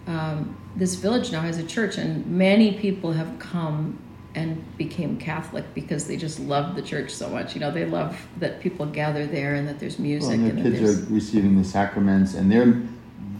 um, 0.08 0.58
this 0.76 0.96
village 0.96 1.32
now 1.32 1.42
has 1.42 1.58
a 1.58 1.66
church, 1.66 1.98
and 1.98 2.26
many 2.26 2.74
people 2.74 3.12
have 3.12 3.38
come 3.40 4.00
and 4.36 4.78
became 4.78 5.18
Catholic 5.18 5.66
because 5.74 6.08
they 6.08 6.16
just 6.16 6.40
love 6.40 6.76
the 6.76 6.82
church 6.82 7.12
so 7.12 7.30
much. 7.30 7.56
You 7.56 7.60
know, 7.62 7.72
they 7.72 7.86
love 7.86 8.28
that 8.38 8.62
people 8.62 8.86
gather 8.86 9.26
there 9.26 9.56
and 9.56 9.68
that 9.68 9.80
there's 9.80 10.00
music 10.00 10.30
Well, 10.30 10.40
and 10.40 10.50
and 10.50 10.58
their 10.58 10.64
that 10.64 10.78
kids 10.78 10.98
there's 10.98 11.10
are 11.10 11.14
receiving 11.14 11.58
the 11.58 11.68
sacraments, 11.68 12.36
and 12.36 12.52
they're 12.52 12.82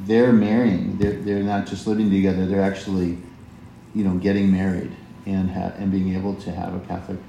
they're 0.06 0.34
marrying. 0.34 0.98
They're 0.98 1.14
they're 1.22 1.44
not 1.44 1.68
just 1.68 1.88
living 1.88 2.10
together. 2.10 2.46
They're 2.46 2.64
actually, 2.64 3.18
you 3.96 4.04
know, 4.04 4.16
getting 4.16 4.52
married 4.52 4.92
and 5.26 5.52
ha- 5.52 5.74
and 5.78 5.92
being 5.92 6.16
able 6.16 6.36
to 6.36 6.52
have 6.52 6.74
a 6.74 6.80
Catholic, 6.88 7.20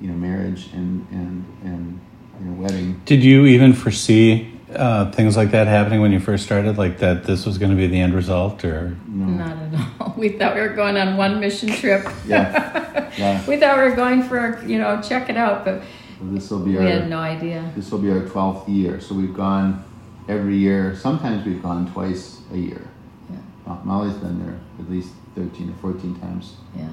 you 0.00 0.08
know, 0.08 0.14
marriage 0.14 0.70
and 0.72 1.06
and 1.10 1.44
and 1.62 2.00
you 2.40 2.46
know, 2.46 2.60
wedding. 2.60 3.00
Did 3.04 3.22
you 3.22 3.46
even 3.46 3.74
foresee 3.74 4.51
uh, 4.76 5.10
things 5.12 5.36
like 5.36 5.50
that 5.52 5.66
happening 5.66 6.00
when 6.00 6.12
you 6.12 6.20
first 6.20 6.44
started? 6.44 6.78
Like 6.78 6.98
that 6.98 7.24
this 7.24 7.46
was 7.46 7.58
going 7.58 7.70
to 7.70 7.76
be 7.76 7.86
the 7.86 8.00
end 8.00 8.14
result, 8.14 8.64
or 8.64 8.96
not 9.08 9.56
at 9.56 9.74
all. 10.00 10.14
We 10.16 10.28
thought 10.30 10.54
we 10.54 10.60
were 10.60 10.74
going 10.74 10.96
on 10.96 11.16
one 11.16 11.40
mission 11.40 11.70
trip. 11.70 12.06
Yeah, 12.26 13.10
yeah. 13.16 13.44
we 13.48 13.56
thought 13.56 13.76
we 13.78 13.82
were 13.84 13.96
going 13.96 14.22
for 14.22 14.62
you 14.66 14.78
know 14.78 15.00
check 15.00 15.30
it 15.30 15.36
out, 15.36 15.64
but 15.64 15.82
So 16.18 16.24
this 16.26 16.50
will 16.50 16.60
be 16.60 16.76
we 16.76 16.84
had 16.84 17.02
our 17.02 17.08
no 17.08 17.18
idea. 17.18 17.70
this 17.74 17.90
will 17.90 17.98
be 18.00 18.10
our 18.10 18.26
twelfth 18.28 18.68
year. 18.68 19.00
So 19.00 19.14
we've 19.14 19.34
gone 19.34 19.84
every 20.28 20.56
year. 20.56 20.94
Sometimes 20.96 21.44
we've 21.46 21.62
gone 21.62 21.90
twice 21.92 22.40
a 22.52 22.56
year. 22.58 22.82
Yeah. 23.30 23.78
Molly's 23.84 24.14
been 24.14 24.38
there 24.44 24.58
at 24.78 24.90
least 24.90 25.12
thirteen 25.34 25.70
or 25.70 25.74
fourteen 25.80 26.14
times. 26.20 26.54
Yeah. 26.76 26.88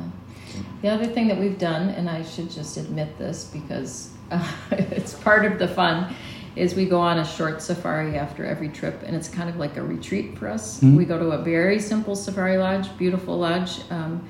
The 0.81 0.89
other 0.89 1.05
thing 1.05 1.27
that 1.27 1.37
we've 1.37 1.59
done, 1.59 1.89
and 1.89 2.09
I 2.09 2.23
should 2.23 2.49
just 2.49 2.77
admit 2.77 3.17
this 3.17 3.45
because 3.45 4.11
uh, 4.31 4.51
it's 4.71 5.13
part 5.13 5.45
of 5.45 5.59
the 5.59 5.67
fun, 5.67 6.13
is 6.55 6.75
we 6.75 6.85
go 6.85 6.99
on 6.99 7.19
a 7.19 7.25
short 7.25 7.61
safari 7.61 8.17
after 8.17 8.45
every 8.45 8.69
trip, 8.69 9.01
and 9.05 9.15
it's 9.15 9.29
kind 9.29 9.49
of 9.49 9.57
like 9.57 9.77
a 9.77 9.83
retreat 9.83 10.37
for 10.37 10.47
us. 10.47 10.81
We 10.81 11.05
go 11.05 11.17
to 11.19 11.31
a 11.31 11.37
very 11.41 11.79
simple 11.79 12.15
safari 12.15 12.57
lodge, 12.57 12.95
beautiful 12.97 13.37
lodge. 13.37 13.79
Um, 13.89 14.27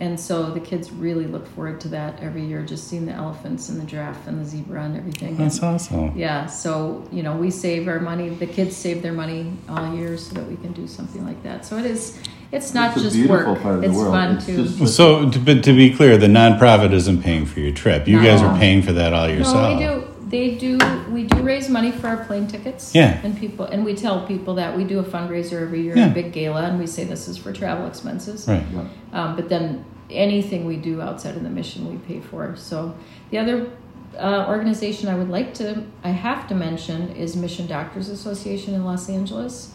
and 0.00 0.18
so 0.18 0.50
the 0.52 0.60
kids 0.60 0.92
really 0.92 1.26
look 1.26 1.44
forward 1.48 1.80
to 1.80 1.88
that 1.88 2.20
every 2.22 2.44
year, 2.44 2.62
just 2.62 2.86
seeing 2.86 3.04
the 3.04 3.12
elephants 3.12 3.68
and 3.68 3.80
the 3.80 3.84
giraffe 3.84 4.28
and 4.28 4.40
the 4.40 4.44
zebra 4.44 4.84
and 4.84 4.96
everything. 4.96 5.36
that's 5.36 5.58
And- 5.58 5.64
awesome. 5.74 6.12
yeah, 6.16 6.46
so 6.46 7.02
you 7.10 7.22
know, 7.24 7.36
we 7.36 7.50
save 7.50 7.88
our 7.88 7.98
money. 7.98 8.28
The 8.28 8.46
kids 8.46 8.76
save 8.76 9.02
their 9.02 9.12
money 9.12 9.52
all 9.68 9.94
year 9.96 10.16
so 10.16 10.34
that 10.34 10.48
we 10.48 10.54
can 10.56 10.72
do 10.72 10.86
something 10.86 11.24
like 11.26 11.42
that. 11.42 11.66
So 11.66 11.76
it 11.78 11.84
is. 11.86 12.16
It's 12.50 12.72
not 12.72 12.94
It's 12.94 13.02
just 13.02 13.16
beautiful 13.16 13.52
work. 13.54 13.62
part 13.62 13.74
of 13.74 13.80
the 13.82 13.88
it's 13.88 13.96
world. 13.96 14.14
fun 14.14 14.36
It's 14.36 14.46
too. 14.46 14.64
just- 14.64 14.96
So, 14.96 15.28
to, 15.28 15.38
but 15.38 15.62
to 15.64 15.72
be 15.74 15.90
clear, 15.92 16.16
the 16.16 16.28
nonprofit 16.28 16.92
isn't 16.94 17.22
paying 17.22 17.44
for 17.44 17.60
your 17.60 17.72
trip. 17.72 18.08
You 18.08 18.22
guys 18.22 18.40
are 18.40 18.56
paying 18.56 18.80
for 18.80 18.92
that 18.94 19.12
all 19.12 19.28
yourself. 19.28 19.78
No, 19.80 19.96
we 19.96 20.00
do. 20.00 20.07
They 20.28 20.54
do. 20.56 20.78
We 21.10 21.24
do 21.24 21.42
raise 21.42 21.68
money 21.68 21.90
for 21.90 22.08
our 22.08 22.24
plane 22.24 22.46
tickets. 22.46 22.94
Yeah. 22.94 23.20
And 23.24 23.36
people, 23.38 23.64
and 23.66 23.84
we 23.84 23.94
tell 23.94 24.26
people 24.26 24.54
that 24.54 24.76
we 24.76 24.84
do 24.84 24.98
a 24.98 25.04
fundraiser 25.04 25.62
every 25.62 25.82
year, 25.82 25.96
Yeah. 25.96 26.06
a 26.10 26.14
big 26.14 26.32
gala, 26.32 26.62
and 26.64 26.78
we 26.78 26.86
say 26.86 27.04
this 27.04 27.28
is 27.28 27.36
for 27.38 27.52
travel 27.52 27.86
expenses. 27.86 28.46
Right. 28.46 28.64
Um, 29.12 29.36
but 29.36 29.48
then 29.48 29.84
anything 30.10 30.64
we 30.66 30.76
do 30.76 31.00
outside 31.00 31.36
of 31.36 31.42
the 31.42 31.50
mission, 31.50 31.90
we 31.90 31.96
pay 31.98 32.20
for. 32.20 32.54
So 32.56 32.94
the 33.30 33.38
other 33.38 33.70
uh, 34.18 34.46
organization 34.48 35.08
I 35.08 35.14
would 35.14 35.28
like 35.28 35.54
to, 35.54 35.84
I 36.02 36.10
have 36.10 36.48
to 36.48 36.54
mention, 36.54 37.10
is 37.16 37.36
Mission 37.36 37.66
Doctors 37.66 38.08
Association 38.08 38.74
in 38.74 38.84
Los 38.84 39.08
Angeles. 39.08 39.74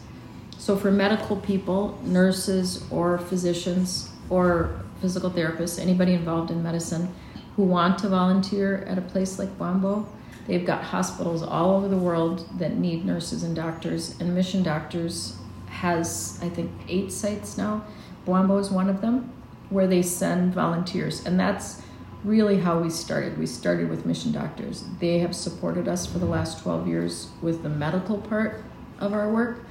So 0.57 0.75
for 0.77 0.91
medical 0.91 1.35
people, 1.37 1.97
nurses 2.03 2.83
or 2.89 3.17
physicians 3.17 4.09
or 4.29 4.81
physical 5.01 5.29
therapists, 5.29 5.79
anybody 5.79 6.13
involved 6.13 6.49
in 6.51 6.63
medicine 6.63 7.13
who 7.55 7.63
want 7.63 7.99
to 7.99 8.09
volunteer 8.09 8.83
at 8.87 8.97
a 8.97 9.01
place 9.01 9.37
like 9.37 9.55
Bwambo, 9.57 10.05
they've 10.47 10.65
got 10.65 10.83
hospitals 10.83 11.43
all 11.43 11.75
over 11.75 11.87
the 11.87 11.97
world 11.97 12.47
that 12.59 12.77
need 12.77 13.05
nurses 13.05 13.43
and 13.43 13.55
doctors. 13.55 14.19
And 14.19 14.33
Mission 14.35 14.63
Doctors 14.63 15.37
has, 15.67 16.39
I 16.41 16.49
think, 16.49 16.71
eight 16.87 17.11
sites 17.11 17.57
now. 17.57 17.85
Bwambo 18.25 18.57
is 18.57 18.69
one 18.69 18.89
of 18.89 19.01
them, 19.01 19.31
where 19.69 19.87
they 19.87 20.01
send 20.01 20.53
volunteers, 20.53 21.25
and 21.25 21.39
that's 21.39 21.81
really 22.23 22.57
how 22.57 22.79
we 22.79 22.89
started. 22.89 23.37
We 23.37 23.45
started 23.45 23.89
with 23.89 24.05
Mission 24.05 24.31
Doctors. 24.31 24.85
They 24.99 25.19
have 25.19 25.35
supported 25.35 25.87
us 25.87 26.05
for 26.05 26.19
the 26.19 26.25
last 26.25 26.61
12 26.63 26.87
years 26.87 27.29
with 27.41 27.63
the 27.63 27.69
medical 27.69 28.17
part 28.17 28.63
of 28.99 29.13
our 29.13 29.29
work. 29.29 29.65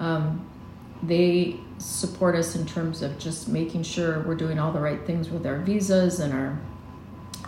Um, 0.00 0.48
they 1.02 1.58
support 1.78 2.34
us 2.34 2.54
in 2.54 2.64
terms 2.64 3.02
of 3.02 3.18
just 3.18 3.48
making 3.48 3.82
sure 3.82 4.20
we're 4.20 4.36
doing 4.36 4.58
all 4.58 4.72
the 4.72 4.80
right 4.80 5.04
things 5.04 5.28
with 5.28 5.46
our 5.46 5.58
visas 5.58 6.20
and 6.20 6.32
our 6.32 6.58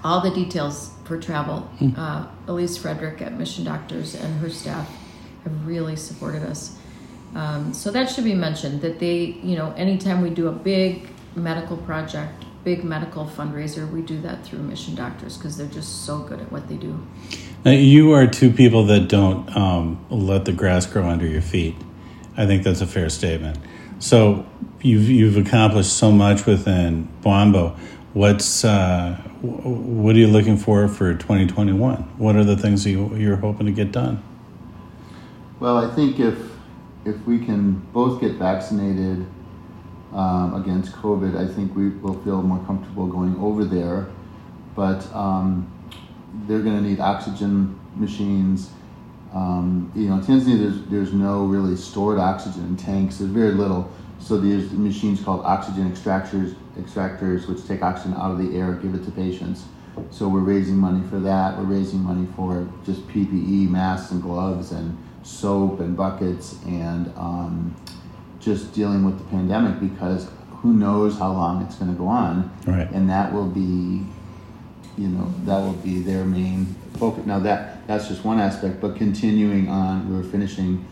all 0.04 0.20
the 0.20 0.30
details 0.30 0.90
for 1.04 1.18
travel. 1.18 1.68
Uh, 1.96 2.26
Elise 2.46 2.76
Frederick 2.76 3.22
at 3.22 3.32
Mission 3.32 3.64
Doctors 3.64 4.14
and 4.14 4.38
her 4.40 4.50
staff 4.50 4.88
have 5.44 5.66
really 5.66 5.96
supported 5.96 6.42
us. 6.42 6.78
Um, 7.34 7.72
so 7.72 7.90
that 7.90 8.10
should 8.10 8.24
be 8.24 8.34
mentioned 8.34 8.82
that 8.82 9.00
they, 9.00 9.38
you 9.42 9.56
know, 9.56 9.72
anytime 9.72 10.20
we 10.20 10.30
do 10.30 10.48
a 10.48 10.52
big 10.52 11.08
medical 11.34 11.76
project, 11.78 12.44
big 12.62 12.84
medical 12.84 13.26
fundraiser, 13.26 13.90
we 13.90 14.02
do 14.02 14.20
that 14.20 14.44
through 14.44 14.60
Mission 14.60 14.94
Doctors 14.94 15.36
because 15.36 15.56
they're 15.56 15.66
just 15.66 16.04
so 16.04 16.20
good 16.20 16.40
at 16.40 16.52
what 16.52 16.68
they 16.68 16.76
do. 16.76 17.04
Now, 17.64 17.72
you 17.72 18.12
are 18.12 18.26
two 18.26 18.50
people 18.50 18.84
that 18.86 19.08
don't 19.08 19.54
um, 19.56 20.04
let 20.10 20.44
the 20.44 20.52
grass 20.52 20.86
grow 20.86 21.08
under 21.08 21.26
your 21.26 21.42
feet. 21.42 21.74
I 22.36 22.46
think 22.46 22.62
that's 22.62 22.80
a 22.80 22.86
fair 22.86 23.08
statement. 23.08 23.58
So 23.98 24.46
you've 24.80 25.08
you've 25.08 25.36
accomplished 25.36 25.92
so 25.92 26.12
much 26.12 26.46
within 26.46 27.08
Bwambo. 27.22 27.78
What's 28.14 28.64
uh, 28.64 29.16
what 29.42 30.14
are 30.14 30.18
you 30.20 30.28
looking 30.28 30.56
for 30.56 30.86
for 30.86 31.14
2021? 31.14 31.96
What 32.16 32.36
are 32.36 32.44
the 32.44 32.56
things 32.56 32.86
you, 32.86 33.12
you're 33.16 33.34
hoping 33.34 33.66
to 33.66 33.72
get 33.72 33.90
done? 33.90 34.22
Well, 35.58 35.78
I 35.78 35.92
think 35.96 36.20
if 36.20 36.38
if 37.04 37.20
we 37.26 37.44
can 37.44 37.72
both 37.92 38.20
get 38.20 38.34
vaccinated 38.34 39.26
um, 40.12 40.54
against 40.54 40.92
COVID, 40.92 41.36
I 41.36 41.52
think 41.52 41.74
we 41.74 41.88
will 41.88 42.14
feel 42.22 42.40
more 42.40 42.64
comfortable 42.66 43.08
going 43.08 43.36
over 43.40 43.64
there. 43.64 44.06
But 44.76 45.12
um, 45.12 45.66
they're 46.46 46.62
going 46.62 46.80
to 46.80 46.88
need 46.88 47.00
oxygen 47.00 47.76
machines. 47.96 48.70
Um, 49.32 49.90
you 49.92 50.08
know, 50.08 50.14
in 50.14 50.20
Tanzania, 50.20 50.60
there's 50.60 50.82
there's 50.82 51.12
no 51.12 51.46
really 51.46 51.74
stored 51.74 52.20
oxygen 52.20 52.76
tanks. 52.76 53.18
There's 53.18 53.32
very 53.32 53.54
little. 53.54 53.90
So 54.20 54.38
there's 54.38 54.70
machines 54.72 55.20
called 55.22 55.44
oxygen 55.44 55.90
extractors, 55.92 56.54
extractors, 56.78 57.46
which 57.48 57.66
take 57.66 57.82
oxygen 57.82 58.14
out 58.14 58.30
of 58.32 58.38
the 58.38 58.56
air, 58.56 58.72
give 58.74 58.94
it 58.94 59.04
to 59.04 59.10
patients. 59.10 59.64
So 60.10 60.28
we're 60.28 60.40
raising 60.40 60.76
money 60.76 61.06
for 61.08 61.20
that. 61.20 61.56
We're 61.58 61.64
raising 61.64 62.00
money 62.00 62.26
for 62.34 62.66
just 62.84 63.06
PPE, 63.08 63.68
masks 63.68 64.10
and 64.12 64.22
gloves, 64.22 64.72
and 64.72 64.96
soap 65.22 65.80
and 65.80 65.96
buckets, 65.96 66.56
and 66.66 67.12
um, 67.16 67.74
just 68.40 68.72
dealing 68.74 69.04
with 69.04 69.18
the 69.18 69.24
pandemic 69.24 69.78
because 69.80 70.26
who 70.50 70.72
knows 70.72 71.18
how 71.18 71.30
long 71.32 71.62
it's 71.62 71.76
going 71.76 71.92
to 71.92 71.96
go 71.98 72.06
on, 72.06 72.50
Right. 72.66 72.90
and 72.90 73.08
that 73.10 73.32
will 73.32 73.46
be, 73.48 74.04
you 74.96 75.08
know, 75.08 75.32
that 75.44 75.58
will 75.60 75.72
be 75.74 76.00
their 76.00 76.24
main 76.24 76.74
focus. 76.94 77.24
Now 77.26 77.38
that 77.40 77.86
that's 77.86 78.08
just 78.08 78.24
one 78.24 78.40
aspect, 78.40 78.80
but 78.80 78.96
continuing 78.96 79.68
on, 79.68 80.10
we're 80.12 80.28
finishing 80.28 80.84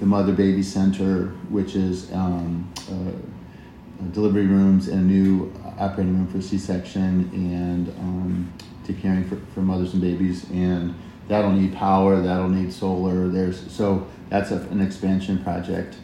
the 0.00 0.06
mother 0.06 0.32
baby 0.32 0.62
center, 0.62 1.26
which 1.50 1.76
is 1.76 2.10
um, 2.12 2.66
uh, 2.90 4.06
delivery 4.12 4.46
rooms 4.46 4.88
and 4.88 5.00
a 5.00 5.04
new 5.04 5.52
operating 5.78 6.14
room 6.16 6.26
for 6.26 6.40
C-section 6.40 7.30
and 7.34 7.88
um, 8.00 8.52
to 8.86 8.94
caring 8.94 9.24
for, 9.28 9.36
for 9.54 9.60
mothers 9.60 9.92
and 9.92 10.00
babies 10.02 10.48
and 10.50 10.94
that'll 11.28 11.52
need 11.52 11.72
power 11.74 12.20
that'll 12.20 12.48
need 12.48 12.72
solar 12.72 13.28
there's 13.28 13.70
so 13.72 14.06
that's 14.30 14.50
a, 14.50 14.56
an 14.72 14.80
expansion 14.80 15.42
project 15.44 15.96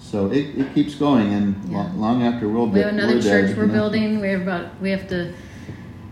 so 0.00 0.30
it, 0.30 0.56
it 0.58 0.74
keeps 0.74 0.94
going 0.94 1.32
and 1.32 1.56
Yeah. 1.70 1.78
lo- 1.84 1.90
long 1.96 2.22
after 2.22 2.48
we'll 2.48 2.66
We 2.68 2.80
have 2.80 2.92
another 2.92 3.20
church 3.22 3.56
we're 3.56 3.62
you 3.62 3.68
know. 3.68 3.72
building. 3.72 4.20
We 4.20 4.28
have 4.28 4.42
about 4.42 4.80
we 4.80 4.90
have 4.90 5.08
to 5.08 5.32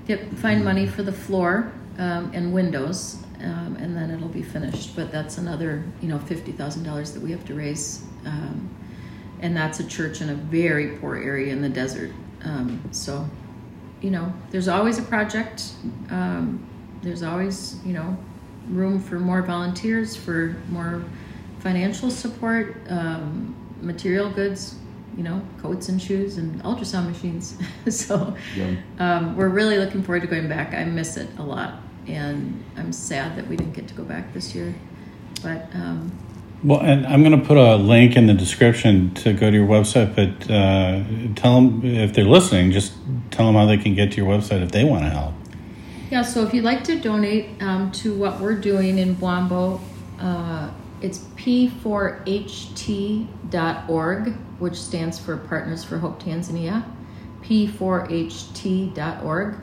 get 0.06 0.32
find 0.38 0.64
money 0.64 0.86
for 0.86 1.02
the 1.02 1.12
floor 1.12 1.72
um, 1.98 2.30
and 2.34 2.52
windows, 2.52 3.18
um, 3.42 3.76
and 3.80 3.96
then 3.96 4.10
it'll 4.10 4.28
be 4.28 4.42
finished. 4.42 4.94
But 4.96 5.10
that's 5.12 5.38
another 5.38 5.84
you 6.00 6.08
know 6.08 6.18
fifty 6.18 6.52
thousand 6.52 6.84
dollars 6.84 7.12
that 7.12 7.22
we 7.22 7.30
have 7.30 7.44
to 7.46 7.54
raise, 7.54 8.02
um, 8.24 8.68
and 9.40 9.56
that's 9.56 9.80
a 9.80 9.86
church 9.86 10.20
in 10.20 10.30
a 10.30 10.34
very 10.34 10.96
poor 10.98 11.16
area 11.16 11.52
in 11.52 11.62
the 11.62 11.68
desert. 11.68 12.10
Um, 12.44 12.80
so, 12.92 13.28
you 14.00 14.10
know, 14.10 14.32
there's 14.50 14.68
always 14.68 14.98
a 14.98 15.02
project. 15.02 15.72
Um, 16.10 16.64
there's 17.02 17.22
always 17.22 17.78
you 17.84 17.92
know 17.92 18.16
room 18.68 19.00
for 19.00 19.18
more 19.18 19.42
volunteers, 19.42 20.16
for 20.16 20.56
more 20.68 21.04
financial 21.60 22.10
support, 22.10 22.76
um, 22.88 23.54
material 23.80 24.30
goods, 24.30 24.76
you 25.16 25.22
know, 25.22 25.40
coats 25.60 25.88
and 25.88 26.00
shoes 26.00 26.36
and 26.38 26.62
ultrasound 26.62 27.06
machines. 27.08 27.56
so 27.88 28.36
Yeah. 28.56 28.74
um, 28.98 29.36
we're 29.36 29.48
really 29.48 29.78
looking 29.78 30.02
forward 30.02 30.20
to 30.22 30.26
going 30.28 30.48
back. 30.48 30.74
I 30.74 30.84
miss 30.84 31.16
it 31.16 31.28
a 31.38 31.42
lot, 31.42 31.80
and 32.06 32.62
I'm 32.76 32.92
sad 32.92 33.36
that 33.36 33.48
we 33.48 33.56
didn't 33.56 33.74
get 33.74 33.88
to 33.88 33.94
go 33.94 34.04
back 34.04 34.32
this 34.32 34.54
year. 34.54 34.74
But 35.42 35.68
um, 35.74 36.12
Well, 36.62 36.80
and 36.80 37.06
I'm 37.06 37.22
going 37.22 37.38
to 37.38 37.46
put 37.46 37.56
a 37.56 37.76
link 37.76 38.16
in 38.16 38.26
the 38.26 38.34
description 38.34 39.14
to 39.14 39.32
go 39.32 39.50
to 39.50 39.56
your 39.56 39.66
website, 39.66 40.14
but 40.14 40.50
uh, 40.50 41.02
tell 41.34 41.60
them 41.60 41.84
if 41.84 42.12
they're 42.14 42.24
listening, 42.24 42.72
just 42.72 42.94
tell 43.30 43.46
them 43.46 43.54
how 43.54 43.66
they 43.66 43.76
can 43.76 43.94
get 43.94 44.10
to 44.12 44.16
your 44.18 44.26
website 44.26 44.62
if 44.62 44.72
they 44.72 44.84
want 44.84 45.04
to 45.04 45.10
help. 45.10 45.34
Yeah, 46.10 46.22
so 46.22 46.44
if 46.44 46.54
you'd 46.54 46.64
like 46.64 46.84
to 46.84 46.98
donate 47.00 47.60
um, 47.60 47.90
to 47.92 48.14
what 48.14 48.40
we're 48.40 48.54
doing 48.54 48.98
in 48.98 49.16
Bwambo, 49.16 49.80
uh, 50.20 50.70
it's 51.00 51.18
p4ht.org, 51.36 54.34
which 54.58 54.76
stands 54.76 55.18
for 55.18 55.36
Partners 55.36 55.84
for 55.84 55.98
Hope 55.98 56.22
Tanzania, 56.22 56.84
p4ht.org. 57.42 59.56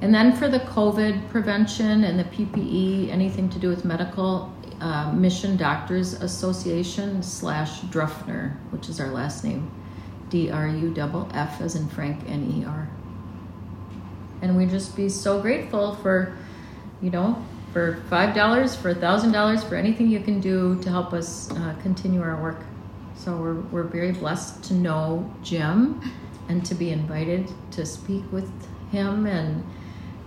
And 0.00 0.14
then 0.14 0.36
for 0.36 0.48
the 0.48 0.60
COVID 0.60 1.30
prevention 1.30 2.04
and 2.04 2.18
the 2.18 2.24
PPE, 2.24 3.10
anything 3.10 3.48
to 3.50 3.58
do 3.58 3.68
with 3.68 3.84
medical, 3.84 4.52
uh, 4.80 5.12
Mission 5.12 5.56
Doctors 5.56 6.14
Association 6.14 7.22
slash 7.22 7.80
Druffner, 7.82 8.56
which 8.70 8.88
is 8.88 9.00
our 9.00 9.08
last 9.08 9.44
name, 9.44 9.70
D 10.28 10.50
R 10.50 10.68
U 10.68 10.94
F 10.96 11.26
F 11.32 11.60
as 11.60 11.76
in 11.76 11.88
Frank 11.88 12.28
N 12.28 12.60
E 12.60 12.64
R. 12.64 12.88
And 14.42 14.56
we 14.56 14.66
just 14.66 14.94
be 14.94 15.08
so 15.08 15.40
grateful 15.40 15.94
for, 15.96 16.36
you 17.00 17.10
know, 17.10 17.42
for 17.72 18.02
five 18.10 18.34
dollars, 18.34 18.76
for 18.76 18.90
a 18.90 18.94
thousand 18.94 19.32
dollars, 19.32 19.64
for 19.64 19.76
anything 19.76 20.08
you 20.08 20.20
can 20.20 20.40
do 20.40 20.78
to 20.82 20.90
help 20.90 21.12
us 21.12 21.50
uh, 21.52 21.74
continue 21.82 22.20
our 22.20 22.40
work. 22.42 22.60
So 23.16 23.36
we're 23.36 23.60
we're 23.70 23.84
very 23.84 24.12
blessed 24.12 24.62
to 24.64 24.74
know 24.74 25.32
Jim, 25.42 26.00
and 26.48 26.64
to 26.66 26.74
be 26.74 26.90
invited 26.90 27.50
to 27.70 27.86
speak 27.86 28.24
with 28.30 28.50
him 28.90 29.26
and 29.26 29.64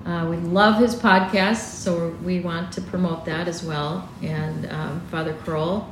uh, 0.07 0.25
we 0.29 0.37
love 0.37 0.79
his 0.79 0.95
podcast, 0.95 1.57
so 1.57 2.15
we 2.23 2.39
want 2.39 2.71
to 2.71 2.81
promote 2.81 3.25
that 3.25 3.49
as 3.49 3.61
well. 3.61 4.09
And 4.21 4.71
um, 4.71 5.01
Father 5.11 5.33
Kroll 5.33 5.85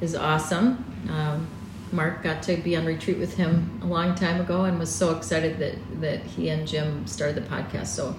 is 0.00 0.14
awesome. 0.14 0.84
Um, 1.10 1.48
Mark 1.90 2.22
got 2.22 2.44
to 2.44 2.56
be 2.56 2.76
on 2.76 2.86
retreat 2.86 3.18
with 3.18 3.36
him 3.36 3.80
a 3.82 3.86
long 3.86 4.14
time 4.14 4.40
ago 4.40 4.64
and 4.64 4.78
was 4.78 4.94
so 4.94 5.16
excited 5.16 5.58
that, 5.58 6.00
that 6.00 6.22
he 6.22 6.48
and 6.48 6.66
Jim 6.66 7.06
started 7.08 7.36
the 7.36 7.48
podcast. 7.48 7.88
So 7.88 8.14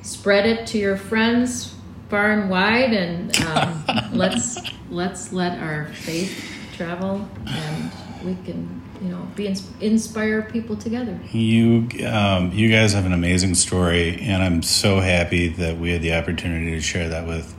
spread 0.00 0.46
it 0.46 0.66
to 0.68 0.78
your 0.78 0.96
friends 0.96 1.74
far 2.08 2.32
and 2.32 2.48
wide, 2.48 2.94
and 2.94 3.38
um, 3.42 3.84
let's 4.12 4.58
let's 4.90 5.32
let 5.32 5.58
our 5.58 5.86
faith 5.88 6.42
travel, 6.76 7.28
and 7.46 7.92
we 8.24 8.34
can 8.44 8.82
you 9.00 9.08
know 9.08 9.26
be 9.34 9.54
inspire 9.80 10.42
people 10.42 10.76
together. 10.76 11.18
You 11.30 11.88
um, 12.06 12.52
you 12.52 12.70
guys 12.70 12.92
have 12.92 13.06
an 13.06 13.12
amazing 13.12 13.54
story 13.54 14.20
and 14.20 14.42
i'm 14.42 14.62
so 14.62 15.00
happy 15.00 15.48
that 15.48 15.78
we 15.78 15.92
had 15.92 16.02
the 16.02 16.14
opportunity 16.14 16.70
to 16.72 16.80
share 16.80 17.08
that 17.08 17.26
with 17.26 17.56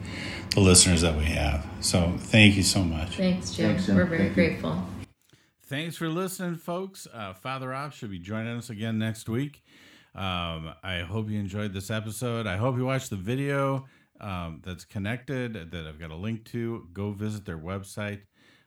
the 0.51 0.59
listeners 0.59 1.01
that 1.01 1.17
we 1.17 1.25
have. 1.25 1.65
So 1.79 2.13
thank 2.17 2.55
you 2.55 2.63
so 2.63 2.83
much. 2.83 3.15
Thanks 3.17 3.51
jim. 3.51 3.75
Thanks, 3.75 3.87
we're 3.87 4.05
very 4.05 4.29
grateful 4.29 4.83
you. 4.99 5.05
thanks 5.63 5.95
for 5.97 6.09
listening 6.09 6.55
folks. 6.55 7.07
Uh, 7.11 7.33
father 7.33 7.69
rob 7.69 7.93
should 7.93 8.11
be 8.11 8.19
joining 8.19 8.57
us 8.57 8.69
again 8.69 8.99
next 8.99 9.27
week. 9.29 9.63
Um, 10.13 10.73
i 10.83 11.05
hope 11.07 11.29
you 11.29 11.39
enjoyed 11.39 11.73
this 11.73 11.89
episode. 11.89 12.47
I 12.47 12.57
hope 12.57 12.77
you 12.77 12.85
watched 12.85 13.09
the 13.09 13.15
video 13.15 13.85
um, 14.19 14.61
that's 14.63 14.85
connected 14.85 15.71
that 15.71 15.87
i've 15.87 15.99
got 15.99 16.11
a 16.11 16.15
link 16.15 16.45
to. 16.51 16.87
Go 16.93 17.11
visit 17.11 17.45
their 17.45 17.57
website 17.57 18.21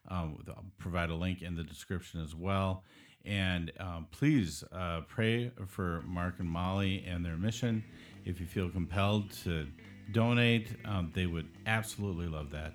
um, 0.08 0.38
I'll 0.48 0.64
provide 0.78 1.10
a 1.10 1.14
link 1.14 1.42
in 1.42 1.56
the 1.56 1.64
description 1.64 2.22
as 2.22 2.34
well. 2.34 2.84
And 3.24 3.72
um, 3.80 4.06
please 4.10 4.62
uh, 4.72 5.00
pray 5.08 5.50
for 5.66 6.02
Mark 6.06 6.34
and 6.40 6.48
Molly 6.48 7.04
and 7.06 7.24
their 7.24 7.36
mission. 7.36 7.82
If 8.24 8.40
you 8.40 8.46
feel 8.46 8.68
compelled 8.68 9.30
to 9.44 9.66
donate, 10.12 10.76
um, 10.84 11.10
they 11.14 11.26
would 11.26 11.48
absolutely 11.66 12.26
love 12.26 12.50
that. 12.50 12.74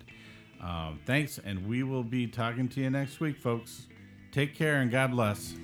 Um, 0.60 0.98
thanks, 1.06 1.38
and 1.38 1.66
we 1.68 1.82
will 1.82 2.04
be 2.04 2.26
talking 2.26 2.68
to 2.70 2.80
you 2.80 2.90
next 2.90 3.20
week, 3.20 3.38
folks. 3.38 3.86
Take 4.32 4.54
care 4.54 4.80
and 4.80 4.90
God 4.90 5.12
bless. 5.12 5.54